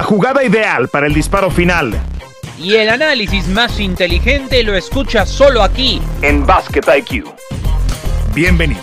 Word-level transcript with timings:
La 0.00 0.06
jugada 0.06 0.42
ideal 0.42 0.88
para 0.88 1.06
el 1.06 1.12
disparo 1.12 1.50
final. 1.50 1.92
Y 2.58 2.76
el 2.76 2.88
análisis 2.88 3.46
más 3.48 3.78
inteligente 3.78 4.62
lo 4.62 4.74
escucha 4.74 5.26
solo 5.26 5.62
aquí, 5.62 6.00
en 6.22 6.46
Basket 6.46 6.80
IQ. 6.96 7.28
Bienvenidos. 8.32 8.82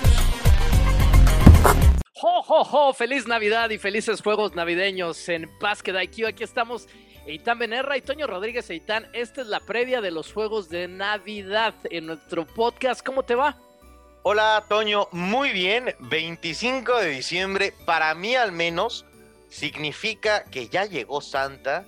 ¡Jo, 2.13 2.43
jo, 2.43 2.63
jo! 2.63 2.93
Feliz 2.93 3.25
Navidad 3.25 3.71
y 3.71 3.79
felices 3.79 4.21
juegos 4.21 4.53
navideños 4.53 5.27
en 5.27 5.49
Basket 5.59 5.99
IQ. 6.03 6.27
Aquí 6.27 6.43
estamos 6.43 6.87
Eitan 7.25 7.57
Benerra 7.57 7.97
y 7.97 8.01
Toño 8.01 8.27
Rodríguez 8.27 8.69
Eitan. 8.69 9.07
Esta 9.13 9.41
es 9.41 9.47
la 9.47 9.59
previa 9.59 10.01
de 10.01 10.11
los 10.11 10.31
juegos 10.31 10.69
de 10.69 10.87
Navidad 10.87 11.73
en 11.89 12.05
nuestro 12.05 12.45
podcast. 12.45 13.03
¿Cómo 13.03 13.23
te 13.23 13.33
va? 13.33 13.57
Hola 14.21 14.63
Toño, 14.69 15.07
muy 15.13 15.49
bien. 15.49 15.95
25 15.97 16.95
de 16.99 17.09
diciembre, 17.09 17.73
para 17.87 18.13
mí 18.13 18.35
al 18.35 18.51
menos, 18.51 19.06
significa 19.49 20.43
que 20.45 20.67
ya 20.69 20.85
llegó 20.85 21.21
Santa, 21.21 21.85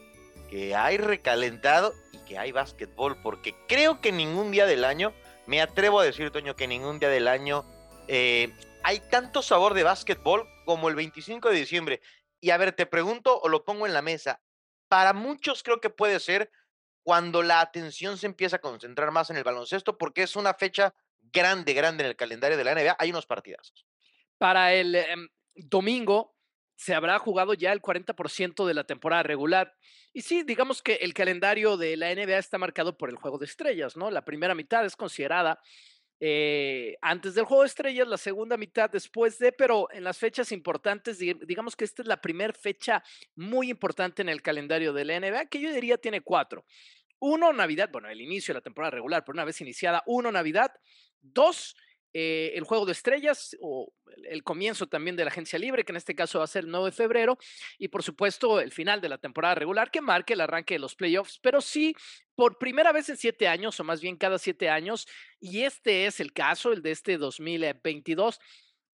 que 0.49 0.75
hay 0.75 0.97
recalentado 0.97 1.93
y 2.11 2.17
que 2.19 2.37
hay 2.37 2.51
básquetbol, 2.51 3.21
porque 3.21 3.55
creo 3.67 4.01
que 4.01 4.11
ningún 4.11 4.51
día 4.51 4.65
del 4.65 4.83
año, 4.83 5.13
me 5.45 5.61
atrevo 5.61 5.99
a 5.99 6.03
decir 6.03 6.31
Toño 6.31 6.55
que 6.55 6.67
ningún 6.67 6.99
día 6.99 7.09
del 7.09 7.27
año 7.27 7.65
eh, 8.07 8.53
hay 8.83 8.99
tanto 8.99 9.41
sabor 9.41 9.73
de 9.73 9.83
básquetbol 9.83 10.47
como 10.65 10.89
el 10.89 10.95
25 10.95 11.49
de 11.49 11.55
diciembre. 11.55 12.01
Y 12.39 12.51
a 12.51 12.57
ver, 12.57 12.71
te 12.73 12.85
pregunto 12.85 13.39
o 13.39 13.49
lo 13.49 13.65
pongo 13.65 13.85
en 13.85 13.93
la 13.93 14.01
mesa. 14.01 14.41
Para 14.87 15.13
muchos 15.13 15.63
creo 15.63 15.81
que 15.81 15.89
puede 15.89 16.19
ser 16.19 16.51
cuando 17.03 17.43
la 17.43 17.61
atención 17.61 18.17
se 18.17 18.27
empieza 18.27 18.57
a 18.57 18.61
concentrar 18.61 19.11
más 19.11 19.29
en 19.29 19.37
el 19.37 19.43
baloncesto, 19.43 19.97
porque 19.97 20.23
es 20.23 20.35
una 20.35 20.53
fecha 20.53 20.93
grande, 21.21 21.73
grande 21.73 22.03
en 22.03 22.09
el 22.09 22.15
calendario 22.15 22.57
de 22.57 22.63
la 22.63 22.75
NBA. 22.75 22.95
Hay 22.99 23.09
unos 23.09 23.25
partidazos. 23.25 23.85
Para 24.37 24.73
el 24.73 24.95
em, 24.95 25.27
domingo 25.55 26.35
se 26.79 26.95
habrá 26.95 27.19
jugado 27.19 27.53
ya 27.53 27.73
el 27.73 27.81
40% 27.81 28.65
de 28.65 28.73
la 28.73 28.85
temporada 28.85 29.21
regular. 29.21 29.75
Y 30.13 30.21
sí, 30.21 30.43
digamos 30.43 30.81
que 30.81 30.93
el 30.93 31.13
calendario 31.13 31.75
de 31.75 31.97
la 31.97 32.15
NBA 32.15 32.37
está 32.37 32.57
marcado 32.57 32.97
por 32.97 33.09
el 33.09 33.17
juego 33.17 33.37
de 33.37 33.47
estrellas, 33.47 33.97
¿no? 33.97 34.09
La 34.09 34.23
primera 34.23 34.55
mitad 34.55 34.85
es 34.85 34.95
considerada 34.95 35.59
eh, 36.21 36.95
antes 37.01 37.35
del 37.35 37.43
juego 37.43 37.63
de 37.63 37.67
estrellas, 37.67 38.07
la 38.07 38.17
segunda 38.17 38.55
mitad 38.55 38.89
después 38.89 39.37
de, 39.39 39.51
pero 39.51 39.91
en 39.91 40.05
las 40.05 40.17
fechas 40.17 40.53
importantes, 40.53 41.19
digamos 41.19 41.75
que 41.75 41.83
esta 41.83 42.01
es 42.01 42.07
la 42.07 42.21
primera 42.21 42.53
fecha 42.53 43.03
muy 43.35 43.69
importante 43.69 44.21
en 44.21 44.29
el 44.29 44.41
calendario 44.41 44.93
de 44.93 45.03
la 45.03 45.19
NBA, 45.19 45.47
que 45.47 45.59
yo 45.59 45.73
diría 45.73 45.97
tiene 45.97 46.21
cuatro. 46.21 46.63
Uno, 47.19 47.51
Navidad, 47.51 47.89
bueno, 47.91 48.07
el 48.07 48.21
inicio 48.21 48.53
de 48.53 48.59
la 48.59 48.63
temporada 48.63 48.91
regular, 48.91 49.25
pero 49.25 49.33
una 49.33 49.43
vez 49.43 49.59
iniciada, 49.59 50.01
uno, 50.05 50.31
Navidad. 50.31 50.71
Dos, 51.21 51.75
eh, 52.13 52.53
el 52.55 52.63
juego 52.63 52.85
de 52.85 52.93
estrellas 52.93 53.55
o 53.61 53.91
el 54.29 54.43
comienzo 54.43 54.87
también 54.87 55.15
de 55.15 55.23
la 55.23 55.31
agencia 55.31 55.59
libre, 55.59 55.83
que 55.83 55.91
en 55.91 55.97
este 55.97 56.15
caso 56.15 56.39
va 56.39 56.45
a 56.45 56.47
ser 56.47 56.63
el 56.65 56.71
9 56.71 56.87
de 56.87 56.91
febrero, 56.91 57.37
y 57.77 57.87
por 57.89 58.03
supuesto 58.03 58.59
el 58.59 58.71
final 58.71 59.01
de 59.01 59.09
la 59.09 59.17
temporada 59.17 59.55
regular 59.55 59.91
que 59.91 60.01
marque 60.01 60.33
el 60.33 60.41
arranque 60.41 60.75
de 60.75 60.79
los 60.79 60.95
playoffs, 60.95 61.39
pero 61.41 61.61
sí 61.61 61.95
por 62.35 62.57
primera 62.57 62.91
vez 62.91 63.09
en 63.09 63.17
siete 63.17 63.47
años, 63.47 63.79
o 63.79 63.83
más 63.83 64.01
bien 64.01 64.15
cada 64.15 64.39
siete 64.39 64.69
años, 64.69 65.07
y 65.39 65.63
este 65.63 66.05
es 66.05 66.19
el 66.19 66.33
caso, 66.33 66.71
el 66.71 66.81
de 66.81 66.91
este 66.91 67.17
2022 67.17 68.39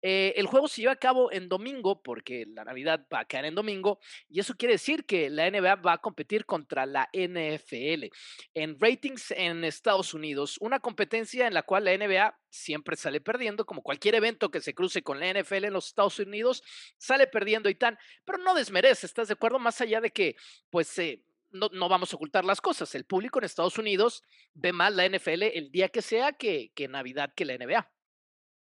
eh, 0.02 0.34
el 0.36 0.46
juego 0.46 0.66
se 0.66 0.80
lleva 0.80 0.94
a 0.94 0.96
cabo 0.96 1.30
en 1.30 1.48
domingo 1.48 2.02
porque 2.02 2.44
la 2.48 2.64
Navidad 2.64 3.06
va 3.12 3.20
a 3.20 3.24
caer 3.24 3.44
en 3.44 3.54
domingo 3.54 4.00
y 4.28 4.40
eso 4.40 4.54
quiere 4.56 4.74
decir 4.74 5.04
que 5.04 5.30
la 5.30 5.48
NBA 5.48 5.76
va 5.76 5.92
a 5.92 5.98
competir 5.98 6.44
contra 6.44 6.86
la 6.86 7.08
NFL 7.12 8.06
en 8.54 8.80
ratings 8.80 9.30
en 9.30 9.62
Estados 9.64 10.12
Unidos, 10.12 10.58
una 10.60 10.80
competencia 10.80 11.46
en 11.46 11.54
la 11.54 11.62
cual 11.62 11.84
la 11.84 11.96
NBA 11.96 12.36
siempre 12.50 12.96
sale 12.96 13.20
perdiendo, 13.20 13.64
como 13.64 13.82
cualquier 13.82 14.16
evento 14.16 14.50
que 14.50 14.60
se 14.60 14.74
cruce 14.74 15.02
con 15.02 15.20
la 15.20 15.32
NFL 15.32 15.66
en 15.66 15.72
los 15.72 15.86
Estados 15.86 16.18
Unidos, 16.18 16.64
sale 16.98 17.28
perdiendo 17.28 17.68
y 17.68 17.76
tan, 17.76 17.96
pero 18.24 18.38
no 18.38 18.54
desmerece, 18.54 19.06
¿estás 19.06 19.28
de 19.28 19.34
acuerdo? 19.34 19.60
Más 19.60 19.80
allá 19.80 20.00
de 20.00 20.10
que, 20.10 20.34
pues, 20.68 20.98
eh, 20.98 21.22
no, 21.52 21.88
vamos 21.88 22.12
a 22.12 22.16
ocultar 22.16 22.44
las 22.44 22.60
cosas. 22.60 22.94
El 22.94 23.04
público 23.04 23.38
en 23.38 23.44
Estados 23.44 23.78
Unidos 23.78 24.22
ve 24.54 24.72
más 24.72 24.94
la 24.94 25.06
NFL 25.06 25.42
el 25.42 25.70
día 25.70 25.90
que 25.90 26.00
sea 26.00 26.32
que 26.32 26.72
Navidad 26.88 27.32
que 27.34 27.44
la 27.44 27.58
NBA. 27.58 27.90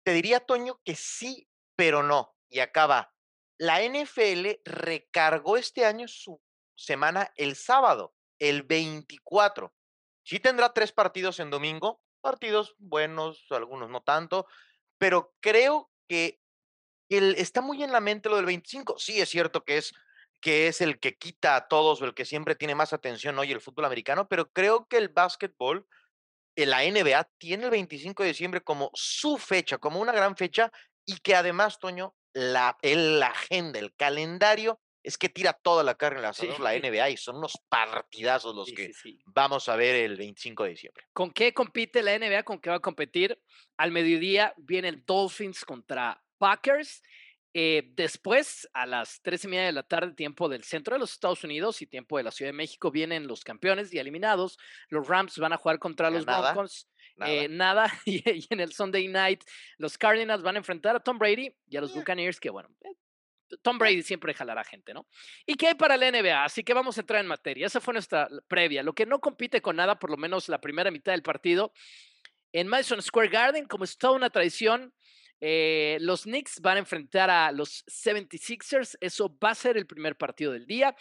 Te 0.04 0.12
diría, 0.12 0.40
Toño, 0.40 0.80
que 0.84 0.94
sí, 0.94 1.48
pero 1.76 2.02
no. 2.02 2.34
Y 2.48 2.60
acaba. 2.60 3.14
La 3.58 3.80
NFL 3.82 4.60
recargó 4.64 5.56
este 5.56 5.84
año 5.84 6.08
su 6.08 6.40
semana 6.74 7.32
el 7.36 7.54
sábado, 7.54 8.14
el 8.38 8.62
24. 8.62 9.72
Sí 10.24 10.40
tendrá 10.40 10.72
tres 10.72 10.92
partidos 10.92 11.38
en 11.40 11.50
domingo, 11.50 12.02
partidos 12.20 12.74
buenos, 12.78 13.44
algunos 13.50 13.90
no 13.90 14.02
tanto, 14.02 14.46
pero 14.98 15.34
creo 15.40 15.90
que 16.08 16.40
el, 17.08 17.34
está 17.36 17.60
muy 17.60 17.82
en 17.82 17.92
la 17.92 18.00
mente 18.00 18.28
lo 18.28 18.36
del 18.36 18.46
25. 18.46 18.98
Sí, 18.98 19.20
es 19.20 19.28
cierto 19.28 19.64
que 19.64 19.76
es, 19.76 19.92
que 20.40 20.68
es 20.68 20.80
el 20.80 20.98
que 20.98 21.16
quita 21.16 21.56
a 21.56 21.68
todos 21.68 22.00
el 22.02 22.14
que 22.14 22.24
siempre 22.24 22.54
tiene 22.54 22.74
más 22.74 22.92
atención 22.92 23.38
hoy 23.38 23.52
el 23.52 23.60
fútbol 23.60 23.84
americano, 23.84 24.28
pero 24.28 24.50
creo 24.50 24.86
que 24.88 24.96
el 24.96 25.08
básquetbol 25.08 25.86
la 26.56 26.84
NBA 26.84 27.28
tiene 27.38 27.64
el 27.64 27.70
25 27.70 28.22
de 28.22 28.28
diciembre 28.30 28.60
como 28.62 28.90
su 28.94 29.38
fecha, 29.38 29.78
como 29.78 30.00
una 30.00 30.12
gran 30.12 30.36
fecha, 30.36 30.70
y 31.04 31.16
que 31.18 31.34
además, 31.34 31.78
Toño, 31.78 32.14
la, 32.32 32.76
la 32.82 33.26
agenda, 33.26 33.78
el 33.78 33.94
calendario, 33.94 34.80
es 35.02 35.18
que 35.18 35.28
tira 35.28 35.52
toda 35.52 35.82
la 35.82 35.96
carne 35.96 36.18
en 36.18 36.22
la, 36.22 36.32
la 36.58 36.78
NBA 36.78 37.10
y 37.10 37.16
son 37.16 37.36
unos 37.36 37.58
partidazos 37.68 38.54
los 38.54 38.70
que 38.72 38.92
vamos 39.26 39.68
a 39.68 39.76
ver 39.76 39.96
el 39.96 40.16
25 40.16 40.64
de 40.64 40.70
diciembre. 40.70 41.04
¿Con 41.12 41.32
qué 41.32 41.52
compite 41.52 42.02
la 42.02 42.16
NBA? 42.16 42.44
¿Con 42.44 42.60
qué 42.60 42.70
va 42.70 42.76
a 42.76 42.80
competir? 42.80 43.40
Al 43.76 43.90
mediodía 43.90 44.54
vienen 44.56 45.02
Dolphins 45.04 45.64
contra 45.64 46.22
Packers 46.38 47.02
eh, 47.54 47.92
después, 47.94 48.68
a 48.72 48.86
las 48.86 49.20
tres 49.22 49.44
y 49.44 49.48
media 49.48 49.66
de 49.66 49.72
la 49.72 49.82
tarde, 49.82 50.14
tiempo 50.14 50.48
del 50.48 50.64
centro 50.64 50.94
de 50.94 51.00
los 51.00 51.12
Estados 51.12 51.44
Unidos 51.44 51.82
y 51.82 51.86
tiempo 51.86 52.16
de 52.16 52.22
la 52.22 52.30
Ciudad 52.30 52.48
de 52.48 52.56
México, 52.56 52.90
vienen 52.90 53.26
los 53.26 53.44
campeones 53.44 53.92
y 53.92 53.98
eliminados. 53.98 54.58
Los 54.88 55.06
Rams 55.06 55.36
van 55.38 55.52
a 55.52 55.58
jugar 55.58 55.78
contra 55.78 56.10
los 56.10 56.24
Broncos. 56.24 56.88
Nada. 57.16 57.86
Eh, 58.06 58.06
y, 58.06 58.46
en 58.48 58.60
el 58.60 58.72
Sunday 58.72 59.06
night, 59.08 59.44
los 59.76 59.98
Cardinals 59.98 60.42
van 60.42 60.56
a 60.56 60.58
enfrentar 60.58 60.96
a 60.96 61.00
Tom 61.00 61.18
Brady 61.18 61.54
y 61.68 61.76
a 61.76 61.82
los 61.82 61.90
eh. 61.92 61.94
Buccaneers, 61.96 62.40
que 62.40 62.48
bueno, 62.48 62.70
Tom 63.60 63.78
Brady 63.78 64.02
siempre 64.02 64.32
jalará 64.32 64.64
gente, 64.64 64.94
¿no? 64.94 65.06
¿Y 65.44 65.56
qué 65.56 65.68
hay 65.68 65.74
para 65.74 65.98
la 65.98 66.10
NBA? 66.10 66.44
Así 66.44 66.64
que 66.64 66.72
vamos 66.72 66.96
a 66.96 67.02
entrar 67.02 67.20
en 67.20 67.26
materia. 67.26 67.66
Esa 67.66 67.80
fue 67.80 67.92
nuestra 67.92 68.28
previa. 68.48 68.82
Lo 68.82 68.94
que 68.94 69.04
no 69.04 69.20
compite 69.20 69.60
con 69.60 69.76
nada, 69.76 69.98
por 69.98 70.10
lo 70.10 70.16
menos 70.16 70.48
la 70.48 70.60
primera 70.60 70.90
mitad 70.90 71.12
del 71.12 71.22
partido, 71.22 71.72
en 72.52 72.66
Madison 72.66 73.02
Square 73.02 73.28
Garden, 73.28 73.66
como 73.66 73.84
es 73.84 73.98
toda 73.98 74.14
una 74.14 74.30
tradición, 74.30 74.94
eh, 75.44 75.98
los 76.00 76.22
Knicks 76.22 76.60
van 76.60 76.76
a 76.76 76.80
enfrentar 76.80 77.28
a 77.28 77.50
los 77.50 77.84
76ers. 77.86 78.96
Eso 79.00 79.36
va 79.42 79.50
a 79.50 79.54
ser 79.56 79.76
el 79.76 79.88
primer 79.88 80.16
partido 80.16 80.52
del 80.52 80.66
día. 80.66 80.94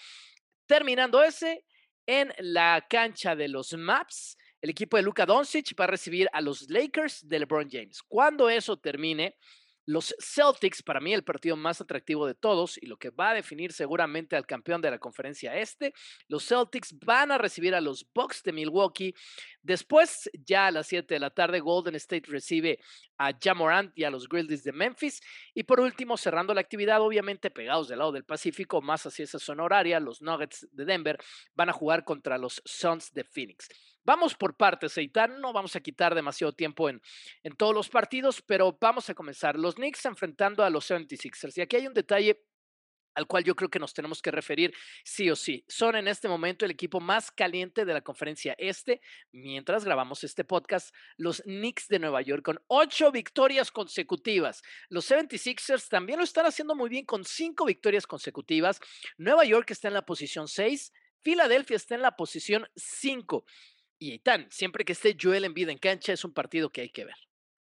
Terminando 0.66 1.22
ese, 1.22 1.64
en 2.08 2.34
la 2.40 2.84
cancha 2.90 3.36
de 3.36 3.48
los 3.48 3.74
Maps, 3.74 4.36
el 4.60 4.72
equipo 4.72 4.98
de 4.98 5.04
Luka 5.04 5.28
Doncic 5.28 5.80
va 5.80 5.84
a 5.84 5.88
recibir 5.88 6.28
a 6.34 6.42
los 6.42 6.68
Lakers 6.72 7.28
de 7.28 7.38
LeBron 7.38 7.70
James. 7.70 8.02
Cuando 8.02 8.50
eso 8.50 8.78
termine, 8.78 9.38
los 9.86 10.16
Celtics, 10.20 10.84
para 10.84 11.00
mí 11.00 11.14
el 11.14 11.24
partido 11.24 11.56
más 11.56 11.82
atractivo 11.82 12.28
de 12.28 12.36
todos 12.36 12.78
y 12.78 12.86
lo 12.86 12.98
que 12.98 13.10
va 13.10 13.32
a 13.32 13.34
definir 13.34 13.74
seguramente 13.74 14.36
al 14.36 14.46
campeón 14.46 14.82
de 14.82 14.92
la 14.92 15.00
conferencia 15.00 15.56
este, 15.56 15.94
los 16.28 16.46
Celtics 16.46 16.98
van 17.00 17.32
a 17.32 17.38
recibir 17.38 17.74
a 17.76 17.82
los 17.82 18.06
Bucks 18.14 18.44
de 18.44 18.52
Milwaukee. 18.52 19.14
Después, 19.62 20.30
ya 20.46 20.68
a 20.68 20.72
las 20.72 20.88
7 20.88 21.14
de 21.14 21.20
la 21.20 21.30
tarde, 21.30 21.60
Golden 21.60 21.96
State 21.96 22.28
recibe 22.28 22.80
a 23.18 23.32
Jamorant 23.40 23.92
y 23.98 24.04
a 24.04 24.10
los 24.10 24.28
Grizzlies 24.28 24.64
de 24.64 24.72
Memphis. 24.72 25.22
Y 25.54 25.64
por 25.64 25.80
último, 25.80 26.18
cerrando 26.18 26.54
la 26.54 26.62
actividad, 26.62 27.02
obviamente 27.02 27.52
pegados 27.52 27.88
del 27.88 28.00
lado 28.00 28.12
del 28.12 28.26
Pacífico, 28.26 28.82
más 28.82 29.06
hacia 29.06 29.24
esa 29.24 29.40
zona 29.40 29.64
horaria, 29.64 30.00
los 30.00 30.22
Nuggets 30.22 30.68
de 30.72 30.86
Denver 30.86 31.18
van 31.56 31.70
a 31.70 31.74
jugar 31.74 32.04
contra 32.04 32.38
los 32.38 32.62
Suns 32.66 33.14
de 33.14 33.24
Phoenix. 33.24 33.68
Vamos 34.04 34.36
por 34.36 34.56
partes, 34.56 34.98
Eitan. 34.98 35.40
No 35.40 35.54
vamos 35.54 35.76
a 35.76 35.80
quitar 35.80 36.16
demasiado 36.16 36.54
tiempo 36.54 36.90
en, 36.90 37.02
todos 37.58 37.74
los 37.74 37.90
partidos, 37.90 38.42
pero 38.42 38.78
vamos 38.80 39.10
a 39.10 39.14
comenzar. 39.14 39.58
Los 39.58 39.76
Knicks 39.76 40.06
enfrentando 40.06 40.64
a 40.64 40.70
los 40.70 40.90
76ers. 40.90 41.58
Y 41.58 41.62
aquí 41.62 41.76
hay 41.76 41.88
un 41.88 41.94
detalle 41.94 42.44
al 43.14 43.28
cual 43.28 43.44
yo 43.44 43.56
creo 43.56 43.70
que 43.70 43.78
nos 43.78 43.94
tenemos 43.94 44.22
que 44.22 44.32
referir 44.32 44.74
sí 45.04 45.30
o 45.30 45.36
sí. 45.36 45.66
Son 45.68 45.96
en 45.96 46.08
este 46.08 46.30
momento 46.30 46.66
el 46.66 46.72
equipo 46.72 47.00
más 47.00 47.30
caliente 47.30 47.84
de 47.84 47.94
la 47.94 48.02
conferencia 48.02 48.56
este, 48.58 49.02
mientras 49.34 49.84
grabamos 49.84 50.24
este 50.24 50.46
podcast, 50.46 50.96
los 51.18 51.42
Knicks 51.42 51.90
de 51.90 52.00
Nueva 52.00 52.22
York 52.22 52.44
con 52.44 52.64
ocho 52.68 53.12
victorias 53.12 53.70
consecutivas. 53.70 54.62
Los 54.90 55.12
76ers 55.12 55.90
también 55.90 56.20
lo 56.20 56.24
están 56.24 56.46
haciendo 56.46 56.74
muy 56.74 56.90
bien 56.90 57.06
con 57.06 57.26
cinco 57.26 57.66
victorias 57.66 58.08
consecutivas. 58.08 58.80
Nueva 59.18 59.44
York 59.44 59.70
está 59.72 59.90
en 59.90 59.96
la 59.96 60.06
posición 60.06 60.48
6, 60.48 60.94
Filadelfia 61.24 61.76
está 61.76 61.96
en 61.96 62.02
la 62.02 62.16
posición 62.16 62.68
5. 62.76 63.46
Y 64.04 64.18
tan, 64.18 64.52
siempre 64.52 64.84
que 64.84 64.94
esté 64.94 65.16
Joel 65.22 65.48
vida 65.54 65.72
en 65.72 65.78
cancha, 65.78 66.12
es 66.12 66.26
un 66.26 66.34
partido 66.34 66.72
que 66.72 66.82
hay 66.82 66.90
que 66.90 67.06
ver. 67.06 67.16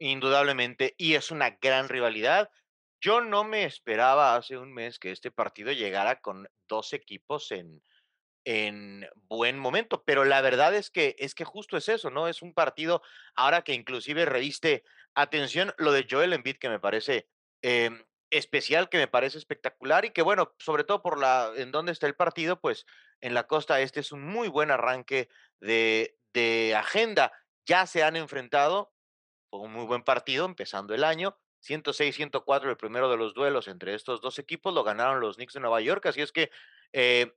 Indudablemente, 0.00 0.96
y 0.98 1.14
es 1.14 1.30
una 1.30 1.50
gran 1.62 1.88
rivalidad. 1.88 2.50
Yo 3.00 3.20
no 3.20 3.44
me 3.44 3.62
esperaba 3.62 4.34
hace 4.34 4.58
un 4.58 4.74
mes 4.74 4.98
que 4.98 5.12
este 5.12 5.30
partido 5.30 5.70
llegara 5.70 6.20
con 6.20 6.48
dos 6.66 6.92
equipos 6.92 7.52
en, 7.52 7.84
en 8.44 9.06
buen 9.28 9.60
momento, 9.60 10.02
pero 10.04 10.24
la 10.24 10.40
verdad 10.40 10.74
es 10.74 10.90
que 10.90 11.14
es 11.20 11.36
que 11.36 11.44
justo 11.44 11.76
es 11.76 11.88
eso, 11.88 12.10
¿no? 12.10 12.26
Es 12.26 12.42
un 12.42 12.52
partido 12.52 13.00
ahora 13.36 13.62
que 13.62 13.74
inclusive 13.74 14.24
reviste 14.24 14.82
atención 15.14 15.72
lo 15.78 15.92
de 15.92 16.04
Joel 16.10 16.32
Embiid 16.32 16.56
que 16.56 16.68
me 16.68 16.80
parece 16.80 17.28
em, 17.62 18.04
especial 18.30 18.88
que 18.88 18.98
me 18.98 19.06
parece 19.06 19.38
espectacular 19.38 20.04
y 20.04 20.10
que 20.10 20.22
bueno, 20.22 20.52
sobre 20.58 20.82
todo 20.82 21.00
por 21.00 21.16
la 21.16 21.52
en 21.54 21.70
dónde 21.70 21.92
está 21.92 22.08
el 22.08 22.16
partido, 22.16 22.60
pues 22.60 22.86
en 23.20 23.34
la 23.34 23.46
costa 23.46 23.80
este 23.80 24.00
es 24.00 24.10
un 24.10 24.24
muy 24.24 24.48
buen 24.48 24.72
arranque 24.72 25.28
de, 25.60 26.18
de 26.34 26.74
agenda. 26.76 27.32
Ya 27.64 27.86
se 27.86 28.02
han 28.02 28.16
enfrentado, 28.16 28.92
fue 29.48 29.60
un 29.60 29.72
muy 29.72 29.86
buen 29.86 30.02
partido 30.02 30.44
empezando 30.44 30.94
el 30.94 31.04
año, 31.04 31.38
106-104 31.66 32.68
el 32.68 32.76
primero 32.76 33.08
de 33.08 33.16
los 33.16 33.32
duelos 33.32 33.68
entre 33.68 33.94
estos 33.94 34.20
dos 34.20 34.38
equipos, 34.38 34.74
lo 34.74 34.84
ganaron 34.84 35.20
los 35.20 35.36
Knicks 35.36 35.54
de 35.54 35.60
Nueva 35.60 35.80
York, 35.80 36.04
así 36.04 36.20
es 36.20 36.30
que 36.30 36.50
eh, 36.92 37.32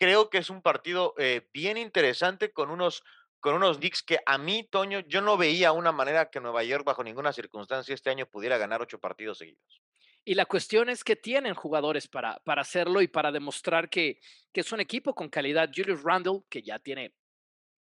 creo 0.00 0.30
que 0.30 0.38
es 0.38 0.50
un 0.50 0.62
partido 0.62 1.14
eh, 1.18 1.48
bien 1.52 1.76
interesante 1.76 2.52
con 2.52 2.70
unos 2.70 3.04
con 3.38 3.54
unos 3.54 3.78
Knicks 3.78 4.02
que 4.02 4.18
a 4.26 4.38
mí, 4.38 4.66
Toño, 4.68 5.00
yo 5.00 5.20
no 5.20 5.36
veía 5.36 5.70
una 5.70 5.92
manera 5.92 6.30
que 6.30 6.40
Nueva 6.40 6.64
York 6.64 6.84
bajo 6.84 7.04
ninguna 7.04 7.32
circunstancia 7.32 7.94
este 7.94 8.10
año 8.10 8.26
pudiera 8.26 8.58
ganar 8.58 8.82
ocho 8.82 8.98
partidos 8.98 9.38
seguidos. 9.38 9.80
Y 10.24 10.34
la 10.34 10.46
cuestión 10.46 10.88
es 10.88 11.04
que 11.04 11.14
tienen 11.14 11.54
jugadores 11.54 12.08
para, 12.08 12.40
para 12.40 12.62
hacerlo 12.62 13.00
y 13.02 13.06
para 13.06 13.30
demostrar 13.30 13.88
que, 13.88 14.18
que 14.52 14.62
es 14.62 14.72
un 14.72 14.80
equipo 14.80 15.14
con 15.14 15.28
calidad. 15.28 15.70
Julius 15.72 16.02
Randle, 16.02 16.40
que 16.48 16.62
ya 16.62 16.80
tiene, 16.80 17.14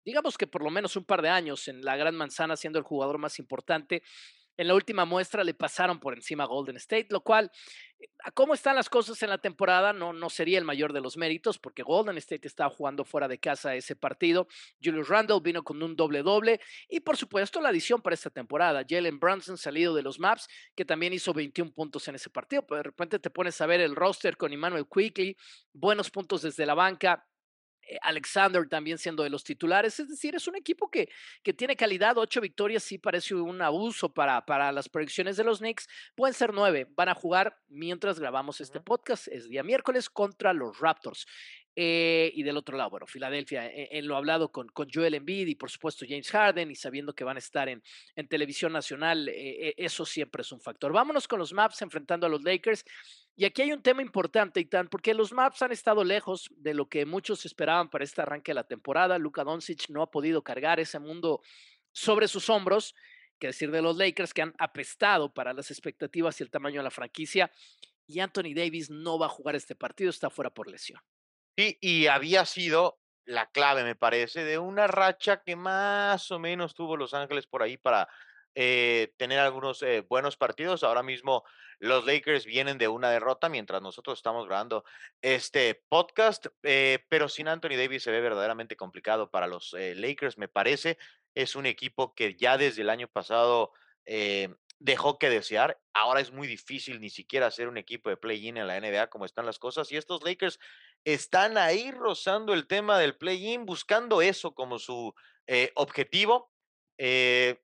digamos 0.05 0.37
que 0.37 0.47
por 0.47 0.63
lo 0.63 0.69
menos 0.69 0.95
un 0.95 1.05
par 1.05 1.21
de 1.21 1.29
años 1.29 1.67
en 1.67 1.83
la 1.83 1.95
Gran 1.95 2.15
Manzana 2.15 2.55
siendo 2.55 2.79
el 2.79 2.85
jugador 2.85 3.17
más 3.17 3.39
importante, 3.39 4.03
en 4.57 4.67
la 4.67 4.75
última 4.75 5.05
muestra 5.05 5.43
le 5.43 5.53
pasaron 5.53 5.99
por 5.99 6.13
encima 6.13 6.43
a 6.43 6.47
Golden 6.47 6.77
State, 6.77 7.07
lo 7.09 7.21
cual, 7.21 7.51
eh, 7.99 8.07
a 8.23 8.31
cómo 8.31 8.53
están 8.53 8.75
las 8.75 8.89
cosas 8.89 9.21
en 9.23 9.29
la 9.29 9.39
temporada, 9.39 9.93
no, 9.93 10.13
no 10.13 10.29
sería 10.29 10.59
el 10.59 10.65
mayor 10.65 10.93
de 10.93 11.01
los 11.01 11.17
méritos, 11.17 11.57
porque 11.57 11.81
Golden 11.81 12.17
State 12.17 12.47
estaba 12.47 12.69
jugando 12.69 13.03
fuera 13.03 13.27
de 13.27 13.39
casa 13.39 13.75
ese 13.75 13.95
partido. 13.95 14.47
Julius 14.83 15.07
Randle 15.07 15.39
vino 15.41 15.63
con 15.63 15.81
un 15.81 15.95
doble-doble 15.95 16.59
y, 16.87 16.99
por 16.99 17.17
supuesto, 17.17 17.61
la 17.61 17.69
adición 17.69 18.01
para 18.01 18.13
esta 18.13 18.29
temporada. 18.29 18.85
Jalen 18.87 19.19
Brunson 19.19 19.57
salido 19.57 19.95
de 19.95 20.03
los 20.03 20.19
Maps, 20.19 20.47
que 20.75 20.85
también 20.85 21.13
hizo 21.13 21.33
21 21.33 21.71
puntos 21.71 22.07
en 22.07 22.15
ese 22.15 22.29
partido, 22.29 22.65
pero 22.65 22.77
de 22.77 22.83
repente 22.83 23.19
te 23.19 23.29
pones 23.29 23.59
a 23.61 23.65
ver 23.65 23.81
el 23.81 23.95
roster 23.95 24.37
con 24.37 24.53
Emmanuel 24.53 24.85
Quickly, 24.87 25.35
buenos 25.73 26.11
puntos 26.11 26.43
desde 26.43 26.65
la 26.65 26.75
banca 26.75 27.25
Alexander 28.01 28.67
también 28.67 28.97
siendo 28.97 29.23
de 29.23 29.29
los 29.29 29.43
titulares. 29.43 29.99
Es 29.99 30.09
decir, 30.09 30.35
es 30.35 30.47
un 30.47 30.55
equipo 30.55 30.89
que, 30.89 31.09
que 31.43 31.53
tiene 31.53 31.75
calidad. 31.75 32.17
Ocho 32.17 32.41
victorias 32.41 32.83
sí 32.83 32.97
parece 32.97 33.35
un 33.35 33.61
abuso 33.61 34.13
para, 34.13 34.45
para 34.45 34.71
las 34.71 34.89
proyecciones 34.89 35.37
de 35.37 35.43
los 35.43 35.59
Knicks. 35.59 35.87
Pueden 36.15 36.33
ser 36.33 36.53
nueve. 36.53 36.87
Van 36.95 37.09
a 37.09 37.15
jugar 37.15 37.57
mientras 37.67 38.19
grabamos 38.19 38.61
este 38.61 38.79
podcast. 38.79 39.27
Es 39.27 39.49
día 39.49 39.63
miércoles 39.63 40.09
contra 40.09 40.53
los 40.53 40.79
Raptors. 40.79 41.25
Eh, 41.75 42.31
y 42.35 42.43
del 42.43 42.57
otro 42.57 42.77
lado, 42.77 42.91
bueno, 42.91 43.07
Filadelfia, 43.07 43.65
eh, 43.65 43.89
en, 43.93 44.05
lo 44.05 44.15
hablado 44.15 44.51
con, 44.51 44.67
con, 44.67 44.87
Joel 44.93 45.15
Embiid 45.15 45.47
y 45.47 45.55
por 45.55 45.71
supuesto 45.71 46.05
James 46.07 46.29
Harden 46.29 46.69
y 46.69 46.75
sabiendo 46.75 47.15
que 47.15 47.23
van 47.23 47.37
a 47.37 47.39
estar 47.39 47.67
en, 47.67 47.81
en 48.15 48.27
televisión 48.27 48.71
nacional, 48.71 49.27
eso 49.33 50.05
siempre 50.05 50.43
es 50.43 50.51
un 50.51 50.61
factor. 50.61 50.93
Vámonos 50.93 51.27
con 51.27 51.39
los 51.39 51.51
Maps 51.51 51.81
enfrentando 51.81 52.27
a 52.27 52.29
los 52.29 52.43
Lakers. 52.43 52.85
Y 53.35 53.45
aquí 53.45 53.63
hay 53.63 53.73
un 53.73 53.81
tema 53.81 54.03
importante, 54.03 54.59
Itán, 54.59 54.87
porque 54.87 55.13
los 55.13 55.33
Maps 55.33 55.61
han 55.63 55.71
estado 55.71 56.03
lejos 56.03 56.51
de 56.55 56.75
lo 56.75 56.87
que 56.87 57.05
muchos 57.05 57.45
esperaban 57.45 57.89
para 57.89 58.03
este 58.03 58.21
arranque 58.21 58.51
de 58.51 58.55
la 58.55 58.67
temporada. 58.67 59.17
Luka 59.17 59.43
Doncic 59.43 59.89
no 59.89 60.03
ha 60.03 60.11
podido 60.11 60.43
cargar 60.43 60.79
ese 60.79 60.99
mundo 60.99 61.41
sobre 61.91 62.27
sus 62.27 62.49
hombros, 62.49 62.93
que 63.39 63.47
decir 63.47 63.71
de 63.71 63.81
los 63.81 63.97
Lakers 63.97 64.33
que 64.33 64.43
han 64.43 64.53
apestado 64.59 65.33
para 65.33 65.53
las 65.53 65.71
expectativas 65.71 66.39
y 66.39 66.43
el 66.43 66.51
tamaño 66.51 66.79
de 66.79 66.83
la 66.83 66.91
franquicia. 66.91 67.51
Y 68.05 68.19
Anthony 68.19 68.53
Davis 68.55 68.91
no 68.91 69.17
va 69.17 69.25
a 69.25 69.29
jugar 69.29 69.55
este 69.55 69.75
partido, 69.75 70.11
está 70.11 70.29
fuera 70.29 70.51
por 70.51 70.69
lesión. 70.69 71.01
Sí, 71.57 71.77
y 71.81 72.07
había 72.07 72.45
sido 72.45 72.99
la 73.25 73.49
clave, 73.49 73.83
me 73.83 73.95
parece, 73.95 74.43
de 74.43 74.59
una 74.59 74.85
racha 74.85 75.41
que 75.43 75.55
más 75.55 76.29
o 76.31 76.37
menos 76.37 76.75
tuvo 76.75 76.97
Los 76.97 77.13
Ángeles 77.13 77.47
por 77.47 77.63
ahí 77.63 77.77
para 77.77 78.07
eh, 78.55 79.13
tener 79.17 79.39
algunos 79.39 79.81
eh, 79.81 80.05
buenos 80.07 80.37
partidos. 80.37 80.83
Ahora 80.83 81.03
mismo 81.03 81.43
los 81.79 82.05
Lakers 82.05 82.45
vienen 82.45 82.77
de 82.77 82.87
una 82.87 83.09
derrota 83.09 83.49
mientras 83.49 83.81
nosotros 83.81 84.19
estamos 84.19 84.47
grabando 84.47 84.85
este 85.21 85.83
podcast, 85.89 86.47
eh, 86.61 87.03
pero 87.09 87.29
sin 87.29 87.47
Anthony 87.47 87.75
Davis 87.77 88.03
se 88.03 88.11
ve 88.11 88.21
verdaderamente 88.21 88.75
complicado 88.75 89.31
para 89.31 89.47
los 89.47 89.73
Lakers, 89.73 90.37
me 90.37 90.47
parece. 90.47 90.97
Es 91.33 91.55
un 91.55 91.65
equipo 91.65 92.13
que 92.13 92.35
ya 92.35 92.57
desde 92.57 92.83
el 92.83 92.89
año 92.89 93.07
pasado 93.07 93.71
dejó 94.79 95.17
que 95.17 95.29
desear. 95.29 95.79
Ahora 95.93 96.19
es 96.19 96.31
muy 96.31 96.47
difícil 96.47 96.99
ni 96.99 97.09
siquiera 97.09 97.47
hacer 97.47 97.67
un 97.67 97.77
equipo 97.77 98.09
de 98.09 98.17
play-in 98.17 98.57
en 98.57 98.67
la 98.67 98.79
NBA 98.79 99.07
como 99.07 99.25
están 99.25 99.45
las 99.45 99.59
cosas. 99.59 99.91
Y 99.91 99.97
estos 99.97 100.23
Lakers 100.23 100.59
están 101.05 101.57
ahí 101.57 101.91
rozando 101.91 102.53
el 102.53 102.67
tema 102.67 102.99
del 102.99 103.17
play-in, 103.17 103.65
buscando 103.65 104.21
eso 104.21 104.53
como 104.53 104.77
su 104.77 105.13
objetivo. 105.75 106.51
Eh, 106.97 107.59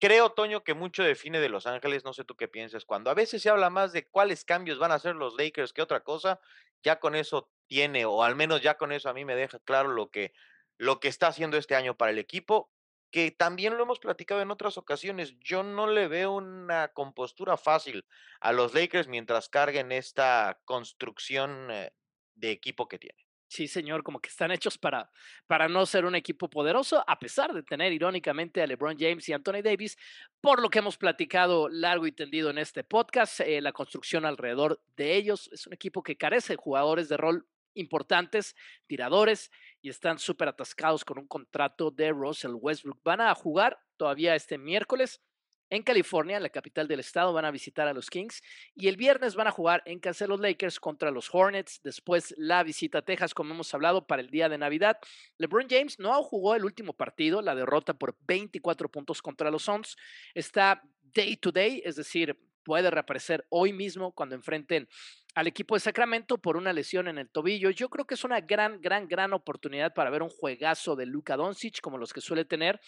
creo, 0.00 0.32
Toño, 0.32 0.64
que 0.64 0.74
mucho 0.74 1.02
define 1.02 1.40
de 1.40 1.48
Los 1.48 1.66
Ángeles, 1.66 2.04
no 2.04 2.12
sé 2.12 2.24
tú 2.24 2.36
qué 2.36 2.48
piensas, 2.48 2.84
cuando 2.84 3.10
a 3.10 3.14
veces 3.14 3.42
se 3.42 3.50
habla 3.50 3.70
más 3.70 3.92
de 3.92 4.06
cuáles 4.08 4.44
cambios 4.44 4.78
van 4.78 4.92
a 4.92 4.96
hacer 4.96 5.16
los 5.16 5.34
Lakers 5.36 5.72
que 5.72 5.82
otra 5.82 6.00
cosa, 6.00 6.40
ya 6.82 7.00
con 7.00 7.14
eso 7.14 7.50
tiene, 7.66 8.04
o 8.04 8.22
al 8.22 8.36
menos 8.36 8.62
ya 8.62 8.76
con 8.76 8.92
eso 8.92 9.08
a 9.08 9.14
mí 9.14 9.24
me 9.24 9.36
deja 9.36 9.58
claro 9.60 9.88
lo 9.90 10.10
que, 10.10 10.32
lo 10.78 11.00
que 11.00 11.08
está 11.08 11.28
haciendo 11.28 11.56
este 11.56 11.74
año 11.74 11.96
para 11.96 12.12
el 12.12 12.18
equipo, 12.18 12.70
que 13.10 13.30
también 13.30 13.76
lo 13.76 13.84
hemos 13.84 14.00
platicado 14.00 14.42
en 14.42 14.50
otras 14.50 14.76
ocasiones, 14.76 15.38
yo 15.38 15.62
no 15.62 15.86
le 15.86 16.08
veo 16.08 16.32
una 16.32 16.88
compostura 16.88 17.56
fácil 17.56 18.04
a 18.40 18.52
los 18.52 18.74
Lakers 18.74 19.06
mientras 19.06 19.48
carguen 19.48 19.92
esta 19.92 20.60
construcción 20.64 21.70
eh, 21.70 21.92
de 22.34 22.50
equipo 22.50 22.88
que 22.88 22.98
tiene. 22.98 23.23
Sí, 23.54 23.68
señor, 23.68 24.02
como 24.02 24.18
que 24.18 24.30
están 24.30 24.50
hechos 24.50 24.76
para, 24.76 25.12
para 25.46 25.68
no 25.68 25.86
ser 25.86 26.06
un 26.06 26.16
equipo 26.16 26.50
poderoso, 26.50 27.04
a 27.06 27.20
pesar 27.20 27.54
de 27.54 27.62
tener 27.62 27.92
irónicamente 27.92 28.60
a 28.60 28.66
LeBron 28.66 28.96
James 28.98 29.28
y 29.28 29.32
Anthony 29.32 29.62
Davis, 29.62 29.96
por 30.40 30.60
lo 30.60 30.68
que 30.68 30.80
hemos 30.80 30.98
platicado 30.98 31.68
largo 31.68 32.08
y 32.08 32.10
tendido 32.10 32.50
en 32.50 32.58
este 32.58 32.82
podcast, 32.82 33.38
eh, 33.38 33.60
la 33.60 33.70
construcción 33.70 34.24
alrededor 34.24 34.82
de 34.96 35.14
ellos. 35.14 35.48
Es 35.52 35.68
un 35.68 35.72
equipo 35.72 36.02
que 36.02 36.16
carece 36.16 36.54
de 36.54 36.56
jugadores 36.56 37.08
de 37.08 37.16
rol 37.16 37.46
importantes, 37.74 38.56
tiradores, 38.88 39.52
y 39.80 39.88
están 39.88 40.18
súper 40.18 40.48
atascados 40.48 41.04
con 41.04 41.20
un 41.20 41.28
contrato 41.28 41.92
de 41.92 42.10
Russell 42.10 42.56
Westbrook. 42.56 43.04
Van 43.04 43.20
a 43.20 43.32
jugar 43.36 43.78
todavía 43.96 44.34
este 44.34 44.58
miércoles 44.58 45.20
en 45.70 45.82
California, 45.82 46.38
la 46.40 46.48
capital 46.50 46.86
del 46.88 47.00
estado, 47.00 47.32
van 47.32 47.44
a 47.44 47.50
visitar 47.50 47.88
a 47.88 47.92
los 47.92 48.10
Kings 48.10 48.42
y 48.74 48.88
el 48.88 48.96
viernes 48.96 49.34
van 49.34 49.46
a 49.46 49.50
jugar 49.50 49.82
en 49.86 49.98
casa 49.98 50.26
los 50.26 50.40
Lakers 50.40 50.78
contra 50.78 51.10
los 51.10 51.28
Hornets. 51.32 51.80
Después 51.82 52.34
la 52.36 52.62
visita 52.62 52.98
a 52.98 53.02
Texas, 53.02 53.34
como 53.34 53.54
hemos 53.54 53.72
hablado, 53.74 54.06
para 54.06 54.22
el 54.22 54.30
día 54.30 54.48
de 54.48 54.58
Navidad. 54.58 54.98
LeBron 55.38 55.66
James 55.68 55.98
no 55.98 56.22
jugó 56.22 56.54
el 56.54 56.64
último 56.64 56.92
partido, 56.92 57.42
la 57.42 57.54
derrota 57.54 57.94
por 57.94 58.16
24 58.26 58.90
puntos 58.90 59.22
contra 59.22 59.50
los 59.50 59.64
Suns. 59.64 59.96
Está 60.34 60.82
day 61.02 61.36
to 61.36 61.50
day, 61.50 61.82
es 61.84 61.96
decir, 61.96 62.38
puede 62.64 62.90
reaparecer 62.90 63.46
hoy 63.48 63.72
mismo 63.72 64.12
cuando 64.12 64.34
enfrenten 64.34 64.88
al 65.34 65.46
equipo 65.46 65.74
de 65.74 65.80
Sacramento 65.80 66.38
por 66.38 66.56
una 66.56 66.72
lesión 66.72 67.08
en 67.08 67.18
el 67.18 67.28
tobillo. 67.28 67.70
Yo 67.70 67.88
creo 67.88 68.06
que 68.06 68.14
es 68.14 68.24
una 68.24 68.40
gran, 68.40 68.80
gran, 68.80 69.08
gran 69.08 69.32
oportunidad 69.32 69.92
para 69.92 70.10
ver 70.10 70.22
un 70.22 70.30
juegazo 70.30 70.96
de 70.96 71.06
Luka 71.06 71.36
Doncic 71.36 71.80
como 71.80 71.98
los 71.98 72.12
que 72.12 72.20
suele 72.20 72.44
tener. 72.44 72.80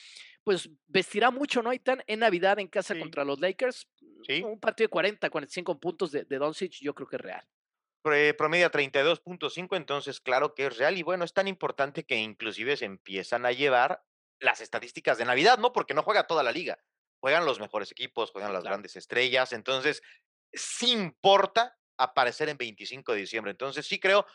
Pues 0.45 0.71
vestirá 0.87 1.31
mucho, 1.31 1.63
¿no? 1.63 1.73
Y 1.73 1.79
tan 1.79 2.03
en 2.07 2.21
Navidad 2.21 2.59
en 2.59 2.69
casa 2.69 2.99
contra 2.99 3.25
los 3.25 3.41
Lakers. 3.41 3.89
Un 4.45 4.61
partido 4.61 4.87
de 4.87 4.91
40, 4.91 5.31
45 5.31 5.81
puntos 5.81 6.13
de, 6.13 6.25
de 6.25 6.39
Doncic, 6.39 6.73
yo 6.81 6.95
creo 6.95 7.09
que 7.09 7.17
es 7.17 7.23
real 7.23 7.47
promedia 8.37 8.71
32.5, 8.71 9.77
entonces 9.77 10.21
claro 10.21 10.55
que 10.55 10.67
es 10.67 10.77
real 10.77 10.97
y 10.97 11.03
bueno, 11.03 11.25
es 11.25 11.33
tan 11.33 11.49
importante 11.49 12.05
que 12.05 12.17
inclusive 12.17 12.77
se 12.77 12.85
empiezan 12.85 13.45
a 13.45 13.51
llevar 13.51 14.05
las 14.39 14.61
estadísticas 14.61 15.19
de 15.19 15.25
Navidad, 15.25 15.59
¿no? 15.59 15.73
Porque 15.73 15.95
no 15.95 16.03
juega 16.03 16.27
toda 16.27 16.45
la 16.45 16.53
liga, 16.53 16.79
juegan 17.19 17.45
los 17.45 17.59
mejores 17.59 17.91
equipos, 17.91 18.31
juegan 18.31 18.53
las 18.53 18.63
grandes 18.63 18.95
estrellas, 18.95 19.53
entonces 19.53 20.03
sí 20.53 20.93
importa 20.93 21.77
aparecer 21.99 22.49
en 22.49 22.57
25 22.57 23.13
de 23.13 23.19
diciembre. 23.21 23.51
Entonces 23.51 23.87
sí 23.87 23.99
creo, 23.99 24.27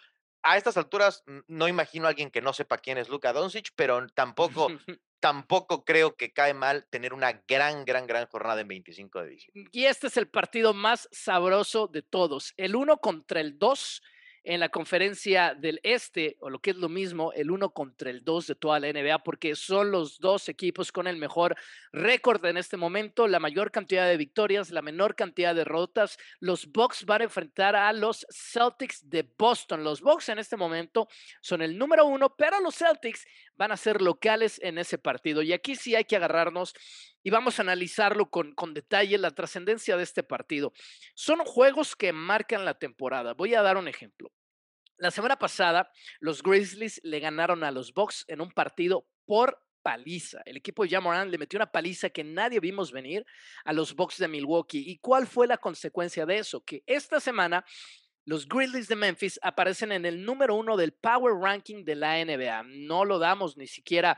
a 0.44 0.58
estas 0.58 0.78
alturas 0.78 1.24
no 1.48 1.68
imagino 1.68 2.06
a 2.06 2.10
alguien 2.10 2.32
que 2.32 2.42
no 2.42 2.54
sepa 2.54 2.78
quién 2.78 2.98
es 2.98 3.10
Luka 3.10 3.34
Doncic, 3.34 3.72
pero 3.76 4.08
tampoco, 4.10 4.68
tampoco 5.20 5.86
creo 5.86 6.16
que 6.16 6.34
cae 6.34 6.54
mal 6.54 6.88
tener 6.90 7.14
una 7.14 7.44
gran, 7.48 7.86
gran, 7.86 8.08
gran 8.08 8.26
jornada 8.28 8.62
en 8.62 8.68
25 8.68 9.22
de 9.22 9.30
diciembre. 9.30 9.70
Y 9.72 9.86
este 9.86 10.08
es 10.08 10.18
el 10.18 10.28
partido 10.28 10.74
más 10.74 11.08
sabroso 11.12 11.88
de 11.88 12.02
todos, 12.02 12.54
el 12.58 12.76
uno 12.76 12.98
contra 12.98 13.40
el 13.40 13.58
2 13.60 14.02
en 14.44 14.60
la 14.60 14.70
conferencia 14.70 15.54
del 15.54 15.80
Este, 15.84 16.38
o 16.40 16.50
lo 16.50 16.60
que 16.60 16.72
es 16.72 16.78
lo 16.78 16.90
mismo, 16.90 17.32
el 17.34 17.52
uno 17.52 17.72
contra 17.72 18.10
el 18.10 18.24
dos 18.24 18.48
de 18.48 18.56
toda 18.56 18.80
la 18.80 18.92
NBA, 18.92 19.24
porque 19.24 19.56
son 19.56 19.92
los 19.92 20.20
dos 20.20 20.50
equipos 20.50 20.92
con 20.92 21.08
el 21.08 21.18
mejor 21.18 21.56
récord 21.92 22.44
en 22.46 22.58
este 22.58 22.78
momento, 22.78 23.28
la 23.28 23.40
mayor 23.40 23.72
cantidad 23.72 24.08
de 24.08 24.18
victorias, 24.18 24.72
la 24.72 24.82
menor 24.82 25.16
cantidad 25.16 25.54
de 25.54 25.60
derrotas. 25.60 26.18
Los 26.40 26.72
Bucks 26.72 27.06
van 27.06 27.22
a 27.22 27.26
enfrentar 27.26 27.76
a 27.76 27.94
los 27.94 28.26
Celtics 28.30 29.08
de 29.10 29.30
Boston. 29.38 29.84
Los 29.84 30.02
Bucks 30.02 30.30
en 30.30 30.40
este 30.40 30.58
momento 30.58 31.08
son 31.42 31.62
el 31.62 31.78
número 31.78 32.06
uno, 32.06 32.36
pero 32.36 32.60
los 32.62 32.76
Celtics 32.76 33.26
van 33.62 33.72
a 33.72 33.78
ser 33.78 34.02
locales 34.02 34.60
en 34.64 34.80
ese 34.80 34.98
partido. 34.98 35.44
Y 35.44 35.54
aquí 35.54 35.76
sí 35.76 35.94
hay 35.94 36.06
que 36.06 36.16
agarrarnos 36.16 36.74
y 37.22 37.30
vamos 37.30 37.60
a 37.60 37.62
analizarlo 37.62 38.32
con, 38.32 38.56
con 38.56 38.74
detalle, 38.74 39.20
la 39.20 39.30
trascendencia 39.30 39.96
de 39.98 40.02
este 40.02 40.24
partido. 40.24 40.74
Son 41.14 41.46
juegos 41.46 41.96
que 41.96 42.12
marcan 42.12 42.66
la 42.66 42.80
temporada. 42.80 43.36
Voy 43.36 43.54
a 43.54 43.62
dar 43.62 43.78
un 43.78 43.88
ejemplo. 43.88 44.32
La 44.98 45.12
semana 45.12 45.38
pasada, 45.38 45.92
los 46.20 46.42
Grizzlies 46.42 47.02
le 47.04 47.20
ganaron 47.20 47.64
a 47.64 47.70
los 47.70 47.94
Bucks 47.94 48.26
en 48.28 48.42
un 48.42 48.50
partido 48.50 49.06
por 49.28 49.64
paliza. 49.84 50.42
El 50.46 50.58
equipo 50.58 50.82
de 50.82 50.90
Jamoran 50.90 51.30
le 51.30 51.38
metió 51.38 51.60
una 51.60 51.72
paliza 51.72 52.10
que 52.10 52.24
nadie 52.24 52.60
vimos 52.60 52.92
venir 52.92 53.24
a 53.64 53.74
los 53.74 53.94
Bucks 53.96 54.18
de 54.18 54.28
Milwaukee. 54.28 54.84
¿Y 54.88 54.98
cuál 54.98 55.28
fue 55.28 55.46
la 55.46 55.60
consecuencia 55.60 56.26
de 56.26 56.40
eso? 56.40 56.64
Que 56.64 56.82
esta 56.88 57.20
semana 57.20 57.64
los 58.26 58.48
Grizzlies 58.48 58.88
de 58.88 58.96
Memphis 58.96 59.40
aparecen 59.42 59.92
en 59.92 60.06
el 60.06 60.24
número 60.24 60.56
uno 60.56 60.78
del 60.78 60.94
Power 60.94 61.36
Ranking 61.36 61.84
de 61.84 61.96
la 61.96 62.24
NBA. 62.24 62.64
No 62.64 63.06
lo 63.06 63.20
damos 63.20 63.58
ni 63.58 63.68
siquiera 63.68 64.18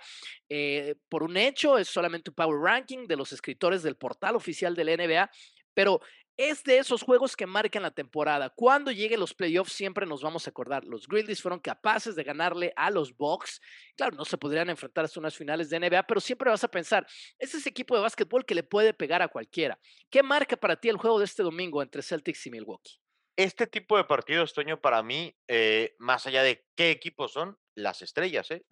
eh, 0.50 0.96
por 1.10 1.24
un 1.24 1.38
hecho, 1.38 1.78
es 1.78 1.88
solamente 1.88 2.30
un 2.30 2.36
Power 2.36 2.60
Ranking 2.60 3.08
de 3.08 3.16
los 3.16 3.32
escritores 3.32 3.84
del 3.84 3.96
portal 3.96 4.36
oficial 4.36 4.76
de 4.76 4.84
la 4.84 4.98
NBA, 4.98 5.32
pero 5.74 6.02
es 6.36 6.64
de 6.64 6.80
esos 6.80 7.04
juegos 7.04 7.36
que 7.36 7.46
marcan 7.46 7.84
la 7.84 7.92
temporada. 7.92 8.50
Cuando 8.50 8.92
lleguen 8.92 9.20
los 9.20 9.34
playoffs 9.34 9.72
siempre 9.72 10.06
nos 10.06 10.22
vamos 10.24 10.48
a 10.48 10.50
acordar. 10.50 10.84
Los 10.84 11.08
Grizzlies 11.08 11.42
fueron 11.42 11.60
capaces 11.60 12.16
de 12.16 12.24
ganarle 12.24 12.74
a 12.76 12.90
los 12.90 13.16
Bucks. 13.16 13.62
Claro, 13.96 14.18
no 14.18 14.26
se 14.26 14.38
podrían 14.38 14.70
enfrentar 14.70 15.06
hasta 15.06 15.20
unas 15.20 15.36
finales 15.36 15.70
de 15.70 15.80
NBA, 15.80 16.04
pero 16.04 16.20
siempre 16.20 16.50
vas 16.50 16.64
a 16.64 16.72
pensar, 16.72 17.06
es 17.38 17.54
ese 17.54 17.70
equipo 17.70 17.96
de 17.96 18.02
básquetbol 18.02 18.46
que 18.46 18.56
le 18.56 18.64
puede 18.64 18.94
pegar 18.94 19.22
a 19.22 19.28
cualquiera. 19.28 19.80
¿Qué 20.10 20.24
marca 20.24 20.58
para 20.58 20.76
ti 20.76 20.90
el 20.90 20.98
juego 20.98 21.20
de 21.20 21.26
este 21.26 21.44
domingo 21.44 21.82
entre 21.82 22.02
Celtics 22.02 22.48
y 22.48 22.52
Milwaukee? 22.52 23.03
Este 23.36 23.66
tipo 23.66 23.98
de 23.98 24.04
partidos, 24.04 24.54
Toño, 24.54 24.80
para 24.80 25.02
mí, 25.02 25.36
eh, 25.48 25.96
más 25.98 26.28
allá 26.28 26.44
de 26.44 26.68
qué 26.76 26.92
equipos 26.92 27.34
son, 27.34 27.58
las 27.74 28.04
estrellas, 28.04 28.52
¿eh? 28.52 28.64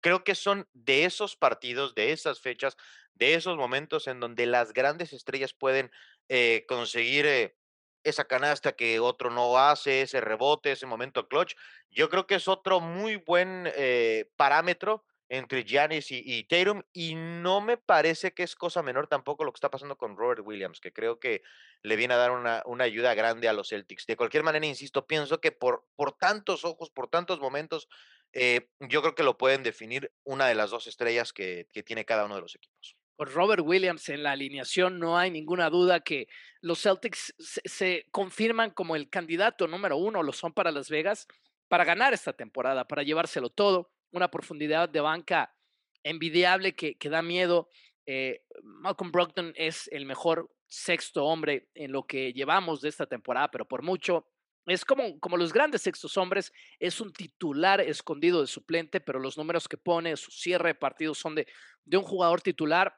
Creo 0.00 0.24
que 0.24 0.34
son 0.34 0.66
de 0.72 1.04
esos 1.04 1.36
partidos, 1.36 1.94
de 1.94 2.12
esas 2.12 2.40
fechas, 2.40 2.76
de 3.12 3.34
esos 3.34 3.56
momentos 3.58 4.06
en 4.06 4.20
donde 4.20 4.46
las 4.46 4.72
grandes 4.72 5.12
estrellas 5.12 5.52
pueden 5.52 5.90
eh, 6.28 6.64
conseguir 6.66 7.26
eh, 7.26 7.56
esa 8.04 8.24
canasta 8.24 8.72
que 8.72 9.00
otro 9.00 9.30
no 9.30 9.58
hace, 9.58 10.02
ese 10.02 10.22
rebote, 10.22 10.72
ese 10.72 10.86
momento 10.86 11.28
clutch. 11.28 11.54
Yo 11.90 12.08
creo 12.08 12.26
que 12.26 12.36
es 12.36 12.48
otro 12.48 12.80
muy 12.80 13.16
buen 13.16 13.70
parámetro 14.36 15.04
entre 15.28 15.64
Giannis 15.64 16.12
y, 16.12 16.22
y, 16.24 16.44
Tatum 16.44 16.82
y 16.92 17.14
no 17.14 17.60
me 17.60 17.76
parece 17.76 18.32
que 18.32 18.42
es 18.42 18.54
cosa 18.54 18.82
menor 18.82 19.08
tampoco 19.08 19.44
lo 19.44 19.52
que 19.52 19.56
está 19.56 19.70
pasando 19.70 19.96
con 19.96 20.16
Robert 20.16 20.42
Williams, 20.44 20.80
que 20.80 20.92
creo 20.92 21.18
que 21.18 21.42
le 21.82 21.96
viene 21.96 22.14
a 22.14 22.18
dar 22.18 22.30
una, 22.30 22.62
una 22.66 22.84
ayuda 22.84 23.14
grande 23.14 23.48
a 23.48 23.52
los 23.52 23.68
Celtics. 23.68 24.06
De 24.06 24.16
cualquier 24.16 24.44
manera, 24.44 24.66
insisto, 24.66 25.06
pienso 25.06 25.40
que 25.40 25.52
por, 25.52 25.84
por 25.96 26.12
tantos 26.12 26.64
ojos, 26.64 26.90
por 26.90 27.08
tantos 27.08 27.40
momentos, 27.40 27.88
eh, 28.32 28.68
yo 28.80 29.02
creo 29.02 29.14
que 29.14 29.22
lo 29.22 29.36
pueden 29.36 29.62
definir 29.62 30.12
una 30.24 30.46
de 30.46 30.54
las 30.54 30.70
dos 30.70 30.86
estrellas 30.86 31.32
que, 31.32 31.68
que 31.72 31.82
tiene 31.82 32.04
cada 32.04 32.24
uno 32.26 32.36
de 32.36 32.42
los 32.42 32.54
equipos. 32.54 32.96
Por 33.16 33.32
Robert 33.32 33.62
Williams 33.64 34.08
en 34.10 34.22
la 34.22 34.32
alineación 34.32 34.98
no 34.98 35.16
hay 35.16 35.30
ninguna 35.30 35.70
duda 35.70 36.00
que 36.00 36.28
los 36.60 36.82
Celtics 36.82 37.34
se 37.38 38.06
confirman 38.10 38.70
como 38.70 38.94
el 38.94 39.08
candidato 39.08 39.66
número 39.66 39.96
uno, 39.96 40.22
lo 40.22 40.32
son 40.32 40.52
para 40.52 40.70
Las 40.70 40.90
Vegas, 40.90 41.26
para 41.68 41.84
ganar 41.84 42.12
esta 42.12 42.34
temporada, 42.34 42.86
para 42.86 43.02
llevárselo 43.02 43.48
todo 43.48 43.90
una 44.12 44.30
profundidad 44.30 44.88
de 44.88 45.00
banca 45.00 45.54
envidiable 46.02 46.74
que, 46.74 46.96
que 46.96 47.08
da 47.08 47.22
miedo. 47.22 47.68
Eh, 48.06 48.42
Malcolm 48.62 49.10
Brogdon 49.10 49.52
es 49.56 49.88
el 49.92 50.06
mejor 50.06 50.50
sexto 50.68 51.24
hombre 51.24 51.68
en 51.74 51.92
lo 51.92 52.06
que 52.06 52.32
llevamos 52.32 52.80
de 52.80 52.88
esta 52.88 53.06
temporada, 53.06 53.50
pero 53.50 53.66
por 53.66 53.82
mucho. 53.82 54.26
Es 54.66 54.84
como, 54.84 55.20
como 55.20 55.36
los 55.36 55.52
grandes 55.52 55.82
sextos 55.82 56.16
hombres, 56.16 56.52
es 56.80 57.00
un 57.00 57.12
titular 57.12 57.80
escondido 57.80 58.40
de 58.40 58.48
suplente, 58.48 59.00
pero 59.00 59.20
los 59.20 59.38
números 59.38 59.68
que 59.68 59.76
pone, 59.76 60.16
su 60.16 60.32
cierre 60.32 60.70
de 60.70 60.74
partidos 60.74 61.18
son 61.18 61.36
de, 61.36 61.46
de 61.84 61.96
un 61.96 62.02
jugador 62.02 62.40
titular 62.40 62.92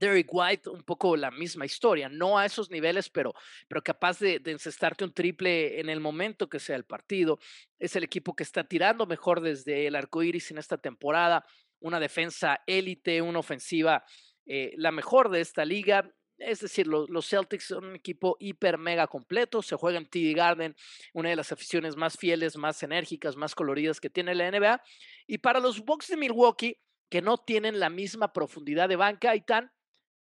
Derek 0.00 0.28
White, 0.32 0.70
un 0.70 0.82
poco 0.82 1.16
la 1.16 1.30
misma 1.30 1.66
historia, 1.66 2.08
no 2.08 2.38
a 2.38 2.46
esos 2.46 2.70
niveles, 2.70 3.08
pero, 3.10 3.34
pero 3.68 3.82
capaz 3.82 4.18
de, 4.18 4.38
de, 4.38 4.52
encestarte 4.52 5.04
un 5.04 5.12
triple 5.12 5.78
en 5.78 5.88
el 5.88 6.00
momento 6.00 6.48
que 6.48 6.58
sea 6.58 6.76
el 6.76 6.84
partido. 6.84 7.38
Es 7.78 7.94
el 7.96 8.04
equipo 8.04 8.34
que 8.34 8.42
está 8.42 8.64
tirando 8.64 9.06
mejor 9.06 9.40
desde 9.40 9.86
el 9.86 9.94
arco 9.94 10.22
iris 10.22 10.50
en 10.50 10.58
esta 10.58 10.78
temporada. 10.78 11.44
Una 11.80 12.00
defensa 12.00 12.60
élite, 12.66 13.22
una 13.22 13.38
ofensiva 13.38 14.04
eh, 14.52 14.72
la 14.76 14.90
mejor 14.90 15.30
de 15.30 15.40
esta 15.40 15.64
liga. 15.64 16.12
Es 16.36 16.58
decir, 16.58 16.88
los, 16.88 17.28
Celtics 17.28 17.68
son 17.68 17.84
un 17.84 17.94
equipo 17.94 18.36
hiper 18.40 18.78
mega 18.78 19.06
completo. 19.06 19.62
Se 19.62 19.76
juega 19.76 19.98
en 19.98 20.06
TD 20.06 20.34
Garden, 20.34 20.74
una 21.12 21.28
de 21.28 21.36
las 21.36 21.52
aficiones 21.52 21.94
más 21.94 22.16
fieles, 22.16 22.56
más 22.56 22.82
enérgicas, 22.82 23.36
más 23.36 23.54
coloridas 23.54 24.00
que 24.00 24.10
tiene 24.10 24.34
la 24.34 24.50
NBA. 24.50 24.82
Y 25.28 25.38
para 25.38 25.60
los 25.60 25.84
Bucks 25.84 26.08
de 26.08 26.16
Milwaukee, 26.16 26.80
que 27.08 27.22
no 27.22 27.38
tienen 27.38 27.78
la 27.78 27.90
misma 27.90 28.32
profundidad 28.32 28.88
de 28.88 28.96
banca, 28.96 29.36
y 29.36 29.42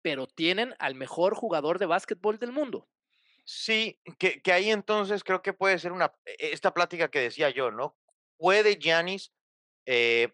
pero 0.03 0.27
tienen 0.27 0.75
al 0.77 0.93
mejor 0.93 1.33
jugador 1.33 1.79
de 1.79 1.87
básquetbol 1.87 2.37
del 2.37 2.51
mundo. 2.51 2.87
Sí, 3.45 3.99
que, 4.19 4.41
que, 4.41 4.53
ahí 4.53 4.69
entonces 4.69 5.23
creo 5.23 5.41
que 5.41 5.53
puede 5.53 5.79
ser 5.79 5.91
una, 5.91 6.13
e, 6.25 6.51
esta 6.53 6.73
plática 6.73 7.09
que 7.09 7.19
decía 7.19 7.49
yo, 7.49 7.71
¿no? 7.71 7.97
Puede 8.37 8.75
Giannis, 8.75 9.33
eh, 9.85 10.33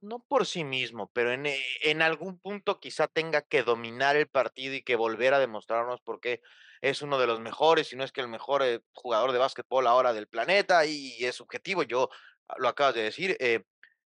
no 0.00 0.24
por 0.28 0.46
sí 0.46 0.64
mismo, 0.64 1.10
pero 1.12 1.32
en, 1.32 1.46
eh, 1.46 1.64
en, 1.82 2.02
algún 2.02 2.38
punto 2.38 2.78
quizá 2.80 3.08
tenga 3.08 3.42
que 3.42 3.62
dominar 3.62 4.16
el 4.16 4.28
partido 4.28 4.74
y 4.74 4.82
que 4.82 4.96
volver 4.96 5.32
a 5.32 5.38
demostrarnos 5.38 6.00
por 6.00 6.20
qué 6.20 6.42
es 6.80 7.00
uno 7.00 7.18
de 7.18 7.26
los 7.26 7.40
mejores, 7.40 7.88
si 7.88 7.96
no 7.96 8.04
es 8.04 8.12
que 8.12 8.20
el 8.20 8.28
mejor 8.28 8.62
eh, 8.62 8.82
jugador 8.92 9.32
de 9.32 9.38
básquetbol 9.38 9.86
ahora 9.86 10.12
del 10.12 10.28
planeta 10.28 10.84
y 10.86 11.24
es 11.24 11.36
subjetivo, 11.36 11.82
yo 11.84 12.10
ah, 12.48 12.56
lo 12.58 12.68
acabas 12.68 12.94
de 12.94 13.02
decir, 13.04 13.36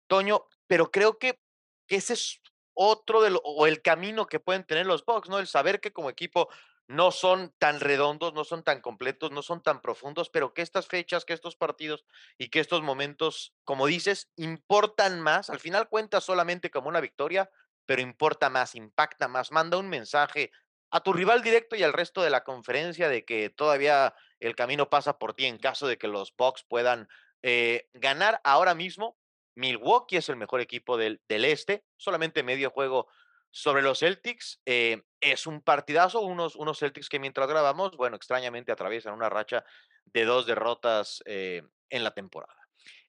Toño, 0.06 0.47
pero 0.66 0.90
creo 0.90 1.18
que, 1.18 1.38
que 1.87 1.97
ese 1.97 2.14
es 2.14 2.40
otro 2.75 3.23
de 3.23 3.31
lo, 3.31 3.38
o 3.45 3.67
el 3.67 3.83
camino 3.83 4.26
que 4.26 4.41
pueden 4.41 4.64
tener 4.64 4.87
los 4.87 5.05
Bucks, 5.05 5.29
¿no? 5.29 5.38
El 5.38 5.47
saber 5.47 5.81
que 5.81 5.93
como 5.93 6.11
equipo 6.11 6.49
no 6.88 7.11
son 7.11 7.55
tan 7.59 7.81
redondos, 7.81 8.35
no 8.35 8.45
son 8.45 8.62
tan 8.62 8.81
completos, 8.81 9.31
no 9.31 9.43
son 9.43 9.62
tan 9.62 9.81
profundos, 9.81 10.29
pero 10.31 10.52
que 10.52 10.62
estas 10.62 10.87
fechas, 10.87 11.25
que 11.25 11.33
estos 11.33 11.57
partidos 11.57 12.05
y 12.38 12.49
que 12.49 12.61
estos 12.61 12.83
momentos, 12.83 13.55
como 13.64 13.87
dices, 13.87 14.31
importan 14.37 15.21
más. 15.21 15.49
Al 15.49 15.61
final 15.61 15.88
cuenta 15.88 16.21
solamente 16.21 16.71
como 16.71 16.88
una 16.88 17.00
victoria, 17.00 17.50
pero 17.87 18.02
importa 18.02 18.50
más, 18.50 18.75
impacta 18.75 19.29
más, 19.29 19.52
manda 19.52 19.79
un 19.79 19.88
mensaje 19.88 20.50
a 20.91 21.00
tu 21.00 21.12
rival 21.14 21.43
directo 21.43 21.75
y 21.76 21.83
al 21.83 21.95
resto 21.95 22.23
de 22.23 22.31
la 22.31 22.45
conferencia 22.45 23.09
de 23.09 23.25
que 23.25 23.49
todavía 23.49 24.14
el 24.41 24.55
camino 24.55 24.91
pasa 24.91 25.19
por 25.19 25.33
ti 25.35 25.47
en 25.47 25.59
caso 25.59 25.87
de 25.87 25.97
que 25.97 26.09
los 26.09 26.35
Bucks 26.37 26.64
puedan 26.69 27.09
eh, 27.43 27.88
ganar 27.95 28.41
ahora 28.45 28.75
mismo 28.75 29.17
Milwaukee 29.54 30.16
es 30.16 30.28
el 30.28 30.37
mejor 30.37 30.61
equipo 30.61 30.97
del, 30.97 31.21
del 31.28 31.44
este, 31.44 31.85
solamente 31.97 32.42
medio 32.42 32.71
juego 32.71 33.09
sobre 33.50 33.82
los 33.82 34.00
Celtics. 34.00 34.61
Eh, 34.66 35.02
es 35.21 35.47
un 35.47 35.61
partidazo, 35.61 36.21
unos, 36.21 36.56
unos 36.56 36.78
Celtics 36.78 37.09
que 37.09 37.18
mientras 37.18 37.49
grabamos, 37.49 37.97
bueno, 37.97 38.16
extrañamente 38.16 38.73
atraviesan 38.73 39.14
una 39.14 39.28
racha 39.28 39.64
de 40.06 40.25
dos 40.25 40.47
derrotas 40.47 41.23
eh, 41.26 41.62
en 41.90 42.04
la 42.04 42.12
temporada. 42.12 42.56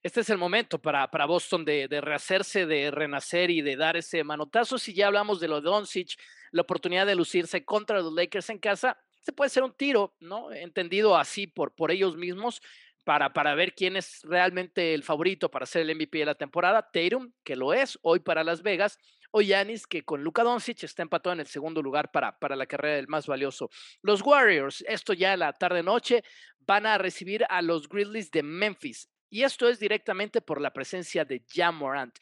Este 0.03 0.19
es 0.19 0.29
el 0.29 0.37
momento 0.37 0.79
para, 0.79 1.09
para 1.09 1.25
Boston 1.25 1.63
de, 1.63 1.87
de, 1.87 2.01
rehacerse, 2.01 2.65
de 2.65 2.91
renacer 2.91 3.49
y 3.49 3.61
de 3.61 3.77
dar 3.77 3.95
ese 3.95 4.23
manotazo. 4.23 4.77
Si 4.77 4.93
ya 4.93 5.07
hablamos 5.07 5.39
de 5.39 5.47
lo 5.47 5.61
de 5.61 5.69
Doncic, 5.69 6.19
la 6.51 6.63
oportunidad 6.63 7.07
de 7.07 7.15
lucirse 7.15 7.63
contra 7.63 8.01
los 8.01 8.11
Lakers 8.11 8.49
en 8.49 8.59
casa, 8.59 9.01
se 9.21 9.31
puede 9.31 9.49
ser 9.49 9.63
un 9.63 9.71
tiro, 9.71 10.13
¿no? 10.19 10.51
Entendido 10.51 11.15
así 11.15 11.47
por, 11.47 11.73
por 11.73 11.91
ellos 11.91 12.17
mismos, 12.17 12.61
para, 13.03 13.33
para 13.33 13.55
ver 13.55 13.73
quién 13.73 13.95
es 13.95 14.21
realmente 14.23 14.93
el 14.93 15.03
favorito 15.03 15.49
para 15.49 15.65
ser 15.65 15.81
el 15.81 15.95
MVP 15.95 16.19
de 16.19 16.25
la 16.25 16.35
temporada. 16.35 16.89
Tatum, 16.91 17.31
que 17.43 17.55
lo 17.55 17.73
es 17.73 17.99
hoy 18.01 18.19
para 18.19 18.43
Las 18.43 18.61
Vegas, 18.61 18.97
o 19.31 19.41
Yanis, 19.41 19.87
que 19.87 20.03
con 20.03 20.23
Luka 20.23 20.43
Doncic 20.43 20.83
está 20.83 21.01
empatado 21.01 21.33
en 21.33 21.39
el 21.39 21.47
segundo 21.47 21.81
lugar 21.81 22.11
para, 22.11 22.37
para 22.37 22.55
la 22.55 22.67
carrera 22.67 22.95
del 22.95 23.07
más 23.07 23.25
valioso. 23.25 23.69
Los 24.01 24.21
Warriors, 24.21 24.83
esto 24.87 25.13
ya 25.13 25.35
la 25.35 25.53
tarde-noche, 25.53 26.23
van 26.59 26.85
a 26.85 26.97
recibir 26.97 27.43
a 27.49 27.61
los 27.61 27.89
Grizzlies 27.89 28.29
de 28.29 28.43
Memphis. 28.43 29.09
Y 29.29 29.43
esto 29.43 29.67
es 29.67 29.79
directamente 29.79 30.41
por 30.41 30.61
la 30.61 30.71
presencia 30.71 31.25
de 31.25 31.43
Jam 31.49 31.77
Morant. 31.77 32.15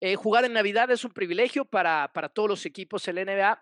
Eh, 0.00 0.14
jugar 0.14 0.44
en 0.44 0.52
Navidad 0.52 0.90
es 0.92 1.04
un 1.04 1.12
privilegio 1.12 1.64
para, 1.64 2.12
para 2.12 2.28
todos 2.28 2.48
los 2.48 2.66
equipos 2.66 3.06
en 3.08 3.16
NBA. 3.16 3.60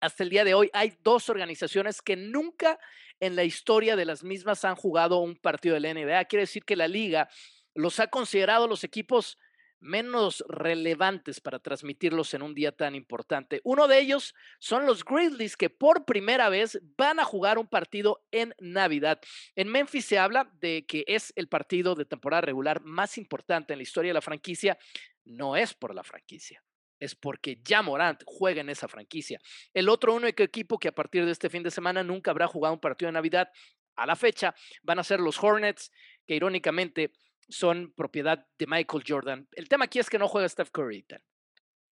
Hasta 0.00 0.22
el 0.22 0.30
día 0.30 0.44
de 0.44 0.54
hoy 0.54 0.70
hay 0.72 0.94
dos 1.02 1.28
organizaciones 1.28 2.02
que 2.02 2.16
nunca 2.16 2.78
en 3.20 3.36
la 3.36 3.44
historia 3.44 3.96
de 3.96 4.04
las 4.04 4.22
mismas 4.22 4.64
han 4.64 4.76
jugado 4.76 5.18
un 5.18 5.36
partido 5.36 5.74
de 5.74 5.80
la 5.80 5.94
NBA. 5.94 6.24
Quiere 6.26 6.42
decir 6.42 6.64
que 6.64 6.76
la 6.76 6.88
liga 6.88 7.28
los 7.74 8.00
ha 8.00 8.08
considerado 8.08 8.68
los 8.68 8.84
equipos 8.84 9.38
menos 9.80 10.44
relevantes 10.48 11.40
para 11.40 11.58
transmitirlos 11.58 12.34
en 12.34 12.42
un 12.42 12.54
día 12.54 12.72
tan 12.72 12.94
importante. 12.94 13.60
Uno 13.64 13.88
de 13.88 14.00
ellos 14.00 14.34
son 14.58 14.86
los 14.86 15.04
Grizzlies 15.04 15.56
que 15.56 15.70
por 15.70 16.04
primera 16.04 16.48
vez 16.48 16.80
van 16.96 17.20
a 17.20 17.24
jugar 17.24 17.58
un 17.58 17.66
partido 17.66 18.24
en 18.30 18.54
Navidad. 18.58 19.20
En 19.54 19.68
Memphis 19.68 20.06
se 20.06 20.18
habla 20.18 20.50
de 20.60 20.86
que 20.86 21.04
es 21.06 21.32
el 21.36 21.48
partido 21.48 21.94
de 21.94 22.04
temporada 22.04 22.42
regular 22.42 22.82
más 22.82 23.18
importante 23.18 23.72
en 23.72 23.78
la 23.78 23.82
historia 23.82 24.10
de 24.10 24.14
la 24.14 24.22
franquicia. 24.22 24.78
No 25.24 25.56
es 25.56 25.74
por 25.74 25.94
la 25.94 26.02
franquicia, 26.02 26.62
es 26.98 27.14
porque 27.14 27.60
ya 27.62 27.82
Morant 27.82 28.22
juega 28.24 28.60
en 28.60 28.70
esa 28.70 28.88
franquicia. 28.88 29.40
El 29.74 29.88
otro 29.88 30.14
único 30.14 30.42
equipo 30.42 30.78
que 30.78 30.88
a 30.88 30.94
partir 30.94 31.24
de 31.24 31.32
este 31.32 31.50
fin 31.50 31.62
de 31.62 31.70
semana 31.70 32.02
nunca 32.02 32.30
habrá 32.30 32.46
jugado 32.46 32.74
un 32.74 32.80
partido 32.80 33.08
de 33.08 33.12
Navidad 33.12 33.50
a 33.96 34.06
la 34.06 34.16
fecha 34.16 34.54
van 34.82 34.98
a 34.98 35.04
ser 35.04 35.20
los 35.20 35.42
Hornets, 35.42 35.90
que 36.26 36.34
irónicamente 36.34 37.12
son 37.48 37.92
propiedad 37.96 38.46
de 38.58 38.66
Michael 38.66 39.04
Jordan. 39.06 39.48
El 39.52 39.68
tema 39.68 39.86
aquí 39.86 39.98
es 39.98 40.10
que 40.10 40.18
no 40.18 40.28
juega 40.28 40.48
Steph 40.48 40.70
Curry. 40.70 41.06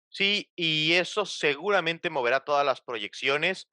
Sí, 0.08 0.50
y 0.56 0.94
eso 0.94 1.26
seguramente 1.26 2.10
moverá 2.10 2.40
todas 2.40 2.64
las 2.64 2.80
proyecciones. 2.80 3.68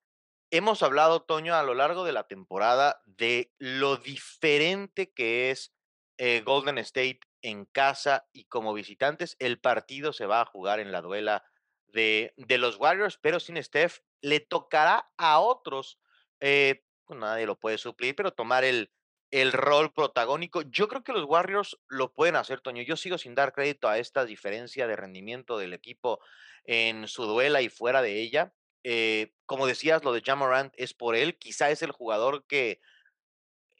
Hemos 0.51 0.83
hablado, 0.83 1.23
Toño, 1.23 1.55
a 1.55 1.63
lo 1.63 1.73
largo 1.73 2.03
de 2.03 2.13
la 2.13 2.27
temporada 2.27 3.01
de 3.05 3.51
lo 3.57 3.97
diferente 3.97 5.11
que 5.11 5.51
es 5.51 5.73
eh, 6.17 6.41
Golden 6.41 6.77
State 6.77 7.19
en 7.41 7.65
casa 7.65 8.27
y 8.33 8.45
como 8.45 8.73
visitantes, 8.73 9.35
el 9.39 9.59
partido 9.59 10.13
se 10.13 10.25
va 10.25 10.41
a 10.41 10.45
jugar 10.45 10.79
en 10.79 10.91
la 10.91 11.01
duela 11.01 11.43
de, 11.87 12.33
de 12.37 12.57
los 12.57 12.77
Warriors, 12.77 13.17
pero 13.21 13.39
sin 13.39 13.61
Steph 13.61 13.99
le 14.21 14.39
tocará 14.39 15.09
a 15.17 15.39
otros, 15.39 15.99
eh, 16.39 16.83
pues 17.05 17.19
nadie 17.19 17.45
lo 17.45 17.59
puede 17.59 17.77
suplir, 17.77 18.15
pero 18.15 18.31
tomar 18.31 18.63
el, 18.63 18.91
el 19.31 19.51
rol 19.51 19.93
protagónico. 19.93 20.61
Yo 20.63 20.87
creo 20.87 21.03
que 21.03 21.13
los 21.13 21.25
Warriors 21.25 21.77
lo 21.87 22.13
pueden 22.13 22.35
hacer, 22.35 22.61
Toño. 22.61 22.83
Yo 22.83 22.97
sigo 22.97 23.17
sin 23.17 23.35
dar 23.35 23.53
crédito 23.53 23.87
a 23.89 23.97
esta 23.97 24.25
diferencia 24.25 24.87
de 24.87 24.95
rendimiento 24.95 25.57
del 25.57 25.73
equipo 25.73 26.19
en 26.63 27.07
su 27.07 27.25
duela 27.25 27.61
y 27.61 27.69
fuera 27.69 28.01
de 28.01 28.21
ella. 28.21 28.53
Eh, 28.83 29.33
como 29.45 29.67
decías, 29.67 30.03
lo 30.03 30.13
de 30.13 30.21
Jamorant 30.21 30.73
es 30.77 30.93
por 30.93 31.15
él. 31.15 31.37
Quizá 31.37 31.69
es 31.71 31.81
el 31.81 31.91
jugador 31.91 32.45
que 32.47 32.79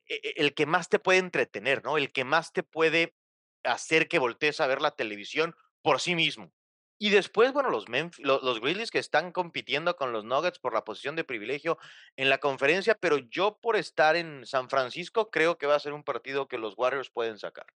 e, 0.07 0.15
e, 0.15 0.33
el 0.37 0.53
que 0.53 0.65
más 0.65 0.89
te 0.89 0.99
puede 0.99 1.19
entretener, 1.19 1.83
¿no? 1.83 1.97
El 1.97 2.11
que 2.11 2.23
más 2.23 2.53
te 2.53 2.63
puede 2.63 3.15
hacer 3.63 4.07
que 4.07 4.19
voltees 4.19 4.59
a 4.59 4.67
ver 4.67 4.81
la 4.81 4.91
televisión 4.91 5.55
por 5.81 5.99
sí 5.99 6.15
mismo. 6.15 6.51
Y 6.99 7.11
después, 7.11 7.53
bueno, 7.53 7.69
los, 7.69 7.85
los, 8.17 8.59
Grizzlies 8.59 8.89
que 8.89 8.97
están 8.97 9.31
compitiendo 9.31 9.95
con 9.95 10.11
los 10.11 10.25
Nuggets 10.25 10.57
por 10.57 10.73
la 10.73 10.83
posición 10.83 11.15
de 11.15 11.23
privilegio 11.23 11.77
en 12.15 12.27
la 12.27 12.39
conferencia, 12.39 12.95
pero 12.99 13.19
yo 13.19 13.59
por 13.61 13.75
estar 13.75 14.15
en 14.15 14.47
San 14.47 14.67
Francisco 14.67 15.29
creo 15.29 15.59
que 15.59 15.67
va 15.67 15.75
a 15.75 15.79
ser 15.79 15.93
un 15.93 16.03
partido 16.03 16.47
que 16.47 16.57
los 16.57 16.73
Warriors 16.75 17.11
pueden 17.11 17.37
sacar. 17.37 17.67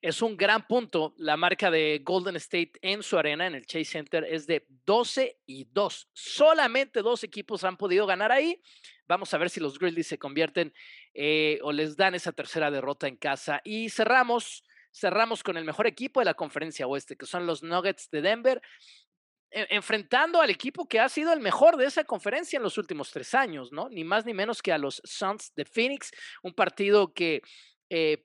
Es 0.00 0.22
un 0.22 0.36
gran 0.36 0.64
punto. 0.68 1.12
La 1.16 1.36
marca 1.36 1.72
de 1.72 2.00
Golden 2.04 2.36
State 2.36 2.72
en 2.80 3.02
su 3.02 3.18
arena, 3.18 3.48
en 3.48 3.56
el 3.56 3.66
Chase 3.66 3.84
Center, 3.84 4.24
es 4.24 4.46
de 4.46 4.64
12 4.86 5.40
y 5.44 5.64
2. 5.64 6.10
Solamente 6.12 7.02
dos 7.02 7.24
equipos 7.24 7.64
han 7.64 7.76
podido 7.76 8.06
ganar 8.06 8.30
ahí. 8.30 8.62
Vamos 9.08 9.34
a 9.34 9.38
ver 9.38 9.50
si 9.50 9.58
los 9.58 9.76
Grizzlies 9.78 10.06
se 10.06 10.18
convierten 10.18 10.72
eh, 11.14 11.58
o 11.62 11.72
les 11.72 11.96
dan 11.96 12.14
esa 12.14 12.30
tercera 12.30 12.70
derrota 12.70 13.08
en 13.08 13.16
casa. 13.16 13.60
Y 13.64 13.90
cerramos 13.90 14.62
cerramos 14.92 15.42
con 15.42 15.56
el 15.56 15.64
mejor 15.64 15.86
equipo 15.86 16.20
de 16.20 16.26
la 16.26 16.34
conferencia 16.34 16.86
oeste, 16.86 17.16
que 17.16 17.26
son 17.26 17.46
los 17.46 17.62
Nuggets 17.62 18.10
de 18.10 18.22
Denver, 18.22 18.62
e, 19.50 19.66
enfrentando 19.70 20.40
al 20.40 20.50
equipo 20.50 20.86
que 20.86 21.00
ha 21.00 21.08
sido 21.08 21.32
el 21.32 21.40
mejor 21.40 21.76
de 21.76 21.86
esa 21.86 22.04
conferencia 22.04 22.56
en 22.56 22.62
los 22.62 22.78
últimos 22.78 23.10
tres 23.10 23.34
años, 23.34 23.72
¿no? 23.72 23.88
Ni 23.88 24.04
más 24.04 24.26
ni 24.26 24.34
menos 24.34 24.62
que 24.62 24.72
a 24.72 24.78
los 24.78 25.00
Suns 25.04 25.52
de 25.54 25.64
Phoenix, 25.64 26.10
un 26.42 26.54
partido 26.54 27.12
que 27.12 27.42
eh, 27.90 28.24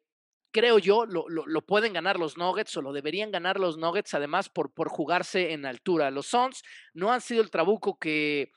creo 0.51 0.77
yo 0.79 1.05
lo, 1.05 1.61
pueden 1.65 1.93
ganar 1.93 2.19
los 2.19 2.37
Nuggets 2.37 2.77
o 2.77 2.81
lo 2.81 2.93
deberían 2.93 3.31
ganar 3.31 3.59
los 3.59 3.77
Nuggets, 3.77 4.13
además 4.13 4.49
por, 4.49 4.73
por 4.73 4.89
jugarse 4.89 5.51
en 5.53 5.65
altura. 5.65 6.11
Los 6.11 6.27
Suns 6.27 6.61
no 6.93 7.11
han 7.11 7.21
sido 7.21 7.41
el 7.41 7.49
trabuco 7.49 7.97
que 7.97 8.51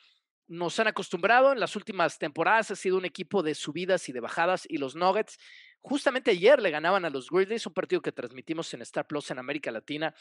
nos 0.49 0.79
han 0.79 0.87
acostumbrado 0.87 1.53
en 1.53 1.61
las 1.61 1.77
últimas 1.77 2.19
temporadas, 2.19 2.71
ha 2.71 2.77
sido 2.77 2.97
un 2.97 3.05
equipo 3.05 3.43
de 3.43 3.55
subidas 3.55 4.09
y 4.09 4.13
de 4.13 4.21
bajadas 4.21 4.67
y 4.69 4.79
los 4.79 4.95
Nuggets 4.95 5.39
Justamente 5.87 6.33
ayer 6.33 6.61
le 6.61 6.73
ganaban 6.73 7.05
a 7.05 7.11
los 7.11 7.31
Grizzlies, 7.31 7.65
un 7.65 7.73
partido 7.73 8.03
que 8.03 8.11
transmitimos 8.11 8.75
en 8.75 8.83
Star 8.83 9.07
Plus 9.07 9.31
en 9.31 9.39
América 9.39 9.71
Latina. 9.71 10.13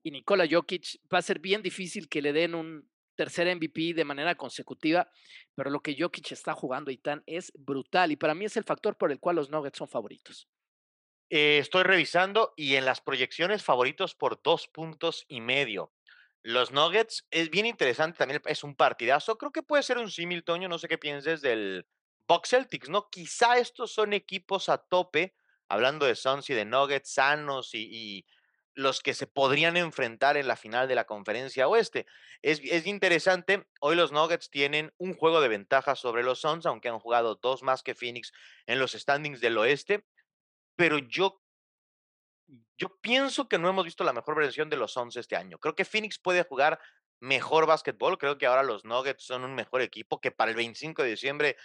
Y 0.00 0.12
Nikola 0.12 0.46
Jokic 0.48 1.00
va 1.12 1.18
a 1.18 1.22
ser 1.22 1.40
bien 1.40 1.60
difícil 1.60 2.08
que 2.08 2.22
le 2.22 2.32
den 2.32 2.54
un 2.54 2.88
tercer 3.16 3.52
MVP 3.52 3.94
de 3.94 4.04
manera 4.04 4.36
consecutiva, 4.36 5.10
pero 5.56 5.70
lo 5.70 5.80
que 5.80 5.96
Jokic 5.98 6.30
está 6.30 6.54
jugando, 6.54 6.92
Itán, 6.92 7.24
es 7.26 7.50
brutal 7.58 8.12
y 8.12 8.16
para 8.16 8.36
mí 8.36 8.44
es 8.44 8.56
el 8.56 8.62
factor 8.62 8.96
por 8.96 9.10
el 9.10 9.18
cual 9.18 9.34
los 9.34 9.50
Nuggets 9.50 9.78
son 9.78 9.88
favoritos. 9.88 10.48
Eh, 11.30 11.58
estoy 11.58 11.82
revisando 11.82 12.54
y 12.56 12.76
en 12.76 12.84
las 12.84 13.00
proyecciones 13.00 13.64
favoritos 13.64 14.14
por 14.14 14.40
dos 14.40 14.68
puntos 14.68 15.24
y 15.26 15.40
medio. 15.40 15.92
Los 16.42 16.70
Nuggets 16.70 17.26
es 17.30 17.50
bien 17.50 17.66
interesante, 17.66 18.18
también 18.18 18.40
es 18.46 18.64
un 18.64 18.74
partidazo. 18.74 19.38
Creo 19.38 19.52
que 19.52 19.62
puede 19.62 19.82
ser 19.82 19.98
un 19.98 20.10
símil, 20.10 20.44
Toño, 20.44 20.68
no 20.68 20.78
sé 20.78 20.88
qué 20.88 20.98
pienses 20.98 21.40
del, 21.40 21.86
Bucks 22.28 22.50
Celtics, 22.50 22.90
¿no? 22.90 23.08
Quizá 23.08 23.56
estos 23.56 23.90
son 23.90 24.12
equipos 24.12 24.68
a 24.68 24.76
tope, 24.76 25.34
hablando 25.66 26.04
de 26.04 26.14
Suns 26.14 26.50
y 26.50 26.54
de 26.54 26.66
Nuggets 26.66 27.14
sanos 27.14 27.70
y, 27.72 28.26
los 28.74 29.00
que 29.00 29.12
se 29.14 29.26
podrían 29.26 29.76
enfrentar 29.76 30.36
en 30.36 30.46
la 30.46 30.54
final 30.54 30.86
de 30.86 30.94
la 30.94 31.04
conferencia 31.04 31.66
oeste. 31.66 32.06
Es, 32.42 32.60
es, 32.62 32.86
interesante, 32.86 33.66
hoy 33.80 33.96
los 33.96 34.12
Nuggets 34.12 34.50
tienen 34.50 34.92
un 34.98 35.14
juego 35.14 35.40
de 35.40 35.48
ventaja 35.48 35.96
sobre 35.96 36.22
los 36.22 36.40
Suns, 36.40 36.64
aunque 36.64 36.88
han 36.88 37.00
jugado 37.00 37.34
dos 37.42 37.64
más 37.64 37.82
que 37.82 37.96
Phoenix 37.96 38.30
en 38.66 38.78
los 38.78 38.92
standings 38.92 39.40
del 39.40 39.58
oeste, 39.58 40.04
pero 40.76 40.98
yo, 40.98 41.42
yo 42.76 42.96
pienso 43.00 43.48
que 43.48 43.58
no 43.58 43.68
hemos 43.68 43.84
visto 43.84 44.04
la 44.04 44.12
mejor 44.12 44.36
versión 44.36 44.70
de 44.70 44.76
los 44.76 44.92
Suns 44.92 45.16
este 45.16 45.36
año. 45.36 45.58
Creo 45.58 45.74
que 45.74 45.84
Phoenix 45.84 46.18
puede 46.18 46.44
jugar 46.44 46.80
mejor 47.20 47.66
básquetbol, 47.66 48.18
creo 48.18 48.38
que 48.38 48.46
ahora 48.46 48.62
los 48.62 48.84
Nuggets 48.84 49.24
son 49.24 49.44
un 49.44 49.54
mejor 49.54 49.82
equipo 49.82 50.20
que 50.20 50.30
para 50.30 50.50
el 50.50 50.56
25 50.56 51.02
de 51.02 51.10
diciembre 51.10 51.56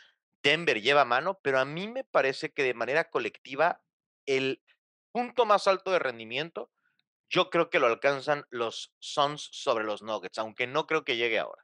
Denver 0.42 0.82
lleva 0.82 1.06
mano, 1.06 1.40
pero 1.42 1.60
a 1.60 1.66
mí 1.66 1.88
me 1.88 2.04
parece 2.04 2.52
que 2.52 2.64
de 2.64 2.74
manera 2.74 3.10
colectiva 3.10 3.82
el 4.26 4.62
punto 5.12 5.46
más 5.46 5.68
alto 5.68 5.92
de 5.92 6.00
rendimiento, 6.00 6.72
yo 7.30 7.50
creo 7.50 7.70
que 7.70 7.80
lo 7.80 7.88
alcanzan 7.88 8.46
los 8.50 8.94
Suns 9.00 9.50
sobre 9.52 9.86
los 9.86 10.02
Nuggets, 10.02 10.38
aunque 10.38 10.68
no 10.68 10.86
creo 10.86 11.04
que 11.06 11.18
llegue 11.18 11.40
ahora. 11.40 11.64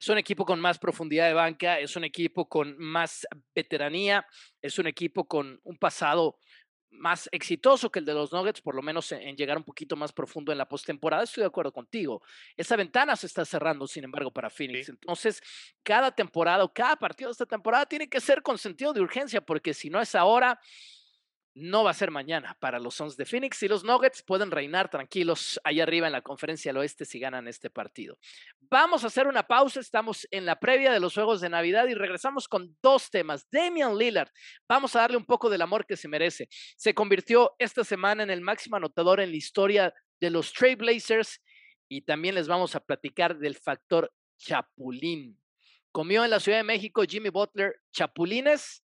Es 0.00 0.08
un 0.08 0.18
equipo 0.18 0.44
con 0.44 0.60
más 0.60 0.78
profundidad 0.78 1.26
de 1.26 1.34
banca, 1.34 1.78
es 1.78 1.96
un 1.96 2.04
equipo 2.04 2.48
con 2.48 2.76
más 2.78 3.26
veteranía, 3.54 4.26
es 4.60 4.78
un 4.78 4.86
equipo 4.86 5.26
con 5.26 5.60
un 5.64 5.78
pasado 5.78 6.38
más 6.92 7.28
exitoso 7.32 7.90
que 7.90 7.98
el 7.98 8.04
de 8.04 8.14
los 8.14 8.32
Nuggets, 8.32 8.60
por 8.60 8.74
lo 8.74 8.82
menos 8.82 9.10
en, 9.12 9.36
llegar 9.36 9.56
un 9.56 9.64
poquito 9.64 9.96
más 9.96 10.12
profundo 10.12 10.52
en 10.52 10.58
la 10.58 10.68
postemporada. 10.68 11.24
Estoy 11.24 11.42
de 11.42 11.48
acuerdo 11.48 11.72
contigo. 11.72 12.22
Esa 12.56 12.76
ventana 12.76 13.16
se 13.16 13.26
está 13.26 13.44
cerrando, 13.44 13.86
sin 13.86 14.04
embargo, 14.04 14.30
para 14.30 14.50
Phoenix. 14.50 14.88
Entonces, 14.88 15.42
cada 15.82 16.10
temporada 16.10 16.64
o 16.64 16.72
cada 16.72 16.96
partido 16.96 17.28
de 17.28 17.32
esta 17.32 17.46
temporada 17.46 17.86
tiene 17.86 18.08
que 18.08 18.20
ser 18.20 18.42
con 18.42 18.58
sentido 18.58 18.92
de 18.92 19.00
urgencia, 19.00 19.40
porque 19.40 19.74
si 19.74 19.90
no 19.90 20.00
es 20.00 20.14
ahora, 20.14 20.60
no 21.54 21.84
va 21.84 21.90
a 21.90 21.94
ser 21.94 22.10
mañana 22.10 22.56
para 22.60 22.78
los 22.78 22.94
Suns 22.94 23.16
de 23.16 23.26
Phoenix 23.26 23.62
y 23.62 23.68
los 23.68 23.84
Nuggets 23.84 24.22
pueden 24.22 24.50
reinar 24.50 24.88
tranquilos 24.88 25.60
ahí 25.64 25.80
arriba 25.80 26.06
en 26.06 26.12
la 26.12 26.22
conferencia 26.22 26.70
del 26.70 26.78
oeste 26.78 27.04
si 27.04 27.18
ganan 27.18 27.46
este 27.46 27.68
partido. 27.68 28.18
Vamos 28.60 29.04
a 29.04 29.08
hacer 29.08 29.26
una 29.26 29.42
pausa, 29.42 29.80
estamos 29.80 30.26
en 30.30 30.46
la 30.46 30.58
previa 30.58 30.92
de 30.92 31.00
los 31.00 31.14
Juegos 31.14 31.40
de 31.40 31.50
Navidad 31.50 31.86
y 31.88 31.94
regresamos 31.94 32.48
con 32.48 32.76
dos 32.82 33.10
temas. 33.10 33.46
Damian 33.50 33.96
Lillard, 33.96 34.30
vamos 34.66 34.96
a 34.96 35.00
darle 35.00 35.18
un 35.18 35.26
poco 35.26 35.50
del 35.50 35.62
amor 35.62 35.86
que 35.86 35.96
se 35.96 36.08
merece. 36.08 36.48
Se 36.76 36.94
convirtió 36.94 37.54
esta 37.58 37.84
semana 37.84 38.22
en 38.22 38.30
el 38.30 38.40
máximo 38.40 38.76
anotador 38.76 39.20
en 39.20 39.30
la 39.30 39.36
historia 39.36 39.94
de 40.20 40.30
los 40.30 40.52
Trailblazers 40.52 41.40
y 41.88 42.02
también 42.02 42.34
les 42.34 42.48
vamos 42.48 42.74
a 42.74 42.80
platicar 42.80 43.36
del 43.38 43.56
factor 43.56 44.10
Chapulín. 44.38 45.38
Comió 45.90 46.24
en 46.24 46.30
la 46.30 46.40
Ciudad 46.40 46.58
de 46.58 46.64
México 46.64 47.02
Jimmy 47.06 47.28
Butler 47.28 47.74
Chapulines 47.92 48.82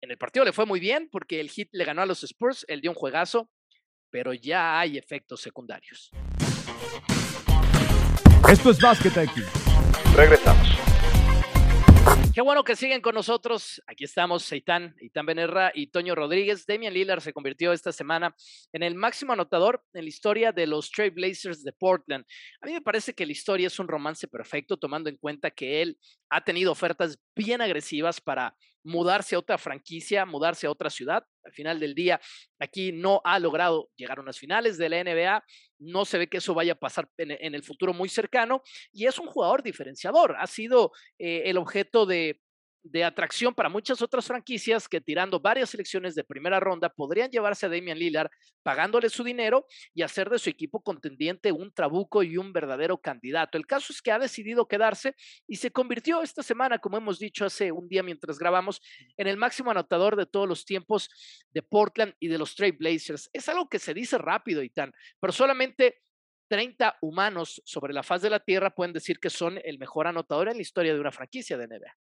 en 0.00 0.10
el 0.10 0.18
partido 0.18 0.44
le 0.44 0.52
fue 0.52 0.66
muy 0.66 0.80
bien 0.80 1.08
porque 1.10 1.40
el 1.40 1.50
hit 1.50 1.68
le 1.72 1.84
ganó 1.84 2.02
a 2.02 2.06
los 2.06 2.22
Spurs, 2.22 2.64
él 2.68 2.80
dio 2.80 2.90
un 2.90 2.96
juegazo, 2.96 3.50
pero 4.10 4.32
ya 4.32 4.78
hay 4.78 4.98
efectos 4.98 5.40
secundarios. 5.40 6.10
Esto 8.48 8.70
es 8.70 8.80
Basket 8.80 9.24
IQ. 9.24 9.44
Regresamos. 10.14 10.75
Qué 12.36 12.42
bueno 12.42 12.64
que 12.64 12.76
siguen 12.76 13.00
con 13.00 13.14
nosotros. 13.14 13.82
Aquí 13.86 14.04
estamos, 14.04 14.42
Seitán, 14.42 14.94
Itán 15.00 15.24
Benerra 15.24 15.72
y 15.74 15.86
Toño 15.86 16.14
Rodríguez. 16.14 16.66
Damian 16.66 16.92
Lillard 16.92 17.22
se 17.22 17.32
convirtió 17.32 17.72
esta 17.72 17.92
semana 17.92 18.36
en 18.74 18.82
el 18.82 18.94
máximo 18.94 19.32
anotador 19.32 19.82
en 19.94 20.04
la 20.04 20.10
historia 20.10 20.52
de 20.52 20.66
los 20.66 20.90
Trail 20.90 21.12
Blazers 21.12 21.64
de 21.64 21.72
Portland. 21.72 22.26
A 22.60 22.66
mí 22.66 22.74
me 22.74 22.82
parece 22.82 23.14
que 23.14 23.24
la 23.24 23.32
historia 23.32 23.68
es 23.68 23.78
un 23.78 23.88
romance 23.88 24.28
perfecto, 24.28 24.76
tomando 24.76 25.08
en 25.08 25.16
cuenta 25.16 25.50
que 25.50 25.80
él 25.80 25.98
ha 26.28 26.44
tenido 26.44 26.72
ofertas 26.72 27.18
bien 27.34 27.62
agresivas 27.62 28.20
para 28.20 28.54
mudarse 28.84 29.34
a 29.34 29.38
otra 29.38 29.56
franquicia, 29.56 30.26
mudarse 30.26 30.66
a 30.66 30.70
otra 30.70 30.90
ciudad. 30.90 31.24
Al 31.46 31.52
final 31.52 31.80
del 31.80 31.94
día, 31.94 32.20
aquí 32.58 32.92
no 32.92 33.20
ha 33.24 33.38
logrado 33.38 33.88
llegar 33.96 34.18
a 34.18 34.22
unas 34.22 34.38
finales 34.38 34.76
de 34.76 34.88
la 34.88 35.02
NBA. 35.02 35.44
No 35.78 36.04
se 36.04 36.18
ve 36.18 36.28
que 36.28 36.38
eso 36.38 36.54
vaya 36.54 36.72
a 36.72 36.78
pasar 36.78 37.08
en, 37.16 37.54
el 37.54 37.62
futuro 37.62 37.94
muy 37.94 38.08
cercano. 38.08 38.62
Y 38.92 39.06
es 39.06 39.18
un 39.18 39.26
jugador 39.26 39.62
diferenciador. 39.62 40.36
Ha 40.38 40.46
sido 40.46 40.92
eh, 41.18 41.44
el 41.46 41.56
objeto 41.56 42.04
de 42.04 42.40
de 42.90 43.04
atracción 43.04 43.54
para 43.54 43.68
muchas 43.68 44.00
otras 44.02 44.26
franquicias 44.26 44.88
que 44.88 45.00
tirando 45.00 45.40
varias 45.40 45.70
selecciones 45.70 46.14
de 46.14 46.24
primera 46.24 46.60
ronda 46.60 46.88
podrían 46.88 47.30
llevarse 47.30 47.66
a 47.66 47.68
Damian 47.68 47.98
Lillard 47.98 48.30
pagándole 48.62 49.08
su 49.08 49.24
dinero 49.24 49.66
y 49.94 50.02
hacer 50.02 50.30
de 50.30 50.38
su 50.38 50.50
equipo 50.50 50.80
contendiente 50.80 51.52
un 51.52 51.72
trabuco 51.72 52.22
y 52.22 52.36
un 52.36 52.52
verdadero 52.52 52.98
candidato. 52.98 53.58
El 53.58 53.66
caso 53.66 53.92
es 53.92 54.02
que 54.02 54.12
ha 54.12 54.18
decidido 54.18 54.66
quedarse 54.66 55.14
y 55.46 55.56
se 55.56 55.70
convirtió 55.70 56.22
esta 56.22 56.42
semana, 56.42 56.78
como 56.78 56.96
hemos 56.96 57.18
dicho 57.18 57.44
hace 57.44 57.72
un 57.72 57.88
día 57.88 58.02
mientras 58.02 58.38
grabamos, 58.38 58.80
en 59.16 59.26
el 59.26 59.36
máximo 59.36 59.70
anotador 59.70 60.16
de 60.16 60.26
todos 60.26 60.48
los 60.48 60.64
tiempos 60.64 61.08
de 61.50 61.62
Portland 61.62 62.14
y 62.20 62.28
de 62.28 62.38
los 62.38 62.54
Trail 62.54 62.72
Blazers. 62.72 63.30
Es 63.32 63.48
algo 63.48 63.68
que 63.68 63.78
se 63.78 63.94
dice 63.94 64.18
rápido 64.18 64.62
y 64.62 64.70
tan, 64.70 64.92
pero 65.20 65.32
solamente 65.32 66.02
30 66.48 66.98
humanos 67.00 67.60
sobre 67.64 67.92
la 67.92 68.02
faz 68.02 68.22
de 68.22 68.30
la 68.30 68.40
Tierra 68.40 68.74
pueden 68.74 68.92
decir 68.92 69.18
que 69.18 69.30
son 69.30 69.58
el 69.64 69.78
mejor 69.78 70.06
anotador 70.06 70.48
en 70.48 70.56
la 70.56 70.62
historia 70.62 70.94
de 70.94 71.00
una 71.00 71.12
franquicia 71.12 71.56
de 71.56 71.66
NBA. 71.66 72.05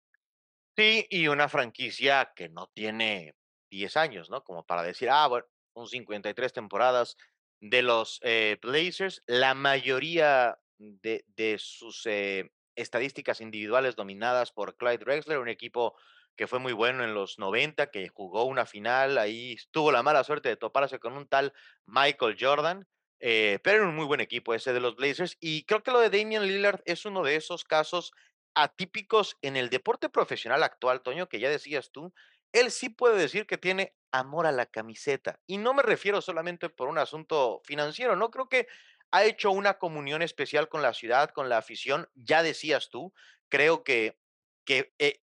Sí, 0.76 1.06
y 1.10 1.28
una 1.28 1.50
franquicia 1.50 2.34
que 2.36 2.50
no 2.50 2.68
tiene 2.74 3.36
10 3.70 3.96
años, 3.96 4.30
¿no? 4.30 4.44
Como 4.44 4.66
para 4.66 4.82
decir, 4.82 5.10
ah, 5.10 5.28
bueno, 5.28 5.46
son 5.76 5.88
53 5.88 6.52
temporadas 6.52 7.16
de 7.62 7.84
los 7.84 8.20
eh, 8.24 8.58
Blazers. 8.62 9.22
La 9.28 9.54
mayoría 9.54 10.58
de, 10.80 11.26
de 11.28 11.58
sus 11.60 12.06
eh, 12.08 12.52
estadísticas 12.76 13.40
individuales 13.40 13.96
dominadas 13.96 14.52
por 14.52 14.76
Clyde 14.76 14.98
Drexler, 14.98 15.38
un 15.38 15.50
equipo 15.50 15.96
que 16.36 16.48
fue 16.48 16.58
muy 16.58 16.74
bueno 16.74 17.04
en 17.04 17.14
los 17.14 17.38
90, 17.38 17.92
que 17.92 18.10
jugó 18.10 18.46
una 18.46 18.66
final, 18.66 19.20
ahí 19.20 19.56
tuvo 19.70 19.92
la 19.92 20.02
mala 20.02 20.24
suerte 20.24 20.50
de 20.50 20.58
toparse 20.58 20.98
con 21.00 21.14
un 21.14 21.28
tal 21.28 21.54
Michael 21.86 22.36
Jordan. 22.40 22.88
Eh, 23.20 23.60
pero 23.64 23.78
era 23.78 23.88
un 23.88 23.96
muy 23.96 24.06
buen 24.06 24.20
equipo 24.20 24.54
ese 24.54 24.74
de 24.74 24.80
los 24.82 24.96
Blazers. 24.96 25.38
Y 25.40 25.64
creo 25.66 25.84
que 25.84 25.92
lo 25.92 26.00
de 26.00 26.10
Damian 26.10 26.46
Lillard 26.48 26.82
es 26.86 27.06
uno 27.06 27.24
de 27.24 27.36
esos 27.36 27.64
casos 27.64 28.12
atípicos 28.56 29.38
en 29.42 29.58
el 29.58 29.70
deporte 29.70 30.10
profesional 30.10 30.64
actual, 30.64 31.02
Toño, 31.02 31.28
que 31.28 31.40
ya 31.40 31.50
decías 31.50 31.92
tú. 31.92 32.14
Él 32.52 32.72
sí 32.72 32.90
puede 32.90 33.18
decir 33.18 33.48
que 33.48 33.58
tiene 33.58 33.96
amor 34.12 34.46
a 34.46 34.52
la 34.52 34.66
camiseta. 34.66 35.40
Y 35.48 35.58
no 35.58 35.74
me 35.74 35.84
refiero 35.84 36.22
solamente 36.22 36.70
por 36.70 36.88
un 36.88 36.98
asunto 36.98 37.62
financiero, 37.66 38.16
no 38.16 38.30
creo 38.30 38.48
que 38.48 38.68
ha 39.12 39.26
hecho 39.26 39.52
una 39.52 39.78
comunión 39.78 40.22
especial 40.22 40.70
con 40.70 40.82
la 40.82 40.94
ciudad, 40.94 41.30
con 41.30 41.50
la 41.50 41.58
afición. 41.58 42.10
Ya 42.16 42.42
decías 42.42 42.90
tú, 42.90 43.14
creo 43.50 43.84
que, 43.84 44.18
que 44.66 44.94
eh, 44.98 45.22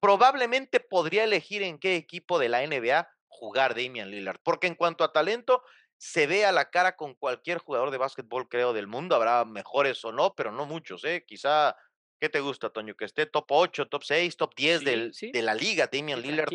probablemente 0.00 0.80
podría 0.80 1.24
elegir 1.24 1.62
en 1.62 1.78
qué 1.78 1.96
equipo 1.96 2.38
de 2.38 2.48
la 2.48 2.64
NBA 2.64 3.08
jugar 3.28 3.74
Damian 3.74 4.10
Lillard, 4.10 4.38
porque 4.42 4.66
en 4.66 4.74
cuanto 4.74 5.04
a 5.04 5.12
talento, 5.12 5.62
se 5.98 6.26
ve 6.26 6.44
a 6.44 6.52
la 6.52 6.70
cara 6.70 6.96
con 6.96 7.14
cualquier 7.14 7.58
jugador 7.58 7.90
de 7.90 7.98
básquetbol, 7.98 8.48
creo, 8.48 8.72
del 8.72 8.86
mundo. 8.86 9.16
Habrá 9.16 9.44
mejores 9.44 10.04
o 10.04 10.12
no, 10.12 10.34
pero 10.34 10.52
no 10.52 10.66
muchos, 10.66 11.04
¿eh? 11.04 11.24
Quizá, 11.26 11.74
¿qué 12.20 12.28
te 12.28 12.40
gusta, 12.40 12.70
Toño? 12.70 12.94
Que 12.94 13.04
esté 13.04 13.26
top 13.26 13.46
8, 13.48 13.88
top 13.88 14.04
6, 14.04 14.36
top 14.36 14.54
10 14.54 14.84
del, 14.84 15.12
de 15.12 15.42
la 15.42 15.54
liga, 15.54 15.88
Damian 15.90 16.20
Lillard. 16.20 16.52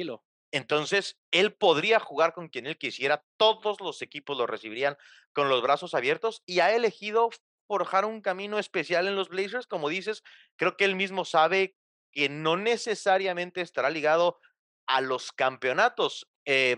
Entonces, 0.52 1.17
él 1.32 1.54
podría 1.54 2.00
jugar 2.00 2.34
con 2.34 2.50
quien 2.50 2.67
él 2.67 2.78
quisiera. 2.78 3.24
Todos 3.38 3.80
los 3.80 4.02
equipos 4.02 4.38
lo 4.38 4.47
recibirían 4.47 4.97
con 5.34 5.47
los 5.50 5.62
brazos 5.62 5.93
abiertos 5.93 6.43
y 6.45 6.60
ha 6.60 6.76
elegido 6.76 7.30
forjar 7.67 8.06
un 8.06 8.21
camino 8.21 8.60
especial 8.60 9.08
en 9.08 9.15
los 9.15 9.30
Blazers. 9.30 9.65
Como 9.65 9.88
dices, 9.88 10.24
creo 10.58 10.76
que 10.76 10.86
él 10.86 10.95
mismo 10.95 11.24
sabe 11.24 11.76
que 12.12 12.28
no 12.28 12.58
necesariamente 12.58 13.62
estará 13.62 13.89
ligado 13.89 14.39
a 14.88 15.00
los 15.00 15.32
campeonatos. 15.32 16.28
Eh, 16.45 16.76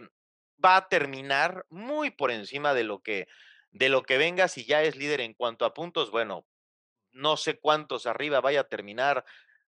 va 0.63 0.77
a 0.77 0.87
terminar 0.87 1.65
muy 1.69 2.11
por 2.11 2.31
encima 2.31 2.73
de 2.73 2.83
lo 2.83 3.01
que 3.01 3.27
de 3.71 3.89
lo 3.89 4.03
que 4.03 4.19
venga 4.19 4.47
si 4.47 4.65
ya 4.65 4.83
es 4.83 4.95
líder 4.95 5.19
en 5.21 5.33
cuanto 5.33 5.65
a 5.65 5.73
puntos, 5.73 6.11
bueno, 6.11 6.45
no 7.13 7.37
sé 7.37 7.59
cuántos 7.59 8.05
arriba 8.05 8.41
vaya 8.41 8.61
a 8.61 8.67
terminar 8.67 9.25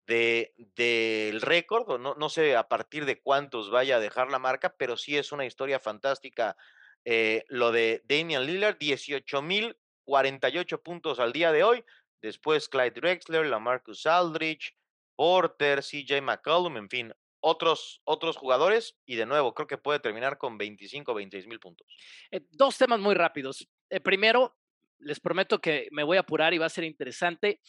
de 0.07 0.53
del 0.75 1.41
récord, 1.41 1.89
o 1.89 1.97
no, 1.97 2.15
no 2.15 2.29
sé 2.29 2.55
a 2.55 2.67
partir 2.67 3.05
de 3.05 3.21
cuántos 3.21 3.69
vaya 3.69 3.97
a 3.97 3.99
dejar 3.99 4.31
la 4.31 4.39
marca, 4.39 4.75
pero 4.77 4.97
sí 4.97 5.17
es 5.17 5.31
una 5.31 5.45
historia 5.45 5.79
fantástica 5.79 6.57
eh, 7.05 7.45
lo 7.47 7.71
de 7.71 8.01
Damian 8.05 8.45
Lillard, 8.45 8.77
18.048 8.77 10.81
puntos 10.81 11.19
al 11.19 11.33
día 11.33 11.51
de 11.51 11.63
hoy, 11.63 11.83
después 12.21 12.69
Clyde 12.69 12.91
Drexler, 12.91 13.45
Lamarcus 13.45 14.05
Aldridge, 14.05 14.75
Porter, 15.15 15.81
CJ 15.81 16.21
McCollum, 16.21 16.77
en 16.77 16.89
fin, 16.89 17.13
otros, 17.39 18.01
otros 18.05 18.37
jugadores 18.37 18.97
y 19.05 19.15
de 19.15 19.25
nuevo 19.25 19.53
creo 19.53 19.67
que 19.67 19.77
puede 19.77 19.99
terminar 19.99 20.37
con 20.37 20.57
25 20.57 21.11
o 21.11 21.15
26 21.15 21.47
mil 21.47 21.59
puntos. 21.59 21.87
Eh, 22.29 22.41
dos 22.51 22.77
temas 22.77 22.99
muy 22.99 23.15
rápidos. 23.15 23.67
Eh, 23.89 23.99
primero, 23.99 24.55
les 25.01 25.19
prometo 25.19 25.59
que 25.59 25.87
me 25.91 26.03
voy 26.03 26.17
a 26.17 26.21
apurar 26.21 26.53
y 26.53 26.57
va 26.57 26.65
a 26.65 26.69
ser 26.69 26.83
interesante. 26.83 27.59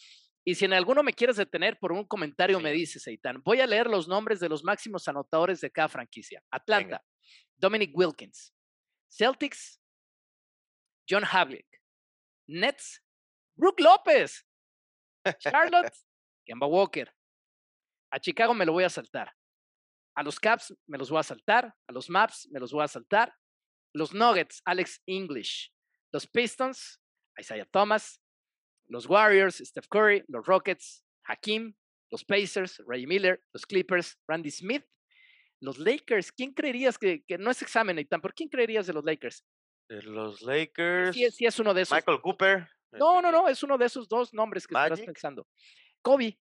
Y 0.45 0.55
si 0.55 0.65
en 0.65 0.73
alguno 0.73 1.03
me 1.03 1.13
quieres 1.13 1.37
detener 1.37 1.77
por 1.79 1.91
un 1.91 2.05
comentario, 2.05 2.59
me 2.59 2.71
dices, 2.71 3.07
Eitan. 3.07 3.41
Voy 3.43 3.61
a 3.61 3.67
leer 3.67 3.87
los 3.87 4.07
nombres 4.07 4.39
de 4.39 4.49
los 4.49 4.63
máximos 4.63 5.07
anotadores 5.07 5.61
de 5.61 5.71
cada 5.71 5.87
franquicia. 5.87 6.43
Atlanta, 6.51 7.03
Dominic 7.55 7.91
Wilkins. 7.95 8.53
Celtics, 9.09 9.79
John 11.09 11.23
Havlick. 11.23 11.67
Nets, 12.47 13.01
Brook 13.55 13.79
López. 13.79 14.45
Charlotte, 15.39 15.93
Kemba 16.45 16.67
Walker. 16.67 17.13
A 18.11 18.19
Chicago 18.19 18.53
me 18.53 18.65
lo 18.65 18.73
voy 18.73 18.83
a 18.83 18.89
saltar. 18.89 19.33
A 20.15 20.23
los 20.23 20.39
Caps 20.39 20.75
me 20.85 20.97
los 20.97 21.09
voy 21.09 21.19
a 21.19 21.23
saltar, 21.23 21.73
a 21.87 21.91
los 21.91 22.09
Maps 22.09 22.47
me 22.51 22.59
los 22.59 22.71
voy 22.71 22.83
a 22.83 22.87
saltar. 22.87 23.33
Los 23.93 24.13
Nuggets, 24.13 24.61
Alex 24.65 25.01
English. 25.07 25.71
Los 26.11 26.27
Pistons, 26.27 26.99
Isaiah 27.39 27.67
Thomas. 27.71 28.19
Los 28.87 29.07
Warriors, 29.07 29.57
Steph 29.57 29.87
Curry. 29.87 30.23
Los 30.27 30.45
Rockets, 30.45 31.03
Hakim. 31.23 31.75
Los 32.11 32.23
Pacers, 32.23 32.81
Ray 32.85 33.05
Miller. 33.05 33.41
Los 33.53 33.65
Clippers, 33.65 34.17
Randy 34.27 34.51
Smith. 34.51 34.85
Los 35.63 35.79
Lakers, 35.79 36.33
¿quién 36.33 36.53
creerías 36.53 36.97
que, 36.97 37.23
que 37.23 37.37
no 37.37 37.49
es 37.49 37.61
examen, 37.61 37.97
Eitan, 37.97 38.19
¿por 38.19 38.33
quién 38.33 38.49
creerías 38.49 38.85
de 38.85 38.91
los 38.91 39.05
Lakers? 39.05 39.45
De 39.87 40.01
los 40.01 40.41
Lakers. 40.41 41.15
Sí, 41.15 41.31
sí, 41.31 41.45
es 41.45 41.57
uno 41.57 41.73
de 41.73 41.83
esos. 41.83 41.95
Michael 41.95 42.19
Cooper. 42.19 42.67
No, 42.91 43.21
no, 43.21 43.31
no, 43.31 43.47
es 43.47 43.63
uno 43.63 43.77
de 43.77 43.85
esos 43.85 44.09
dos 44.09 44.33
nombres 44.33 44.67
que 44.67 44.75
estás 44.75 44.99
pensando. 44.99 45.47
Kobe. 46.01 46.37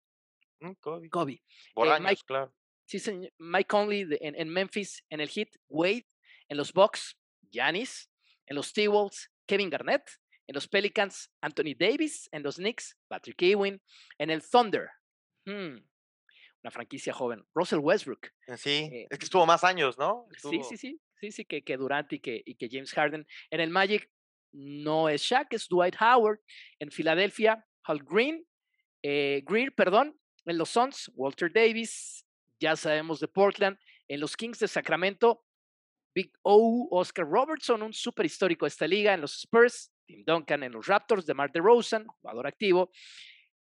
Mm, 0.60 0.72
Kobe. 0.80 1.10
Kobe. 1.10 1.32
Eh, 1.34 2.00
Mike, 2.00 2.22
claro. 2.26 2.54
Sí, 2.86 2.98
señor. 2.98 3.30
Mike 3.38 3.68
Conley 3.68 4.06
en, 4.20 4.34
en, 4.36 4.48
Memphis, 4.48 5.04
en 5.10 5.20
el 5.20 5.28
Heat, 5.28 5.50
Wade, 5.68 6.06
en 6.48 6.56
los 6.56 6.72
Bucks, 6.72 7.14
Giannis, 7.50 8.10
en 8.46 8.56
los 8.56 8.72
T-Wolves, 8.72 9.30
Kevin 9.46 9.68
Garnett, 9.68 10.02
en 10.50 10.54
los 10.54 10.66
Pelicans, 10.66 11.30
Anthony 11.40 11.76
Davis, 11.78 12.28
en 12.32 12.42
los 12.42 12.56
Knicks, 12.56 12.98
Patrick 13.06 13.40
Ewing, 13.40 13.80
en 14.18 14.30
el 14.30 14.42
Thunder, 14.42 14.88
hmm, 15.46 15.76
una 16.64 16.70
franquicia 16.72 17.12
joven, 17.12 17.46
Russell 17.54 17.78
Westbrook. 17.78 18.26
Eh, 18.48 18.56
sí, 18.56 18.90
eh, 18.92 19.06
es 19.08 19.16
que 19.16 19.26
estuvo 19.26 19.46
más 19.46 19.62
años, 19.62 19.96
¿no? 19.96 20.26
Sí, 20.36 20.60
sí, 20.68 20.76
sí, 20.76 21.00
sí, 21.20 21.30
sí, 21.30 21.44
que, 21.44 21.62
que 21.62 21.76
Durant 21.76 22.12
y 22.12 22.18
que, 22.18 22.42
y 22.44 22.56
que 22.56 22.68
James 22.68 22.92
Harden. 22.92 23.24
En 23.50 23.60
el 23.60 23.70
Magic 23.70 24.10
no 24.50 25.08
es 25.08 25.22
Shaq, 25.22 25.54
es 25.54 25.68
Dwight 25.68 25.94
Howard. 26.00 26.40
En 26.80 26.90
Filadelfia, 26.90 27.64
Hal 27.84 28.02
Green, 28.02 28.44
eh, 29.04 29.44
Greer, 29.46 29.72
perdón. 29.72 30.18
En 30.46 30.58
los 30.58 30.70
Suns, 30.70 31.12
Walter 31.14 31.52
Davis, 31.52 32.26
ya 32.58 32.74
sabemos 32.74 33.20
de 33.20 33.28
Portland, 33.28 33.78
en 34.08 34.18
los 34.18 34.36
Kings 34.36 34.58
de 34.58 34.66
Sacramento, 34.66 35.44
Big 36.12 36.32
O, 36.42 36.88
Oscar 36.90 37.24
Robertson, 37.24 37.82
un 37.82 37.92
súper 37.92 38.26
histórico 38.26 38.64
de 38.64 38.70
esta 38.70 38.88
liga, 38.88 39.14
en 39.14 39.20
los 39.20 39.38
Spurs, 39.38 39.92
Tim 40.10 40.24
Duncan, 40.24 40.62
en 40.64 40.72
los 40.72 40.86
Raptors, 40.86 41.24
de 41.24 41.34
Mar 41.34 41.52
DeRozan, 41.52 42.04
jugador 42.06 42.46
activo, 42.48 42.90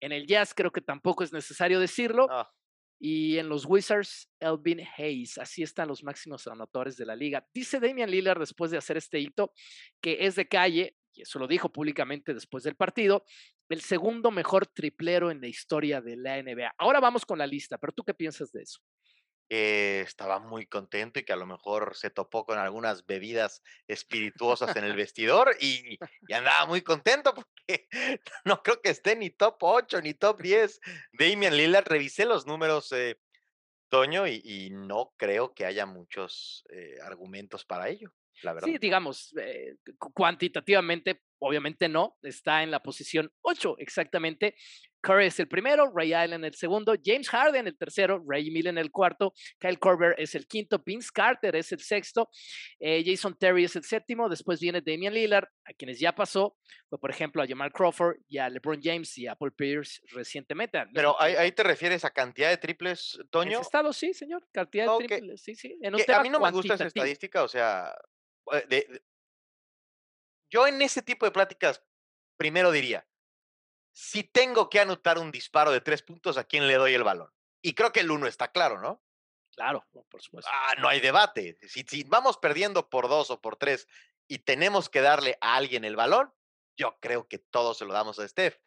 en 0.00 0.12
el 0.12 0.26
Jazz 0.26 0.52
creo 0.54 0.72
que 0.72 0.80
tampoco 0.80 1.22
es 1.22 1.32
necesario 1.32 1.78
decirlo, 1.78 2.26
ah. 2.28 2.50
y 2.98 3.38
en 3.38 3.48
los 3.48 3.66
Wizards, 3.66 4.28
Elvin 4.40 4.80
Hayes, 4.96 5.38
así 5.38 5.62
están 5.62 5.88
los 5.88 6.02
máximos 6.02 6.46
anotadores 6.48 6.96
de 6.96 7.06
la 7.06 7.14
liga. 7.14 7.46
Dice 7.54 7.78
Damian 7.78 8.10
Lillard 8.10 8.40
después 8.40 8.70
de 8.70 8.78
hacer 8.78 8.96
este 8.96 9.20
hito 9.20 9.52
que 10.00 10.26
es 10.26 10.34
de 10.34 10.48
calle, 10.48 10.96
y 11.12 11.22
eso 11.22 11.38
lo 11.38 11.46
dijo 11.46 11.70
públicamente 11.70 12.34
después 12.34 12.64
del 12.64 12.74
partido, 12.74 13.24
el 13.68 13.80
segundo 13.80 14.32
mejor 14.32 14.66
triplero 14.66 15.30
en 15.30 15.40
la 15.40 15.46
historia 15.46 16.00
de 16.00 16.16
la 16.16 16.42
NBA. 16.42 16.74
Ahora 16.78 16.98
vamos 16.98 17.24
con 17.24 17.38
la 17.38 17.46
lista, 17.46 17.78
pero 17.78 17.92
¿tú 17.92 18.02
qué 18.02 18.14
piensas 18.14 18.50
de 18.50 18.62
eso? 18.62 18.80
Estaba 19.50 20.38
muy 20.38 20.66
contento 20.66 21.18
y 21.18 21.24
que 21.24 21.32
a 21.32 21.36
lo 21.36 21.44
mejor 21.44 21.96
se 21.96 22.08
topó 22.08 22.46
con 22.46 22.58
algunas 22.58 23.04
bebidas 23.04 23.62
espirituosas 23.88 24.76
en 24.76 24.84
el 24.84 24.94
vestidor 24.96 25.56
y, 25.60 25.98
andaba 26.32 26.66
muy 26.66 26.82
contento 26.82 27.34
porque 27.34 27.88
no 28.44 28.62
creo 28.62 28.80
que 28.80 28.90
esté 28.90 29.16
ni 29.16 29.30
top 29.30 29.56
8 29.60 30.02
ni 30.02 30.14
top 30.14 30.40
10. 30.40 30.80
Damian 31.12 31.56
Lillard, 31.56 31.88
revisé 31.88 32.24
los 32.24 32.46
números, 32.46 32.92
eh, 32.92 33.18
Toño, 33.88 34.28
y, 34.28 34.70
no 34.70 35.12
creo 35.16 35.52
que 35.52 35.66
haya 35.66 35.84
muchos 35.84 36.64
eh, 36.70 36.94
argumentos 37.02 37.64
para 37.64 37.88
ello. 37.88 38.12
Sí, 38.64 38.78
digamos, 38.78 39.34
eh, 39.40 39.76
cuantitativamente, 39.98 41.22
obviamente 41.38 41.88
no, 41.88 42.16
está 42.22 42.62
en 42.62 42.70
la 42.70 42.82
posición 42.82 43.30
8 43.42 43.76
exactamente. 43.78 44.54
Curry 45.02 45.26
es 45.26 45.40
el 45.40 45.48
primero, 45.48 45.90
Ray 45.94 46.12
Allen 46.12 46.44
el 46.44 46.54
segundo, 46.54 46.94
James 47.02 47.28
Harden 47.28 47.66
el 47.66 47.76
tercero, 47.76 48.22
Ray 48.26 48.50
Millen 48.50 48.78
el 48.78 48.90
cuarto, 48.90 49.32
Kyle 49.58 49.78
Korver 49.78 50.14
es 50.18 50.34
el 50.34 50.46
quinto, 50.46 50.82
Vince 50.84 51.10
Carter 51.12 51.56
es 51.56 51.72
el 51.72 51.80
sexto, 51.80 52.28
eh, 52.78 53.02
Jason 53.04 53.36
Terry 53.38 53.64
es 53.64 53.76
el 53.76 53.84
séptimo, 53.84 54.28
después 54.28 54.60
viene 54.60 54.82
Damian 54.82 55.14
Lillard, 55.14 55.48
a 55.64 55.72
quienes 55.72 55.98
ya 55.98 56.14
pasó, 56.14 56.56
por 56.88 57.10
ejemplo 57.10 57.42
a 57.42 57.46
Jamal 57.46 57.72
Crawford 57.72 58.16
y 58.28 58.38
a 58.38 58.48
LeBron 58.48 58.80
James 58.82 59.16
y 59.16 59.26
a 59.26 59.34
Paul 59.34 59.52
Pierce 59.54 60.00
recientemente. 60.12 60.82
Pero 60.92 61.20
ahí, 61.20 61.50
te 61.52 61.62
refieres 61.62 62.04
a 62.04 62.10
cantidad 62.10 62.50
de 62.50 62.58
triples, 62.58 63.18
Toño. 63.30 63.56
En 63.56 63.60
estado, 63.60 63.92
sí, 63.92 64.12
señor, 64.12 64.46
cantidad 64.52 64.98
de 64.98 65.06
triples, 65.06 65.42
sí, 65.42 65.54
sí. 65.54 65.78
a 65.82 66.22
mí 66.22 66.28
no 66.28 66.40
me 66.40 66.50
gusta 66.50 66.74
esa 66.74 66.86
estadística, 66.86 67.42
o 67.42 67.48
sea, 67.48 67.94
eh, 68.52 69.02
yo 70.50 70.66
en 70.66 70.82
ese 70.82 71.02
tipo 71.02 71.26
de 71.26 71.32
pláticas, 71.32 71.82
primero 72.36 72.70
diría, 72.70 73.06
si 73.92 74.24
tengo 74.24 74.70
que 74.70 74.80
anotar 74.80 75.18
un 75.18 75.30
disparo 75.30 75.70
de 75.70 75.80
tres 75.80 76.02
puntos, 76.02 76.36
¿a 76.36 76.44
quién 76.44 76.66
le 76.66 76.74
doy 76.74 76.94
el 76.94 77.04
balón? 77.04 77.32
Y 77.62 77.74
creo 77.74 77.92
que 77.92 78.00
el 78.00 78.10
uno 78.10 78.26
está 78.26 78.50
claro, 78.50 78.80
¿no? 78.80 79.02
Claro, 79.54 79.86
por 80.08 80.22
supuesto. 80.22 80.50
Ah, 80.52 80.74
no 80.78 80.88
hay 80.88 81.00
debate. 81.00 81.58
Si, 81.68 81.82
si 81.82 82.04
vamos 82.04 82.38
perdiendo 82.38 82.88
por 82.88 83.08
dos 83.08 83.30
o 83.30 83.40
por 83.40 83.56
tres 83.56 83.88
y 84.26 84.38
tenemos 84.38 84.88
que 84.88 85.00
darle 85.00 85.36
a 85.40 85.56
alguien 85.56 85.84
el 85.84 85.96
balón, 85.96 86.32
yo 86.76 86.96
creo 87.00 87.28
que 87.28 87.38
todos 87.38 87.78
se 87.78 87.84
lo 87.84 87.92
damos 87.92 88.18
a 88.18 88.26
Steph. 88.26 88.58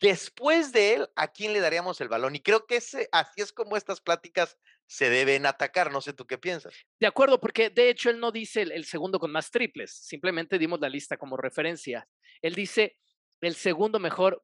Después 0.00 0.72
de 0.72 0.94
él, 0.94 1.10
¿a 1.14 1.28
quién 1.28 1.52
le 1.52 1.60
daríamos 1.60 2.00
el 2.00 2.08
balón? 2.08 2.34
Y 2.34 2.40
creo 2.40 2.66
que 2.66 2.76
ese, 2.76 3.08
así 3.12 3.40
es 3.40 3.52
como 3.52 3.76
estas 3.76 4.00
pláticas 4.00 4.58
se 4.90 5.08
deben 5.08 5.46
atacar. 5.46 5.92
No 5.92 6.00
sé 6.00 6.12
tú 6.12 6.26
qué 6.26 6.36
piensas. 6.36 6.74
De 6.98 7.06
acuerdo, 7.06 7.40
porque 7.40 7.70
de 7.70 7.90
hecho 7.90 8.10
él 8.10 8.18
no 8.18 8.32
dice 8.32 8.62
el, 8.62 8.84
segundo 8.84 9.20
con 9.20 9.30
más 9.30 9.48
triples, 9.48 9.92
simplemente 9.94 10.58
dimos 10.58 10.80
la 10.80 10.88
lista 10.88 11.16
como 11.16 11.36
referencia. 11.36 12.08
Él 12.42 12.56
dice 12.56 12.96
el 13.40 13.54
segundo 13.54 14.00
mejor 14.00 14.42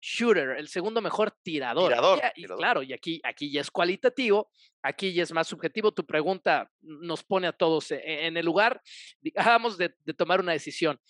shooter, 0.00 0.56
el 0.58 0.66
segundo 0.66 1.00
mejor 1.00 1.30
tirador. 1.44 1.92
Tirador. 1.92 2.20
Y, 2.34 2.44
Claro, 2.46 2.82
y 2.82 2.92
aquí, 2.92 3.20
aquí 3.22 3.52
ya 3.52 3.60
es 3.60 3.70
cualitativo, 3.70 4.50
aquí 4.82 5.12
ya 5.12 5.22
es 5.22 5.30
más 5.30 5.46
subjetivo. 5.46 5.92
Tu 5.92 6.04
pregunta 6.04 6.68
nos 6.80 7.22
pone 7.22 7.46
a 7.46 7.52
todos 7.52 7.92
e, 7.92 8.26
en 8.26 8.36
el 8.36 8.44
lugar, 8.44 8.82
digamos, 9.20 9.78
de, 9.78 9.90
tomar 10.16 10.40
una 10.40 10.52
decisión. 10.52 11.00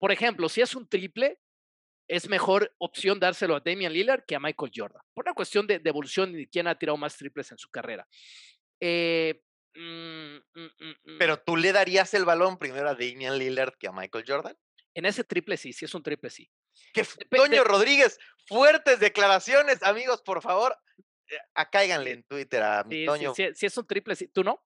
por 0.00 0.10
ejemplo, 0.10 0.48
si 0.48 0.60
es 0.60 0.74
un 0.74 0.88
triple, 0.88 1.38
es 2.08 2.28
mejor 2.28 2.72
opción 2.78 3.18
dárselo 3.18 3.56
a 3.56 3.60
Damian 3.60 3.92
Lillard 3.92 4.24
que 4.26 4.36
a 4.36 4.40
Michael 4.40 4.72
Jordan, 4.74 5.02
por 5.14 5.24
una 5.24 5.34
cuestión 5.34 5.66
de, 5.66 5.80
evolución 5.84 6.30
y 6.30 6.38
de 6.38 6.48
quién 6.48 6.66
ha 6.66 6.78
tirado 6.78 6.96
más 6.96 7.16
triples 7.16 7.50
en 7.52 7.58
su 7.58 7.68
carrera. 7.68 8.06
Eh, 8.80 9.42
mm, 9.74 10.36
mm, 10.36 10.70
mm, 10.78 11.18
Pero 11.18 11.38
tú 11.38 11.56
le 11.56 11.72
darías 11.72 12.14
el 12.14 12.24
balón 12.24 12.58
primero 12.58 12.88
a 12.88 12.94
Damian 12.94 13.38
Lillard 13.38 13.74
que 13.78 13.88
a 13.88 13.92
Michael 13.92 14.24
Jordan. 14.26 14.56
En 14.94 15.04
ese 15.04 15.24
triple 15.24 15.56
sí, 15.56 15.72
si 15.72 15.84
es 15.84 15.94
un 15.94 16.02
triple 16.02 16.30
sí. 16.30 16.50
Que 16.92 17.04
Toño 17.30 17.64
Rodríguez, 17.64 18.18
fuertes 18.46 19.00
declaraciones, 19.00 19.82
amigos, 19.82 20.22
por 20.22 20.42
favor, 20.42 20.76
eh, 21.28 21.36
acáiganle 21.54 22.12
en 22.12 22.22
Twitter 22.24 22.62
a 22.62 22.84
mi 22.84 23.04
Toño. 23.04 23.34
Si 23.34 23.66
es 23.66 23.76
un 23.76 23.86
triple 23.86 24.16
sí, 24.16 24.28
¿tú 24.28 24.44
no? 24.44 24.65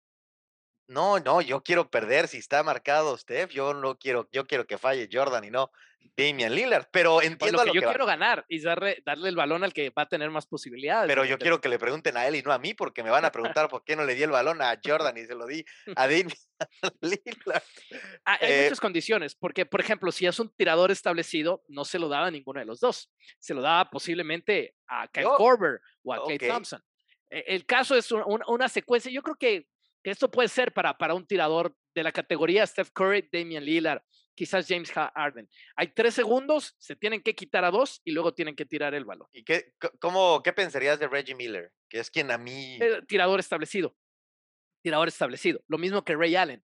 No, 0.91 1.21
no, 1.21 1.41
yo 1.41 1.63
quiero 1.63 1.89
perder. 1.89 2.27
Si 2.27 2.39
está 2.39 2.65
marcado 2.65 3.17
Steph, 3.17 3.53
yo 3.53 3.75
no 3.75 3.97
quiero, 3.97 4.29
yo 4.33 4.49
quiero 4.49 4.67
que 4.67 4.77
falle 4.77 5.09
Jordan 5.11 5.45
y 5.45 5.51
no 5.51 5.71
Damian 6.17 6.53
Lillard. 6.53 6.89
Pero 6.91 7.23
entiendo 7.23 7.65
lo 7.65 7.73
que 7.73 7.79
yo 7.79 7.89
quiero 7.89 8.07
ganar 8.07 8.45
y 8.49 8.61
darle, 8.61 9.01
darle 9.07 9.29
el 9.29 9.37
balón 9.37 9.63
al 9.63 9.73
que 9.73 9.91
va 9.91 10.03
a 10.03 10.09
tener 10.09 10.31
más 10.31 10.47
posibilidades. 10.47 11.07
Pero 11.07 11.25
yo 11.25 11.39
quiero 11.39 11.61
que 11.61 11.69
le 11.69 11.79
pregunten 11.79 12.17
a 12.17 12.27
él 12.27 12.35
y 12.35 12.43
no 12.43 12.53
a 12.53 12.59
mí, 12.59 12.75
porque 12.75 13.05
me 13.05 13.11
van 13.11 13.25
a 13.25 13.31
preguntar 13.31 13.69
por 13.69 13.85
qué 13.85 13.95
no 13.95 14.05
le 14.05 14.17
di 14.17 14.25
el 14.25 14.33
balón 14.33 14.61
a 14.63 14.81
Jordan 14.85 15.17
y 15.17 15.27
se 15.27 15.37
lo 15.37 15.47
di 15.47 15.65
a 15.95 16.09
Damian 16.09 16.33
Lillard. 17.03 17.63
Ah, 18.25 18.39
hay 18.41 18.53
eh 18.53 18.63
muchas 18.65 18.81
condiciones, 18.81 19.37
porque, 19.37 19.67
por 19.67 19.81
ejemplo, 19.81 20.11
si 20.11 20.27
es 20.27 20.41
un 20.41 20.53
tirador 20.57 20.91
establecido, 20.91 21.63
no 21.69 21.85
se 21.85 22.01
lo 22.01 22.09
daba 22.09 22.27
a 22.27 22.31
ninguno 22.33 22.59
de 22.59 22.67
los 22.67 22.81
dos. 22.81 23.13
Se 23.39 23.55
lo 23.55 23.63
daba 23.63 23.89
posiblemente 23.91 24.75
a 24.89 25.07
Kyle 25.07 25.29
Korver 25.37 25.81
o 26.03 26.15
a 26.15 26.25
Clay 26.25 26.39
Thompson. 26.39 26.83
E, 27.31 27.45
el 27.47 27.65
caso 27.65 27.95
es 27.95 28.11
una 28.11 28.69
secuencia. 28.69 29.13
Yo 29.13 29.23
creo 29.23 29.37
que 29.37 29.69
esto 30.05 30.31
puede 30.31 30.49
ser 30.49 30.73
para, 30.73 30.97
para 30.97 31.15
un 31.15 31.27
tirador 31.27 31.75
de 31.95 32.03
la 32.03 32.13
categoría 32.13 32.67
Steph 32.67 32.91
Curry, 32.93 33.29
Damian 33.33 33.65
Lillard, 33.65 34.03
quizás 34.35 34.67
James 34.67 34.91
Harden. 34.91 35.49
Hay 35.77 35.89
tres 35.89 36.15
segundos, 36.15 36.75
se 36.79 36.97
tienen 36.97 37.23
que 37.23 37.35
quitar 37.35 37.65
a 37.65 37.71
dos 37.71 38.01
y 38.05 38.13
luego 38.13 38.33
tienen 38.33 38.57
que 38.57 38.65
tirar 38.65 38.95
el 38.95 39.05
balón. 39.05 39.29
¿Y 39.33 39.45
qué, 39.45 39.75
cómo, 40.01 40.43
qué 40.43 40.53
pensarías 40.53 40.99
de 40.99 41.09
Reggie 41.09 41.35
Miller? 41.35 41.73
Que 41.89 41.99
es 41.99 42.11
quien 42.11 42.31
a 42.31 42.39
mí... 42.39 42.79
Tirador 43.07 43.41
establecido. 43.41 43.97
Tirador 44.83 45.09
establecido. 45.09 45.63
Lo 45.69 45.79
mismo 45.79 46.05
que 46.05 46.17
Ray 46.17 46.37
Allen. 46.37 46.65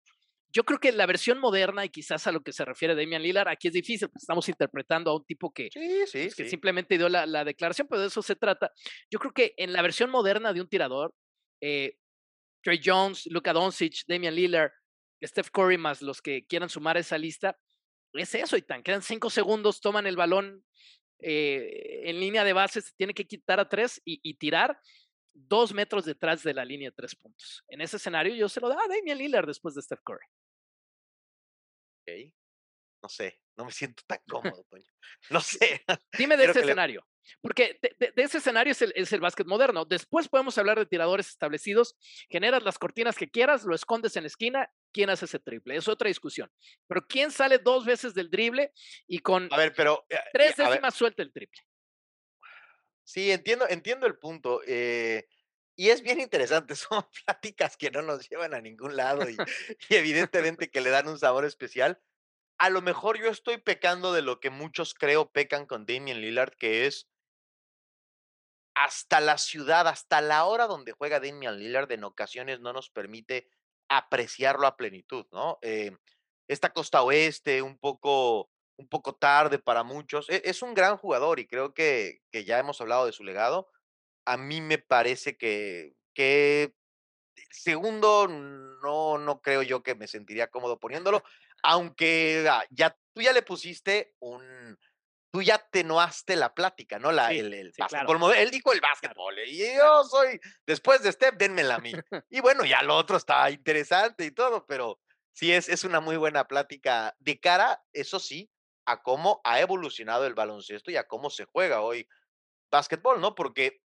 Yo 0.52 0.62
creo 0.62 0.78
que 0.78 0.92
la 0.92 1.06
versión 1.06 1.40
moderna 1.40 1.84
y 1.84 1.88
quizás 1.88 2.28
a 2.28 2.32
lo 2.32 2.42
que 2.44 2.52
se 2.52 2.64
refiere 2.64 2.94
Damian 2.94 3.22
Lillard, 3.22 3.48
aquí 3.48 3.66
es 3.66 3.74
difícil, 3.74 4.06
porque 4.06 4.22
estamos 4.22 4.48
interpretando 4.48 5.10
a 5.10 5.16
un 5.16 5.24
tipo 5.24 5.52
que, 5.52 5.68
pues, 5.72 6.12
que 6.12 6.48
simplemente 6.48 6.96
dio 6.96 7.08
la, 7.08 7.26
la, 7.26 7.44
declaración, 7.44 7.88
pero 7.90 8.02
de 8.02 8.06
eso 8.06 8.22
se 8.22 8.36
trata. 8.36 8.70
Yo 9.10 9.18
creo 9.18 9.32
que 9.32 9.54
en 9.56 9.72
la 9.72 9.82
versión 9.82 10.10
moderna 10.10 10.52
de 10.52 10.60
un 10.60 10.68
tirador, 10.68 11.12
eh, 11.60 11.96
Trey 12.64 12.80
Jones, 12.82 13.26
Luka 13.26 13.52
Doncic, 13.52 14.04
Damian 14.08 14.34
Lillard, 14.34 14.72
Steph 15.22 15.50
Curry, 15.50 15.78
más 15.78 16.02
los 16.02 16.20
que 16.20 16.46
quieran 16.46 16.68
sumar 16.68 16.96
a 16.96 17.00
esa 17.00 17.18
lista, 17.18 17.56
es 18.14 18.34
eso, 18.34 18.56
y 18.56 18.62
tan 18.62 18.82
quedan 18.82 19.02
cinco 19.02 19.28
segundos, 19.28 19.80
toman 19.80 20.06
el 20.06 20.16
balón 20.16 20.64
eh, 21.20 22.02
en 22.04 22.20
línea 22.20 22.44
de 22.44 22.52
base, 22.52 22.80
se 22.80 22.92
tiene 22.96 23.14
que 23.14 23.26
quitar 23.26 23.60
a 23.60 23.68
tres 23.68 24.00
y, 24.04 24.34
tirar 24.34 24.78
dos 25.32 25.74
metros 25.74 26.04
detrás 26.04 26.42
de 26.42 26.54
la 26.54 26.64
línea 26.64 26.90
de 26.90 26.94
tres 26.94 27.14
puntos. 27.16 27.64
En 27.68 27.80
ese 27.80 27.96
escenario 27.96 28.34
yo 28.34 28.48
se 28.48 28.60
lo 28.60 28.68
da 28.68 28.76
a 28.76 28.88
Damian 28.88 29.18
Lillard 29.18 29.46
después 29.46 29.74
de 29.74 29.82
Steph 29.82 30.00
Curry. 30.04 30.26
Ok. 32.02 32.32
No 33.02 33.08
sé, 33.08 33.40
no 33.56 33.64
me 33.66 33.72
siento 33.72 34.02
tan 34.06 34.18
cómodo, 34.28 34.64
Toño. 34.70 34.90
No 35.30 35.40
sé. 35.40 35.84
Dime 36.16 36.36
de 36.36 36.44
ese 36.46 36.60
escenario. 36.60 37.06
Porque 37.40 37.78
de, 37.80 38.12
ese 38.16 38.38
escenario 38.38 38.72
es 38.72 38.82
el, 38.82 38.92
es 38.96 39.12
el 39.12 39.20
básquet 39.20 39.46
moderno. 39.46 39.84
Después 39.84 40.28
podemos 40.28 40.56
hablar 40.58 40.78
de 40.78 40.86
tiradores 40.86 41.28
establecidos. 41.28 41.96
Generas 42.28 42.62
las 42.62 42.78
cortinas 42.78 43.16
que 43.16 43.30
quieras, 43.30 43.64
lo 43.64 43.74
escondes 43.74 44.16
en 44.16 44.24
la 44.24 44.28
esquina. 44.28 44.70
¿Quién 44.92 45.10
hace 45.10 45.24
ese 45.24 45.38
triple? 45.38 45.76
Es 45.76 45.88
otra 45.88 46.08
discusión. 46.08 46.50
Pero 46.86 47.06
¿quién 47.06 47.30
sale 47.30 47.58
dos 47.58 47.84
veces 47.84 48.14
del 48.14 48.30
drible 48.30 48.72
y 49.06 49.18
con 49.18 49.48
a 49.52 49.56
ver, 49.56 49.74
pero, 49.74 50.04
eh, 50.08 50.18
tres 50.32 50.56
décimas 50.56 50.94
suelta 50.94 51.22
el 51.22 51.32
triple? 51.32 51.60
Sí, 53.02 53.30
entiendo, 53.30 53.66
entiendo 53.68 54.06
el 54.06 54.16
punto. 54.18 54.60
Eh, 54.66 55.26
y 55.76 55.88
es 55.88 56.02
bien 56.02 56.20
interesante, 56.20 56.74
son 56.76 57.04
pláticas 57.24 57.76
que 57.76 57.90
no 57.90 58.02
nos 58.02 58.28
llevan 58.28 58.54
a 58.54 58.60
ningún 58.60 58.96
lado 58.96 59.28
y, 59.28 59.36
y 59.88 59.94
evidentemente 59.94 60.70
que 60.70 60.80
le 60.80 60.90
dan 60.90 61.08
un 61.08 61.18
sabor 61.18 61.44
especial 61.44 62.00
a 62.58 62.70
lo 62.70 62.82
mejor 62.82 63.18
yo 63.20 63.30
estoy 63.30 63.58
pecando 63.58 64.12
de 64.12 64.22
lo 64.22 64.40
que 64.40 64.50
muchos 64.50 64.94
creo 64.94 65.30
pecan 65.30 65.66
con 65.66 65.86
Damian 65.86 66.20
Lillard, 66.20 66.54
que 66.56 66.86
es 66.86 67.08
hasta 68.74 69.20
la 69.20 69.38
ciudad, 69.38 69.86
hasta 69.88 70.20
la 70.20 70.44
hora 70.44 70.66
donde 70.66 70.92
juega 70.92 71.20
Damian 71.20 71.58
Lillard, 71.58 71.90
en 71.92 72.04
ocasiones 72.04 72.60
no 72.60 72.72
nos 72.72 72.90
permite 72.90 73.48
apreciarlo 73.88 74.66
a 74.66 74.76
plenitud, 74.76 75.26
¿no? 75.32 75.58
Eh, 75.62 75.96
esta 76.48 76.72
costa 76.72 77.02
oeste, 77.02 77.62
un 77.62 77.78
poco, 77.78 78.50
un 78.76 78.88
poco 78.88 79.14
tarde 79.14 79.58
para 79.58 79.84
muchos, 79.84 80.28
e, 80.28 80.42
es, 80.44 80.62
un 80.62 80.74
gran 80.74 80.96
jugador 80.96 81.38
y 81.38 81.46
creo 81.46 81.72
que, 81.72 82.20
que, 82.30 82.44
ya 82.44 82.58
hemos 82.58 82.80
hablado 82.80 83.06
de 83.06 83.12
su 83.12 83.24
legado. 83.24 83.68
A 84.26 84.36
mí 84.36 84.60
me 84.60 84.78
parece 84.78 85.36
que, 85.36 85.94
que 86.14 86.74
segundo, 87.50 88.28
no, 88.28 89.18
no 89.18 89.40
creo 89.40 89.62
yo 89.62 89.82
que 89.82 89.94
me 89.94 90.08
sentiría 90.08 90.50
cómodo 90.50 90.78
poniéndolo, 90.78 91.22
aunque 91.62 92.46
ah, 92.50 92.64
ya 92.70 92.96
tú 93.14 93.22
ya 93.22 93.32
le 93.32 93.42
pusiste 93.42 94.14
un, 94.18 94.78
tú 95.34 95.42
ya 95.42 95.56
atenuaste 95.56 96.36
la 96.36 96.54
plática, 96.54 97.00
¿no? 97.00 97.10
La, 97.10 97.32
el, 97.32 97.52
el 97.52 97.72
básquetbol. 97.76 98.36
Él 98.36 98.52
dijo 98.52 98.72
el 98.72 98.80
básquetbol 98.80 99.36
y 99.40 99.74
yo 99.74 100.04
soy, 100.04 100.40
después 100.64 101.02
de 101.02 101.10
Steph, 101.10 101.34
denmela 101.34 101.74
a 101.74 101.78
mí. 101.80 101.90
y 102.30 102.40
bueno, 102.40 102.64
ya 102.64 102.84
lo 102.84 102.96
otro 102.96 103.16
está 103.16 103.50
interesante 103.50 104.24
y 104.24 104.30
todo, 104.30 104.64
pero 104.64 105.00
sí 105.32 105.50
es, 105.50 105.68
es 105.68 105.82
una 105.82 105.98
muy 105.98 106.16
buena 106.16 106.46
plática 106.46 107.16
de 107.18 107.40
cara, 107.40 107.82
eso 107.92 108.20
sí, 108.20 108.48
a 108.84 109.02
cómo 109.02 109.40
ha 109.42 109.58
evolucionado 109.58 110.24
el 110.24 110.34
baloncesto 110.34 110.92
y 110.92 110.96
a 110.96 111.08
cómo 111.08 111.30
se 111.30 111.46
juega 111.46 111.80
hoy 111.80 112.06
básquetbol, 112.70 113.20
¿no? 113.20 113.34
Porque, 113.34 113.82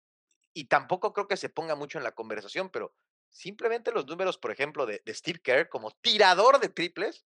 y 0.54 0.70
tampoco 0.70 1.12
creo 1.12 1.28
que 1.28 1.36
se 1.36 1.50
ponga 1.50 1.76
mucho 1.76 1.98
en 1.98 2.06
la 2.06 2.16
conversación, 2.16 2.70
pero 2.70 2.96
simplemente 3.30 3.92
los 3.92 4.08
números, 4.08 4.38
por 4.38 4.52
ejemplo, 4.52 4.86
de, 4.86 5.02
de 5.04 5.14
Steve 5.14 5.42
Kerr 5.44 5.68
como 5.68 5.92
tirador 5.92 6.62
de 6.62 6.70
triples, 6.70 7.26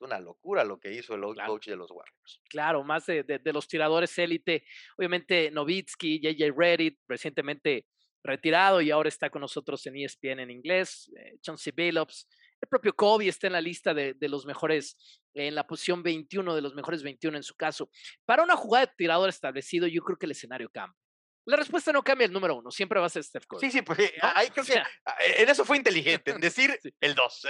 una 0.00 0.20
locura 0.20 0.64
lo 0.64 0.78
que 0.78 0.92
hizo 0.92 1.14
el 1.14 1.22
coach 1.46 1.68
de 1.68 1.76
los 1.76 1.90
Warriors. 1.90 2.40
Claro, 2.48 2.84
más 2.84 3.06
de, 3.06 3.22
de, 3.22 3.52
los 3.52 3.66
tiradores 3.66 4.16
élite. 4.18 4.64
Obviamente 4.96 5.50
Novitsky, 5.50 6.20
JJ 6.20 6.52
Reddit, 6.56 6.98
recientemente 7.08 7.86
retirado 8.22 8.80
y 8.80 8.90
ahora 8.90 9.08
está 9.08 9.30
con 9.30 9.40
nosotros 9.40 9.84
en 9.86 9.96
ESPN 9.96 10.40
en 10.40 10.50
inglés. 10.50 11.10
Eh, 11.16 11.38
Chauncey 11.40 11.72
Billups. 11.74 12.28
El 12.60 12.68
propio 12.68 12.94
Kobe 12.94 13.28
está 13.28 13.46
en 13.46 13.52
la 13.52 13.60
lista 13.60 13.94
de, 13.94 14.14
de, 14.14 14.28
los 14.28 14.44
mejores, 14.44 14.96
en 15.32 15.54
la 15.54 15.66
posición 15.66 16.02
21 16.02 16.56
de 16.56 16.60
los 16.60 16.74
mejores 16.74 17.02
21 17.02 17.36
en 17.36 17.42
su 17.44 17.54
caso. 17.54 17.88
Para 18.24 18.42
una 18.42 18.56
jugada 18.56 18.86
de 18.86 18.92
tirador 18.96 19.28
establecido, 19.28 19.86
yo 19.86 20.02
creo 20.02 20.18
que 20.18 20.26
el 20.26 20.32
escenario 20.32 20.68
cambia. 20.68 20.98
La 21.46 21.56
respuesta 21.56 21.92
no 21.92 22.02
cambia 22.02 22.26
el 22.26 22.32
número 22.32 22.56
uno, 22.56 22.70
siempre 22.70 23.00
va 23.00 23.06
a 23.06 23.08
ser 23.08 23.24
Steph 23.24 23.46
Curry. 23.46 23.60
Sí, 23.60 23.70
sí, 23.70 23.82
pues 23.82 24.12
ahí 24.20 24.48
creo 24.54 24.66
que 24.66 24.74
en 24.74 25.48
eso 25.48 25.64
fue 25.64 25.78
inteligente, 25.78 26.32
en 26.32 26.40
decir 26.42 26.78
el 27.00 27.14
2. 27.14 27.44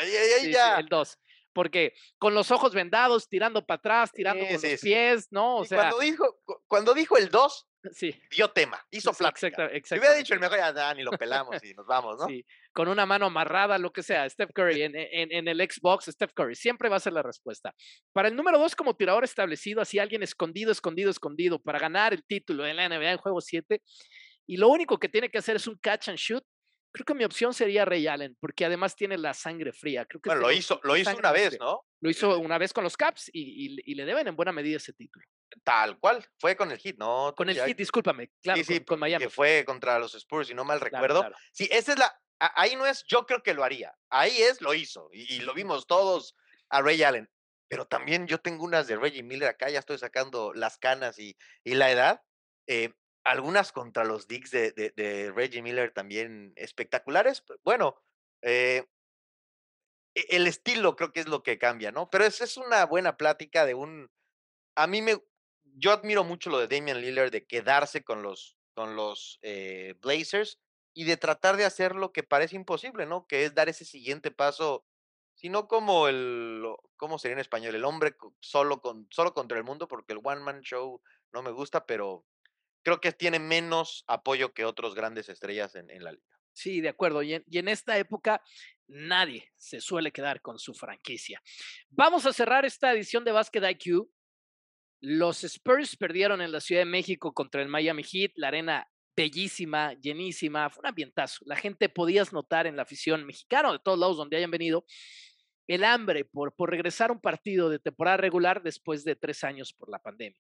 el 0.78 0.86
2 0.88 1.18
porque 1.58 1.92
con 2.18 2.34
los 2.34 2.52
ojos 2.52 2.72
vendados, 2.72 3.28
tirando 3.28 3.66
para 3.66 3.78
atrás, 3.78 4.12
tirando 4.12 4.44
con 4.44 4.52
los 4.52 4.80
pies, 4.80 5.26
¿no? 5.32 5.56
O 5.56 5.64
sea, 5.64 5.90
cuando 5.90 5.98
dijo, 5.98 6.40
cuando 6.68 6.94
dijo 6.94 7.18
el 7.18 7.30
2, 7.30 7.68
sí. 7.90 8.14
dio 8.30 8.48
tema, 8.52 8.80
hizo 8.92 9.12
plática. 9.12 9.48
Exacto, 9.48 9.88
Si 9.88 9.98
hubiera 9.98 10.14
dicho 10.14 10.34
el 10.34 10.38
mejor, 10.38 10.56
ya 10.56 10.94
ni 10.94 11.02
lo 11.02 11.10
pelamos 11.10 11.56
y 11.64 11.74
nos 11.74 11.84
vamos, 11.84 12.16
¿no? 12.20 12.28
Sí, 12.28 12.46
con 12.72 12.86
una 12.86 13.06
mano 13.06 13.26
amarrada, 13.26 13.76
lo 13.76 13.90
que 13.92 14.04
sea, 14.04 14.30
Steph 14.30 14.52
Curry 14.54 14.82
en, 14.82 14.94
en, 14.94 15.32
en, 15.32 15.48
el 15.48 15.58
Xbox, 15.68 16.04
Steph 16.04 16.30
Curry, 16.32 16.54
siempre 16.54 16.88
va 16.88 16.94
a 16.94 17.00
ser 17.00 17.12
la 17.12 17.24
respuesta. 17.24 17.74
Para 18.12 18.28
el 18.28 18.36
número 18.36 18.56
2, 18.60 18.76
como 18.76 18.94
tirador 18.94 19.24
establecido, 19.24 19.80
así 19.80 19.98
alguien 19.98 20.22
escondido, 20.22 20.70
escondido, 20.70 21.10
escondido, 21.10 21.58
para 21.58 21.80
ganar 21.80 22.12
el 22.12 22.22
título 22.22 22.68
en 22.68 22.76
la 22.76 22.88
NBA 22.88 23.10
en 23.10 23.18
juego 23.18 23.40
7, 23.40 23.82
y 24.46 24.58
lo 24.58 24.68
único 24.68 24.96
que 24.96 25.08
tiene 25.08 25.28
que 25.28 25.38
hacer 25.38 25.56
es 25.56 25.66
un 25.66 25.76
catch 25.82 26.08
and 26.08 26.18
shoot, 26.18 26.44
Creo 26.92 27.04
que 27.04 27.14
mi 27.14 27.24
opción 27.24 27.52
sería 27.52 27.84
Ray 27.84 28.06
Allen, 28.06 28.36
porque 28.40 28.64
además 28.64 28.96
tiene 28.96 29.18
la 29.18 29.34
sangre 29.34 29.72
fría. 29.72 30.06
Creo 30.06 30.20
que 30.20 30.30
bueno, 30.30 30.42
lo 30.42 30.52
hizo, 30.52 30.80
lo 30.82 30.96
hizo 30.96 31.16
una 31.16 31.32
vez, 31.32 31.58
¿no? 31.60 31.84
Lo 32.00 32.10
hizo 32.10 32.38
una 32.38 32.58
vez 32.58 32.72
con 32.72 32.84
los 32.84 32.96
Caps 32.96 33.30
y, 33.32 33.94
le 33.94 34.04
deben 34.04 34.28
en 34.28 34.36
buena 34.36 34.52
medida 34.52 34.78
ese 34.78 34.92
título. 34.92 35.24
Tal 35.64 35.98
cual, 35.98 36.24
fue 36.38 36.56
con 36.56 36.70
el 36.70 36.78
hit, 36.78 36.98
¿no? 36.98 37.34
Con 37.36 37.48
el 37.50 37.60
hit, 37.60 37.76
discúlpame, 37.76 38.30
claro, 38.42 38.58
sí, 38.58 38.64
sí, 38.64 38.84
con, 38.84 38.98
Miami. 38.98 39.24
Que 39.24 39.30
fue 39.30 39.64
contra 39.66 39.98
los 39.98 40.14
Spurs, 40.14 40.48
si 40.48 40.54
no 40.54 40.64
mal 40.64 40.80
recuerdo. 40.80 41.30
Sí, 41.52 41.68
esa 41.70 41.92
es 41.92 41.98
la, 41.98 42.20
ahí 42.38 42.76
no 42.76 42.86
es, 42.86 43.04
yo 43.06 43.26
creo 43.26 43.42
que 43.42 43.54
lo 43.54 43.64
haría. 43.64 43.94
Ahí 44.10 44.36
es, 44.42 44.60
lo 44.60 44.74
hizo. 44.74 45.08
Y, 45.12 45.40
lo 45.40 45.54
vimos 45.54 45.86
todos 45.86 46.36
a 46.70 46.82
Ray 46.82 47.02
Allen. 47.02 47.30
Pero 47.68 47.86
también 47.86 48.26
yo 48.26 48.38
tengo 48.38 48.64
unas 48.64 48.86
de 48.86 48.96
Reggie 48.96 49.22
Miller 49.22 49.48
acá, 49.48 49.68
ya 49.68 49.80
estoy 49.80 49.98
sacando 49.98 50.54
las 50.54 50.78
canas 50.78 51.18
y, 51.18 51.36
y 51.64 51.74
la 51.74 51.90
edad. 51.90 52.22
Eh, 52.66 52.94
algunas 53.28 53.72
contra 53.72 54.04
los 54.04 54.26
Dicks 54.26 54.50
de, 54.50 55.32
Reggie 55.34 55.62
Miller 55.62 55.92
también 55.92 56.52
espectaculares. 56.56 57.44
Bueno, 57.62 58.00
eh, 58.42 58.86
e, 60.14 60.26
el 60.30 60.46
estilo 60.46 60.96
creo 60.96 61.12
que 61.12 61.20
es 61.20 61.28
lo 61.28 61.42
que 61.42 61.58
cambia, 61.58 61.92
¿no? 61.92 62.08
Pero 62.10 62.24
es, 62.24 62.40
es 62.40 62.56
una 62.56 62.86
buena 62.86 63.16
plática 63.16 63.66
de 63.66 63.74
un... 63.74 64.10
A 64.74 64.86
mí 64.86 65.02
me... 65.02 65.22
Yo 65.62 65.92
admiro 65.92 66.24
mucho 66.24 66.48
lo 66.48 66.58
de 66.58 66.68
Damian 66.68 67.00
Lillard 67.00 67.30
de 67.30 67.46
quedarse 67.46 68.02
con 68.02 68.22
los, 68.22 68.56
con 68.74 68.96
los 68.96 69.38
eh, 69.42 69.94
Blazers 70.00 70.58
y 70.94 71.04
de 71.04 71.16
tratar 71.18 71.56
de 71.56 71.66
hacer 71.66 71.94
lo 71.94 72.12
que 72.12 72.22
parece 72.22 72.56
imposible, 72.56 73.04
¿no? 73.04 73.26
Que 73.26 73.44
es 73.44 73.54
dar 73.54 73.68
ese 73.68 73.84
siguiente 73.84 74.30
paso 74.30 74.86
sino 75.34 75.68
como 75.68 76.08
el, 76.08 76.64
¿cómo 76.96 77.16
sería 77.16 77.34
en 77.34 77.38
español? 77.38 77.72
El 77.76 77.84
hombre 77.84 78.16
solo, 78.40 78.80
con, 78.80 79.06
solo 79.10 79.34
contra 79.34 79.56
el 79.56 79.62
mundo, 79.62 79.86
porque 79.86 80.12
el 80.12 80.20
One 80.20 80.40
Man 80.40 80.62
Show 80.62 81.00
no 81.32 81.42
me 81.42 81.52
gusta, 81.52 81.86
pero 81.86 82.24
creo 82.82 83.00
que 83.00 83.12
tiene 83.12 83.38
menos 83.38 84.04
apoyo 84.06 84.52
que 84.52 84.64
otros 84.64 84.94
grandes 84.94 85.28
estrellas 85.28 85.74
en, 85.74 85.86
la 86.02 86.12
liga. 86.12 86.24
Sí, 86.52 86.80
de 86.80 86.88
acuerdo. 86.88 87.22
Y 87.22 87.34
en, 87.34 87.68
esta 87.68 87.98
época 87.98 88.42
nadie 88.86 89.52
se 89.56 89.80
suele 89.80 90.12
quedar 90.12 90.40
con 90.40 90.58
su 90.58 90.74
franquicia. 90.74 91.42
Vamos 91.90 92.26
a 92.26 92.32
cerrar 92.32 92.64
esta 92.64 92.92
edición 92.92 93.24
de 93.24 93.32
Basket 93.32 93.62
IQ. 93.70 94.08
Los 95.00 95.44
Spurs 95.44 95.96
perdieron 95.96 96.40
en 96.40 96.50
la 96.50 96.60
Ciudad 96.60 96.80
de 96.82 96.86
México 96.86 97.32
contra 97.32 97.62
el 97.62 97.68
Miami 97.68 98.02
Heat. 98.02 98.32
La 98.36 98.48
arena 98.48 98.88
bellísima, 99.14 99.94
llenísima, 99.94 100.70
fue 100.70 100.82
un 100.82 100.88
ambientazo. 100.88 101.44
La 101.44 101.56
gente 101.56 101.88
podías 101.88 102.32
notar 102.32 102.66
en 102.66 102.76
la 102.76 102.82
afición 102.82 103.24
mexicana 103.24 103.72
de 103.72 103.80
todos 103.80 103.98
lados 103.98 104.16
donde 104.16 104.36
hayan 104.36 104.50
venido 104.50 104.84
el 105.66 105.84
hambre 105.84 106.24
por, 106.24 106.54
por 106.54 106.70
regresar 106.70 107.10
a 107.10 107.12
un 107.12 107.20
partido 107.20 107.68
de 107.68 107.78
temporada 107.78 108.16
regular 108.16 108.62
después 108.62 109.04
de 109.04 109.16
tres 109.16 109.44
años 109.44 109.72
por 109.72 109.90
la 109.90 109.98
pandemia. 109.98 110.40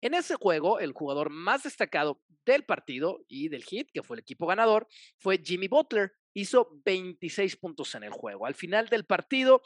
En 0.00 0.14
ese 0.14 0.34
juego, 0.36 0.78
el 0.78 0.92
jugador 0.92 1.30
más 1.30 1.62
destacado 1.62 2.22
del 2.44 2.64
partido 2.64 3.24
y 3.28 3.48
del 3.48 3.64
hit, 3.64 3.90
que 3.92 4.02
fue 4.02 4.16
el 4.16 4.20
equipo 4.20 4.46
ganador, 4.46 4.86
fue 5.18 5.40
Jimmy 5.42 5.68
Butler. 5.68 6.12
Hizo 6.34 6.68
26 6.84 7.56
puntos 7.56 7.94
en 7.94 8.04
el 8.04 8.12
juego. 8.12 8.46
Al 8.46 8.54
final 8.54 8.88
del 8.88 9.06
partido 9.06 9.62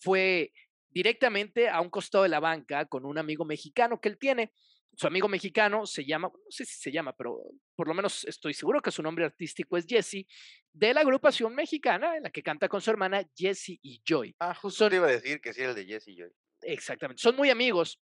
fue 0.00 0.52
directamente 0.90 1.68
a 1.68 1.80
un 1.80 1.90
costado 1.90 2.24
de 2.24 2.30
la 2.30 2.40
banca 2.40 2.86
con 2.86 3.04
un 3.04 3.18
amigo 3.18 3.44
mexicano 3.44 4.00
que 4.00 4.08
él 4.08 4.18
tiene. 4.18 4.52
Su 4.96 5.06
amigo 5.06 5.28
mexicano 5.28 5.86
se 5.86 6.04
llama, 6.04 6.28
no 6.28 6.50
sé 6.50 6.64
si 6.64 6.76
se 6.76 6.90
llama, 6.90 7.14
pero 7.16 7.38
por 7.76 7.86
lo 7.86 7.94
menos 7.94 8.24
estoy 8.24 8.52
seguro 8.52 8.80
que 8.80 8.90
su 8.90 9.02
nombre 9.02 9.24
artístico 9.24 9.76
es 9.76 9.86
Jesse, 9.86 10.26
de 10.72 10.92
la 10.92 11.02
agrupación 11.02 11.54
mexicana 11.54 12.16
en 12.16 12.24
la 12.24 12.30
que 12.30 12.42
canta 12.42 12.68
con 12.68 12.80
su 12.80 12.90
hermana 12.90 13.22
Jesse 13.36 13.78
y 13.80 14.02
Joy. 14.04 14.34
Ah, 14.40 14.54
justo 14.54 14.92
iba 14.92 15.06
a 15.06 15.10
decir 15.10 15.40
que 15.40 15.52
sí 15.52 15.60
era 15.60 15.70
el 15.70 15.76
de 15.76 15.84
Jesse 15.84 16.08
y 16.08 16.16
Joy. 16.16 16.32
Exactamente, 16.62 17.22
son 17.22 17.36
muy 17.36 17.50
amigos. 17.50 18.00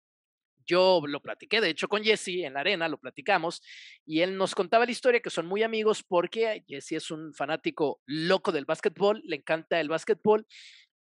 Yo 0.69 1.01
lo 1.07 1.21
platiqué, 1.21 1.61
de 1.63 1.71
hecho, 1.71 1.89
con 1.89 2.05
Jesse 2.05 2.45
en 2.45 2.53
la 2.53 2.61
arena, 2.61 2.89
lo 2.89 2.99
platicamos, 2.99 3.63
y 4.05 4.21
él 4.21 4.37
nos 4.37 4.55
contaba 4.55 4.85
la 4.85 4.93
historia 4.93 5.21
que 5.21 5.31
son 5.31 5.47
muy 5.47 5.63
amigos 5.63 6.03
porque 6.03 6.63
Jesse 6.69 6.93
es 6.93 7.11
un 7.11 7.33
fanático 7.33 8.03
loco 8.05 8.53
del 8.53 8.67
básquetbol, 8.67 9.23
le 9.25 9.37
encanta 9.37 9.81
el 9.81 9.89
básquetbol, 9.89 10.47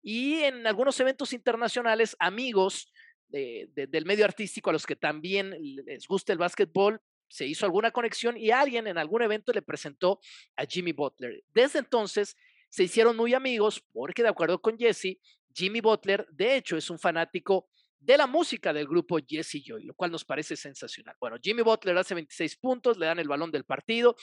y 0.01 0.36
en 0.43 0.65
algunos 0.65 0.97
eventos 1.01 1.34
internacionales, 1.34 2.15
amigos 2.19 2.93
del 3.27 4.06
medio 4.06 4.23
artístico 4.23 4.69
a 4.69 4.73
los 4.73 4.86
que 4.86 4.95
también 4.95 5.53
les 5.60 6.08
gusta 6.08 6.32
el 6.32 6.39
básquetbol, 6.39 7.01
se 7.27 7.45
hizo 7.45 7.65
alguna 7.65 7.91
conexión 7.91 8.38
y 8.38 8.51
alguien 8.51 8.88
en 8.88 8.97
algún 8.97 9.21
evento 9.21 9.51
le 9.51 9.62
presentó 9.62 10.21
a 10.56 10.65
Jimmy 10.65 10.93
Butler. 10.93 11.43
Desde 11.53 11.80
entonces 11.80 12.38
se 12.69 12.84
hicieron 12.84 13.17
muy 13.17 13.34
amigos 13.34 13.84
porque 13.91 14.23
de 14.23 14.30
acuerdo 14.30 14.62
con 14.62 14.77
Jesse, 14.77 15.17
Jimmy 15.53 15.82
Butler 15.82 16.25
de 16.32 16.56
hecho 16.56 16.77
es 16.77 16.89
un 16.89 16.99
fanático 16.99 17.67
de 17.99 18.17
la 18.17 18.27
música 18.27 18.73
del 18.73 18.88
grupo 18.88 19.17
Jesse 19.25 19.62
Joy, 19.63 19.83
lo 19.83 19.93
cual 19.93 20.12
nos 20.12 20.23
parece 20.23 20.55
sensacional. 20.55 21.15
Bueno, 21.19 21.38
Jimmy 21.41 21.62
Butler 21.62 21.97
hace 21.97 22.13
26 22.13 22.57
puntos, 22.57 22.97
le 22.97 23.05
dan 23.05 23.19
el 23.19 23.27
balón 23.27 23.51
del 23.51 23.65
partido, 23.65 24.15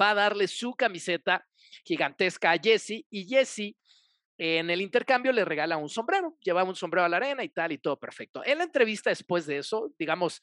va 0.00 0.10
a 0.10 0.14
darle 0.14 0.48
su 0.48 0.74
camiseta 0.74 1.46
gigantesca 1.84 2.52
a 2.52 2.58
Jesse 2.58 3.06
y 3.08 3.26
Jesse 3.28 3.76
en 4.42 4.70
el 4.70 4.80
intercambio 4.80 5.32
le 5.32 5.44
regala 5.44 5.76
un 5.76 5.90
sombrero, 5.90 6.38
llevaba 6.40 6.66
un 6.66 6.74
sombrero 6.74 7.04
a 7.04 7.10
la 7.10 7.18
arena 7.18 7.44
y 7.44 7.50
tal 7.50 7.72
y 7.72 7.78
todo 7.78 7.98
perfecto. 7.98 8.42
En 8.42 8.56
la 8.56 8.64
entrevista 8.64 9.10
después 9.10 9.44
de 9.44 9.58
eso, 9.58 9.92
digamos 9.98 10.40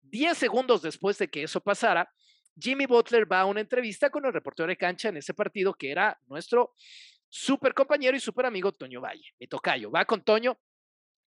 10 0.00 0.36
segundos 0.38 0.80
después 0.80 1.18
de 1.18 1.28
que 1.28 1.42
eso 1.42 1.60
pasara, 1.60 2.10
Jimmy 2.58 2.86
Butler 2.86 3.30
va 3.30 3.40
a 3.40 3.44
una 3.44 3.60
entrevista 3.60 4.08
con 4.08 4.24
el 4.24 4.32
reportero 4.32 4.66
de 4.66 4.78
cancha 4.78 5.10
en 5.10 5.18
ese 5.18 5.34
partido 5.34 5.74
que 5.74 5.90
era 5.90 6.18
nuestro 6.26 6.72
super 7.28 7.74
compañero 7.74 8.16
y 8.16 8.20
super 8.20 8.46
amigo 8.46 8.72
Toño 8.72 9.02
Valle, 9.02 9.34
mi 9.38 9.46
tocayo. 9.46 9.90
Va 9.90 10.06
con 10.06 10.24
Toño 10.24 10.58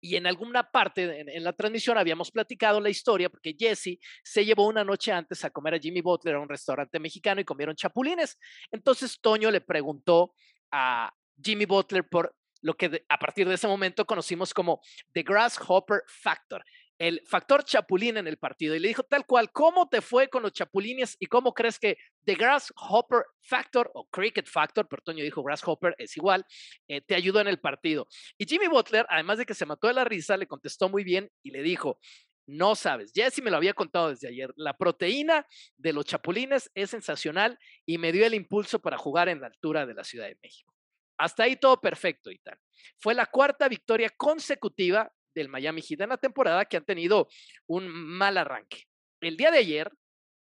y 0.03 0.17
en 0.17 0.27
alguna 0.27 0.69
parte 0.69 1.21
en, 1.21 1.43
la 1.45 1.53
transmisión 1.53 1.97
habíamos 1.97 2.29
platicado 2.29 2.81
la 2.81 2.89
historia 2.89 3.29
porque 3.29 3.55
Jesse 3.57 3.99
se 4.21 4.43
llevó 4.43 4.67
una 4.67 4.83
noche 4.83 5.13
antes 5.13 5.45
a 5.45 5.49
comer 5.49 5.75
a 5.75 5.79
Jimmy 5.79 6.01
Butler 6.01 6.35
a 6.35 6.41
un 6.41 6.49
restaurante 6.49 6.99
mexicano 6.99 7.39
y 7.39 7.45
comieron 7.45 7.73
chapulines. 7.73 8.37
Entonces 8.69 9.17
Toño 9.21 9.49
le 9.49 9.61
preguntó 9.61 10.35
a 10.71 11.09
Jimmy 11.41 11.63
Butler 11.63 12.05
por 12.09 12.35
lo 12.61 12.75
que 12.75 13.05
a 13.07 13.17
partir 13.17 13.47
de 13.47 13.55
ese 13.55 13.65
momento 13.65 14.05
conocimos 14.05 14.53
como 14.53 14.81
The 15.13 15.23
Grasshopper 15.23 16.03
Factor, 16.05 16.65
el 17.07 17.21
factor 17.25 17.65
chapulín 17.65 18.15
en 18.15 18.27
el 18.27 18.37
partido. 18.37 18.75
Y 18.75 18.79
le 18.79 18.87
dijo 18.87 19.03
tal 19.03 19.25
cual, 19.25 19.51
¿cómo 19.51 19.89
te 19.89 19.99
fue 19.99 20.29
con 20.29 20.41
los 20.41 20.53
chapulines 20.53 21.17
y 21.19 21.25
cómo 21.25 21.53
crees 21.53 21.77
que 21.77 21.97
The 22.23 22.35
Grasshopper 22.35 23.25
Factor 23.41 23.91
o 23.93 24.07
Cricket 24.07 24.47
Factor, 24.47 24.87
pero 24.87 25.01
Toño 25.01 25.21
dijo 25.21 25.43
Grasshopper 25.43 25.95
es 25.97 26.15
igual, 26.15 26.45
eh, 26.87 27.01
te 27.01 27.15
ayudó 27.15 27.41
en 27.41 27.49
el 27.49 27.59
partido? 27.59 28.07
Y 28.37 28.45
Jimmy 28.45 28.67
Butler, 28.67 29.05
además 29.09 29.37
de 29.37 29.45
que 29.45 29.53
se 29.53 29.65
mató 29.65 29.87
de 29.87 29.95
la 29.95 30.05
risa, 30.05 30.37
le 30.37 30.47
contestó 30.47 30.87
muy 30.87 31.03
bien 31.03 31.29
y 31.43 31.51
le 31.51 31.61
dijo, 31.61 31.99
no 32.47 32.73
sabes, 32.73 33.11
Jesse 33.13 33.41
me 33.41 33.51
lo 33.51 33.57
había 33.57 33.73
contado 33.73 34.09
desde 34.09 34.29
ayer. 34.29 34.53
La 34.55 34.77
proteína 34.77 35.45
de 35.75 35.91
los 35.91 36.05
chapulines 36.05 36.71
es 36.73 36.89
sensacional 36.89 37.59
y 37.85 37.97
me 37.97 38.13
dio 38.13 38.25
el 38.25 38.33
impulso 38.33 38.79
para 38.79 38.97
jugar 38.97 39.27
en 39.27 39.41
la 39.41 39.47
altura 39.47 39.85
de 39.85 39.93
la 39.93 40.05
Ciudad 40.05 40.27
de 40.27 40.37
México. 40.41 40.73
Hasta 41.17 41.43
ahí 41.43 41.57
todo 41.57 41.81
perfecto 41.81 42.31
tal. 42.43 42.57
Fue 42.97 43.13
la 43.13 43.25
cuarta 43.25 43.67
victoria 43.67 44.09
consecutiva 44.09 45.11
del 45.33 45.49
Miami 45.49 45.81
Heat 45.81 46.01
en 46.01 46.09
la 46.09 46.17
temporada 46.17 46.65
que 46.65 46.77
han 46.77 46.85
tenido 46.85 47.27
un 47.67 47.87
mal 47.87 48.37
arranque. 48.37 48.83
El 49.21 49.37
día 49.37 49.51
de 49.51 49.59
ayer 49.59 49.91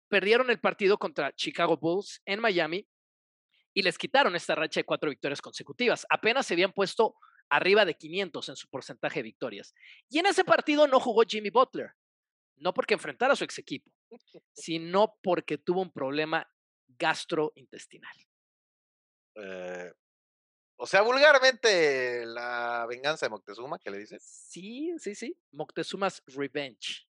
perdieron 0.09 0.51
el 0.51 0.61
partido 0.61 0.99
contra 0.99 1.33
Chicago 1.35 1.77
Bulls 1.77 2.23
en 2.25 2.41
Miami 2.41 2.87
y 3.73 3.83
les 3.83 3.99
quitaron 3.99 4.37
esta 4.37 4.55
racha 4.55 4.81
de 4.81 4.85
cuatro 4.85 5.11
victorias 5.11 5.43
consecutivas. 5.43 6.07
Apenas 6.09 6.47
se 6.47 6.55
habían 6.55 6.73
puesto 6.73 7.17
arriba 7.49 7.85
de 7.85 7.95
500 7.95 8.49
en 8.49 8.57
su 8.57 8.69
porcentaje 8.69 9.21
de 9.21 9.25
victorias. 9.25 9.75
Y 10.09 10.19
en 10.19 10.27
ese 10.27 10.45
partido 10.65 10.87
no 10.87 11.01
jugó 11.01 11.23
Jimmy 11.27 11.51
Butler, 11.51 11.93
no 12.57 12.73
porque 12.73 12.95
enfrentara 12.95 13.33
a 13.33 13.37
su 13.37 13.45
ex 13.45 13.59
equipo, 13.59 13.91
sino 14.53 15.17
porque 15.23 15.59
tuvo 15.59 15.83
un 15.83 15.93
problema 15.93 16.49
gastrointestinal. 16.87 18.17
Eh, 19.37 19.93
o 20.77 20.87
sea, 20.87 21.03
vulgarmente 21.03 22.27
la 22.27 22.87
venganza 22.89 23.27
de 23.27 23.31
Moctezuma, 23.31 23.79
¿qué 23.79 23.91
le 23.91 23.99
dices? 23.99 24.23
Sí, 24.23 24.93
sí, 24.99 25.15
sí. 25.15 25.37
Moctezuma's 25.53 26.23
Revenge. 26.27 27.07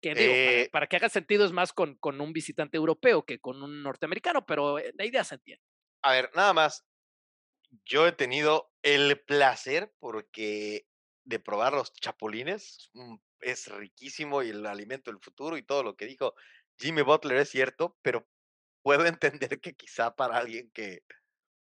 Que 0.00 0.14
digo, 0.14 0.32
eh 0.32 0.68
para, 0.72 0.86
que 0.86 0.96
haga 0.96 1.10
sentido 1.10 1.44
es 1.44 1.52
más 1.52 1.72
con, 1.72 1.96
con, 1.96 2.20
un 2.20 2.32
visitante 2.32 2.78
europeo 2.78 3.26
que 3.26 3.38
con 3.38 3.62
un 3.62 3.82
norteamericano, 3.82 4.46
pero 4.46 4.78
eh, 4.78 4.92
la 4.96 5.04
idea 5.04 5.24
se 5.24 5.34
entiende. 5.34 5.64
A 6.02 6.12
ver, 6.12 6.30
nada 6.34 6.52
más. 6.52 6.86
Yo 7.84 8.06
he 8.06 8.12
tenido 8.12 8.72
el 8.82 9.20
placer 9.20 9.92
porque 10.00 10.86
de 11.24 11.38
probar 11.38 11.72
los 11.74 11.92
chapulines. 11.92 12.90
Mm, 12.94 13.16
es 13.40 13.68
riquísimo 13.68 14.42
y 14.42 14.50
el 14.50 14.66
alimento 14.66 15.10
del 15.10 15.20
futuro 15.20 15.56
y 15.56 15.62
todo 15.62 15.82
lo 15.82 15.96
que 15.96 16.06
dijo 16.06 16.34
Jimmy 16.78 17.02
Butler 17.02 17.38
es 17.38 17.50
cierto, 17.50 17.96
pero 18.02 18.26
puedo 18.82 19.06
entender 19.54 19.60
que 19.60 19.74
quizá 19.74 20.14
para 20.14 20.38
alguien 20.38 20.70
que, 20.72 21.02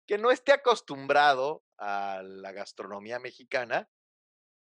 que 0.07 0.19
no 0.19 0.31
esté 0.31 0.53
acostumbrado 0.53 1.65
a 1.79 2.23
la 2.23 2.53
gastronomía 2.53 3.19
mexicana, 3.19 3.89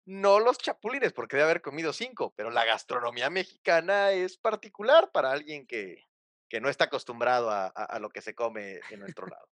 no 0.05 0.39
los 0.39 0.57
chapulines, 0.57 1.13
porque 1.13 1.37
debe 1.37 1.49
haber 1.49 1.61
comido 1.61 1.93
cinco, 1.93 2.33
pero 2.35 2.49
la 2.49 2.65
gastronomía 2.65 3.29
mexicana 3.29 4.11
es 4.11 4.37
particular 4.37 5.11
para 5.11 5.31
alguien 5.31 5.65
que, 5.65 6.05
que 6.49 6.59
no 6.59 6.69
está 6.69 6.85
acostumbrado 6.85 7.49
a, 7.49 7.67
a, 7.67 7.99
lo 7.99 8.09
que 8.09 8.21
se 8.21 8.35
come 8.35 8.79
en 8.89 8.99
nuestro 8.99 9.27
lado. 9.27 9.47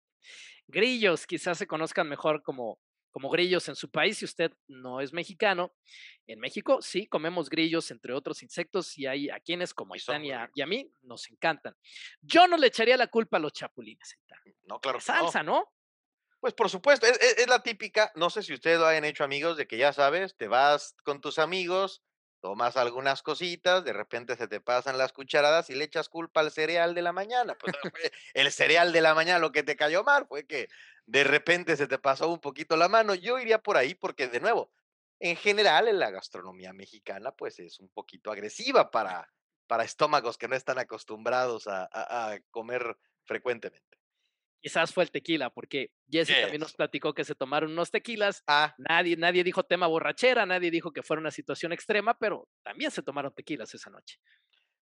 grillos, 0.66 1.26
quizás 1.26 1.58
se 1.58 1.66
conozcan 1.66 2.08
mejor 2.08 2.42
como, 2.42 2.80
como 3.10 3.30
grillos 3.30 3.68
en 3.68 3.76
su 3.76 3.90
país 3.90 4.18
si 4.18 4.24
usted 4.24 4.52
no 4.68 5.00
es 5.00 5.12
mexicano. 5.12 5.72
En 6.26 6.40
México 6.40 6.82
sí 6.82 7.06
comemos 7.06 7.48
grillos, 7.48 7.90
entre 7.90 8.12
otros 8.12 8.42
insectos, 8.42 8.96
y 8.98 9.06
hay 9.06 9.30
a 9.30 9.40
quienes 9.40 9.72
como 9.74 9.94
a 9.94 9.98
Itania 9.98 10.50
y 10.54 10.62
a 10.62 10.66
mí 10.66 10.92
nos 11.02 11.30
encantan. 11.30 11.76
Yo 12.20 12.46
no 12.46 12.56
le 12.56 12.68
echaría 12.68 12.96
la 12.96 13.08
culpa 13.08 13.36
a 13.36 13.40
los 13.40 13.52
chapulines. 13.52 14.16
No, 14.64 14.80
claro. 14.80 15.00
salsa, 15.00 15.42
¿no? 15.42 15.72
Pues 16.40 16.54
por 16.54 16.70
supuesto, 16.70 17.06
es, 17.06 17.46
la 17.48 17.62
típica, 17.62 18.10
no 18.14 18.30
sé 18.30 18.42
si 18.42 18.54
ustedes 18.54 18.78
lo 18.78 18.86
hayan 18.86 19.04
hecho 19.04 19.24
amigos, 19.24 19.58
de 19.58 19.66
que 19.66 19.76
ya 19.76 19.92
sabes, 19.92 20.36
te 20.36 20.48
vas 20.48 20.96
con 21.04 21.20
tus 21.20 21.38
amigos, 21.38 22.02
tomas 22.40 22.78
algunas 22.78 23.22
cositas, 23.22 23.84
de 23.84 23.92
repente 23.92 24.36
se 24.36 24.48
te 24.48 24.58
pasan 24.58 24.96
las 24.96 25.12
cucharadas 25.12 25.68
y 25.68 25.74
le 25.74 25.84
echas 25.84 26.08
culpa 26.08 26.40
al 26.40 26.50
cereal 26.50 26.94
de 26.94 27.02
la 27.02 27.12
mañana. 27.12 27.56
Pues 27.60 27.76
el 28.32 28.50
cereal 28.52 28.92
de 28.92 29.02
la 29.02 29.14
mañana 29.14 29.38
lo 29.38 29.52
que 29.52 29.62
te 29.62 29.76
cayó 29.76 30.02
mal 30.02 30.26
fue 30.26 30.46
que 30.46 30.68
de 31.04 31.24
repente 31.24 31.76
se 31.76 31.86
te 31.86 31.98
pasó 31.98 32.28
un 32.28 32.40
poquito 32.40 32.74
la 32.78 32.88
mano. 32.88 33.14
Yo 33.14 33.38
iría 33.38 33.58
por 33.58 33.76
ahí 33.76 33.94
porque, 33.94 34.28
de 34.28 34.40
nuevo, 34.40 34.72
en 35.18 35.36
general 35.36 35.88
en 35.88 35.98
la 35.98 36.10
gastronomía 36.10 36.72
mexicana, 36.72 37.32
pues 37.32 37.58
es 37.58 37.80
un 37.80 37.90
poquito 37.90 38.32
agresiva 38.32 38.90
para, 38.90 39.30
para 39.66 39.84
estómagos 39.84 40.38
que 40.38 40.48
no 40.48 40.56
están 40.56 40.78
acostumbrados 40.78 41.68
a 41.68 42.38
comer 42.50 42.96
frecuentemente. 43.24 43.89
Quizás 44.60 44.92
fue 44.92 45.04
el 45.04 45.10
tequila, 45.10 45.50
porque 45.50 45.90
Jesse 46.10 46.38
también 46.40 46.60
nos 46.60 46.74
platicó 46.74 47.14
que 47.14 47.24
se 47.24 47.34
tomaron 47.34 47.72
unos 47.72 47.90
tequilas. 47.90 48.42
Ah. 48.46 48.74
Nadie, 48.76 49.16
nadie 49.16 49.42
dijo 49.42 49.62
tema 49.64 49.86
borrachera, 49.86 50.44
nadie 50.44 50.70
dijo 50.70 50.92
que 50.92 51.02
fuera 51.02 51.20
una 51.20 51.30
situación 51.30 51.72
extrema, 51.72 52.18
pero 52.18 52.48
también 52.62 52.90
se 52.90 53.02
tomaron 53.02 53.32
tequilas 53.34 53.72
esa 53.74 53.88
noche. 53.88 54.18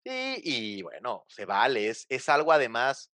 Sí, 0.05 0.41
y 0.45 0.83
bueno, 0.83 1.25
se 1.29 1.45
vale, 1.45 1.89
es, 1.89 2.07
es 2.09 2.29
algo 2.29 2.53
además, 2.53 3.13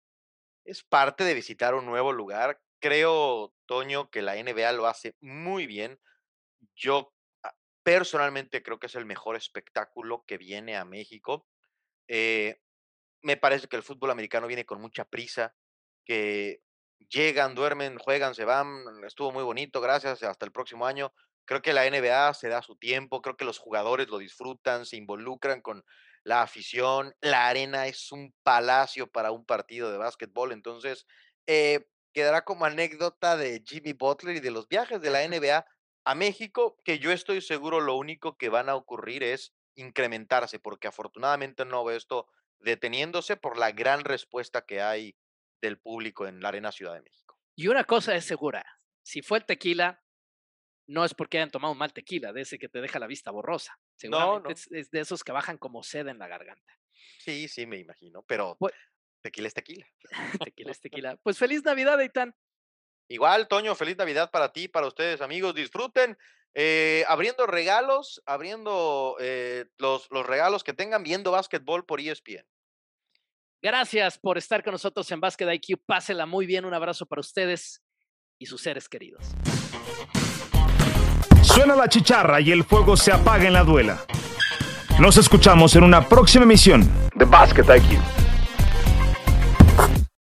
es 0.65 0.85
parte 0.85 1.25
de 1.25 1.35
visitar 1.35 1.75
un 1.75 1.87
nuevo 1.87 2.13
lugar. 2.13 2.61
creo, 2.81 3.55
Toño, 3.67 4.11
que 4.11 4.23
la 4.23 4.35
NBA 4.35 4.73
lo 4.73 4.87
hace 4.87 5.17
muy 5.21 5.67
bien. 5.67 5.99
Yo 6.77 7.13
ah, 7.43 7.55
personalmente 7.83 8.63
creo 8.63 8.79
que 8.79 8.87
es 8.87 8.95
el 8.95 9.07
mejor 9.07 9.37
espectáculo 9.37 10.25
que 10.27 10.37
viene 10.37 10.77
a 10.77 10.85
México. 10.85 11.47
Eh, 12.09 12.61
me 13.23 13.37
parece 13.37 13.69
que 13.69 13.77
el 13.77 13.83
fútbol 13.83 14.11
americano 14.11 14.47
viene 14.47 14.67
con 14.67 14.81
mucha 14.81 15.05
prisa, 15.05 15.55
que 16.05 16.61
llegan, 17.09 17.55
duermen, 17.55 17.99
juegan, 17.99 18.35
se 18.35 18.45
van, 18.45 18.85
estuvo 19.07 19.33
muy 19.33 19.43
bonito, 19.43 19.81
gracias, 19.81 20.23
hasta 20.23 20.47
el 20.47 20.53
próximo 20.53 20.87
año. 20.87 21.13
Creo 21.45 21.63
que 21.63 21.73
la 21.73 21.89
NBA 21.89 22.35
se 22.35 22.49
da 22.49 22.63
su 22.63 22.77
tiempo, 22.77 23.21
creo 23.21 23.37
que 23.37 23.45
los 23.45 23.59
jugadores 23.59 24.09
lo 24.09 24.19
disfrutan, 24.19 24.87
se 24.87 24.97
involucran 24.97 25.61
con 25.61 25.85
la 26.25 26.43
afición, 26.43 27.15
la 27.21 27.49
arena 27.49 27.87
es 27.87 28.13
un 28.13 28.33
palacio 28.43 29.09
para 29.09 29.33
un 29.33 29.45
partido 29.45 29.91
de 29.91 29.99
básquetbol, 29.99 30.53
entonces 30.53 31.07
eh, 31.47 31.87
quedará 32.13 32.43
como 32.43 32.65
anécdota 32.65 33.37
de 33.37 33.63
Jimmy 33.67 33.93
Butler 33.93 34.37
y 34.37 34.41
de 34.41 34.53
los 34.53 34.69
viajes 34.69 35.01
de 35.01 35.11
la 35.11 35.27
NBA 35.27 35.67
a 36.05 36.15
México, 36.15 36.77
que 36.85 36.99
yo 36.99 37.11
estoy 37.11 37.41
seguro 37.41 37.81
lo 37.81 37.97
único 37.97 38.37
que 38.37 38.49
van 38.49 38.69
a 38.69 38.77
ocurrir 38.77 39.23
es 39.23 39.53
incrementarse, 39.75 40.59
porque 40.59 40.89
afortunadamente 40.89 41.65
no 41.65 41.85
veo 41.85 41.97
esto 41.97 42.29
deteniéndose 42.59 43.37
por 43.37 43.59
la 43.59 43.73
gran 43.73 44.05
respuesta 44.05 44.63
que 44.63 44.81
hay 44.81 45.17
del 45.63 45.79
público 45.79 46.27
en 46.27 46.41
la 46.41 46.49
Arena 46.49 46.71
Ciudad 46.73 46.95
de 46.95 47.01
México. 47.01 47.39
Y 47.57 47.69
una 47.69 47.85
cosa 47.85 48.15
es 48.15 48.27
segura, 48.27 48.65
si 49.03 49.23
fue 49.23 49.39
el 49.39 49.47
tequila, 49.47 50.03
no 50.87 51.05
es 51.05 51.15
porque 51.15 51.39
hayan 51.39 51.51
tomado 51.51 51.73
un 51.73 51.79
mal 51.79 51.93
tequila, 51.93 52.33
de 52.33 52.43
ese 52.43 52.59
que 52.59 52.69
te 52.69 52.81
deja 52.81 52.99
la 52.99 53.07
vista 53.07 53.31
borrosa. 53.31 53.79
Seguramente 53.97 54.53
Es, 54.71 54.91
de 54.91 55.01
esos 55.01 55.25
que 55.25 55.33
bajan 55.33 55.57
como 55.57 55.83
sed 55.83 56.09
en 56.09 56.19
la 56.19 56.29
garganta. 56.29 56.79
Sí, 57.21 57.49
sí, 57.49 57.67
me 57.67 57.79
imagino, 57.79 58.23
pero 58.25 58.57
pues 58.59 58.75
tequila 59.23 59.49
es 59.49 59.55
tequila. 59.55 59.87
tequila 60.53 60.73
es 60.73 60.81
tequila. 60.81 61.17
Pues 61.23 61.39
feliz 61.39 61.63
Navidad, 61.65 62.01
Eitan. 62.01 62.35
Igual, 63.09 63.49
Toño, 63.49 63.75
feliz 63.75 63.97
Navidad 63.97 64.31
para 64.31 64.53
ti, 64.53 64.69
para 64.69 64.87
ustedes, 64.87 65.21
amigos. 65.21 65.55
Disfruten 65.55 66.17
eh, 66.55 67.05
abriendo 67.09 67.47
regalos, 67.47 68.23
abriendo 68.27 69.17
eh, 69.21 69.67
los, 69.79 70.11
los 70.11 70.27
regalos 70.27 70.65
que 70.65 70.73
tengan 70.73 71.03
viendo 71.03 71.31
básquetbol 71.31 71.87
por 71.87 72.01
ESPN. 72.01 72.47
Gracias 73.63 74.19
por 74.19 74.39
estar 74.39 74.65
con 74.65 74.73
nosotros 74.73 75.09
en 75.13 75.21
Basket 75.21 75.47
IQ. 75.55 75.81
Pásela 75.87 76.27
muy 76.27 76.47
bien. 76.47 76.65
Un 76.65 76.75
abrazo 76.75 77.07
para 77.07 77.21
ustedes 77.21 77.81
y 78.39 78.47
sus 78.47 78.61
seres 78.61 78.89
queridos. 78.89 79.25
Suena 81.43 81.77
la 81.77 81.89
chicharra 81.89 82.41
y 82.41 82.51
el 82.51 82.65
fuego 82.65 82.97
se 82.97 83.13
apaga 83.13 83.47
en 83.47 83.53
la 83.53 83.63
duela. 83.63 84.05
Nos 84.99 85.17
escuchamos 85.17 85.77
en 85.77 85.85
una 85.85 86.09
próxima 86.09 86.45
emisión 86.45 86.91
de 87.15 87.25
Basket 87.25 87.63
IQ. 87.63 88.22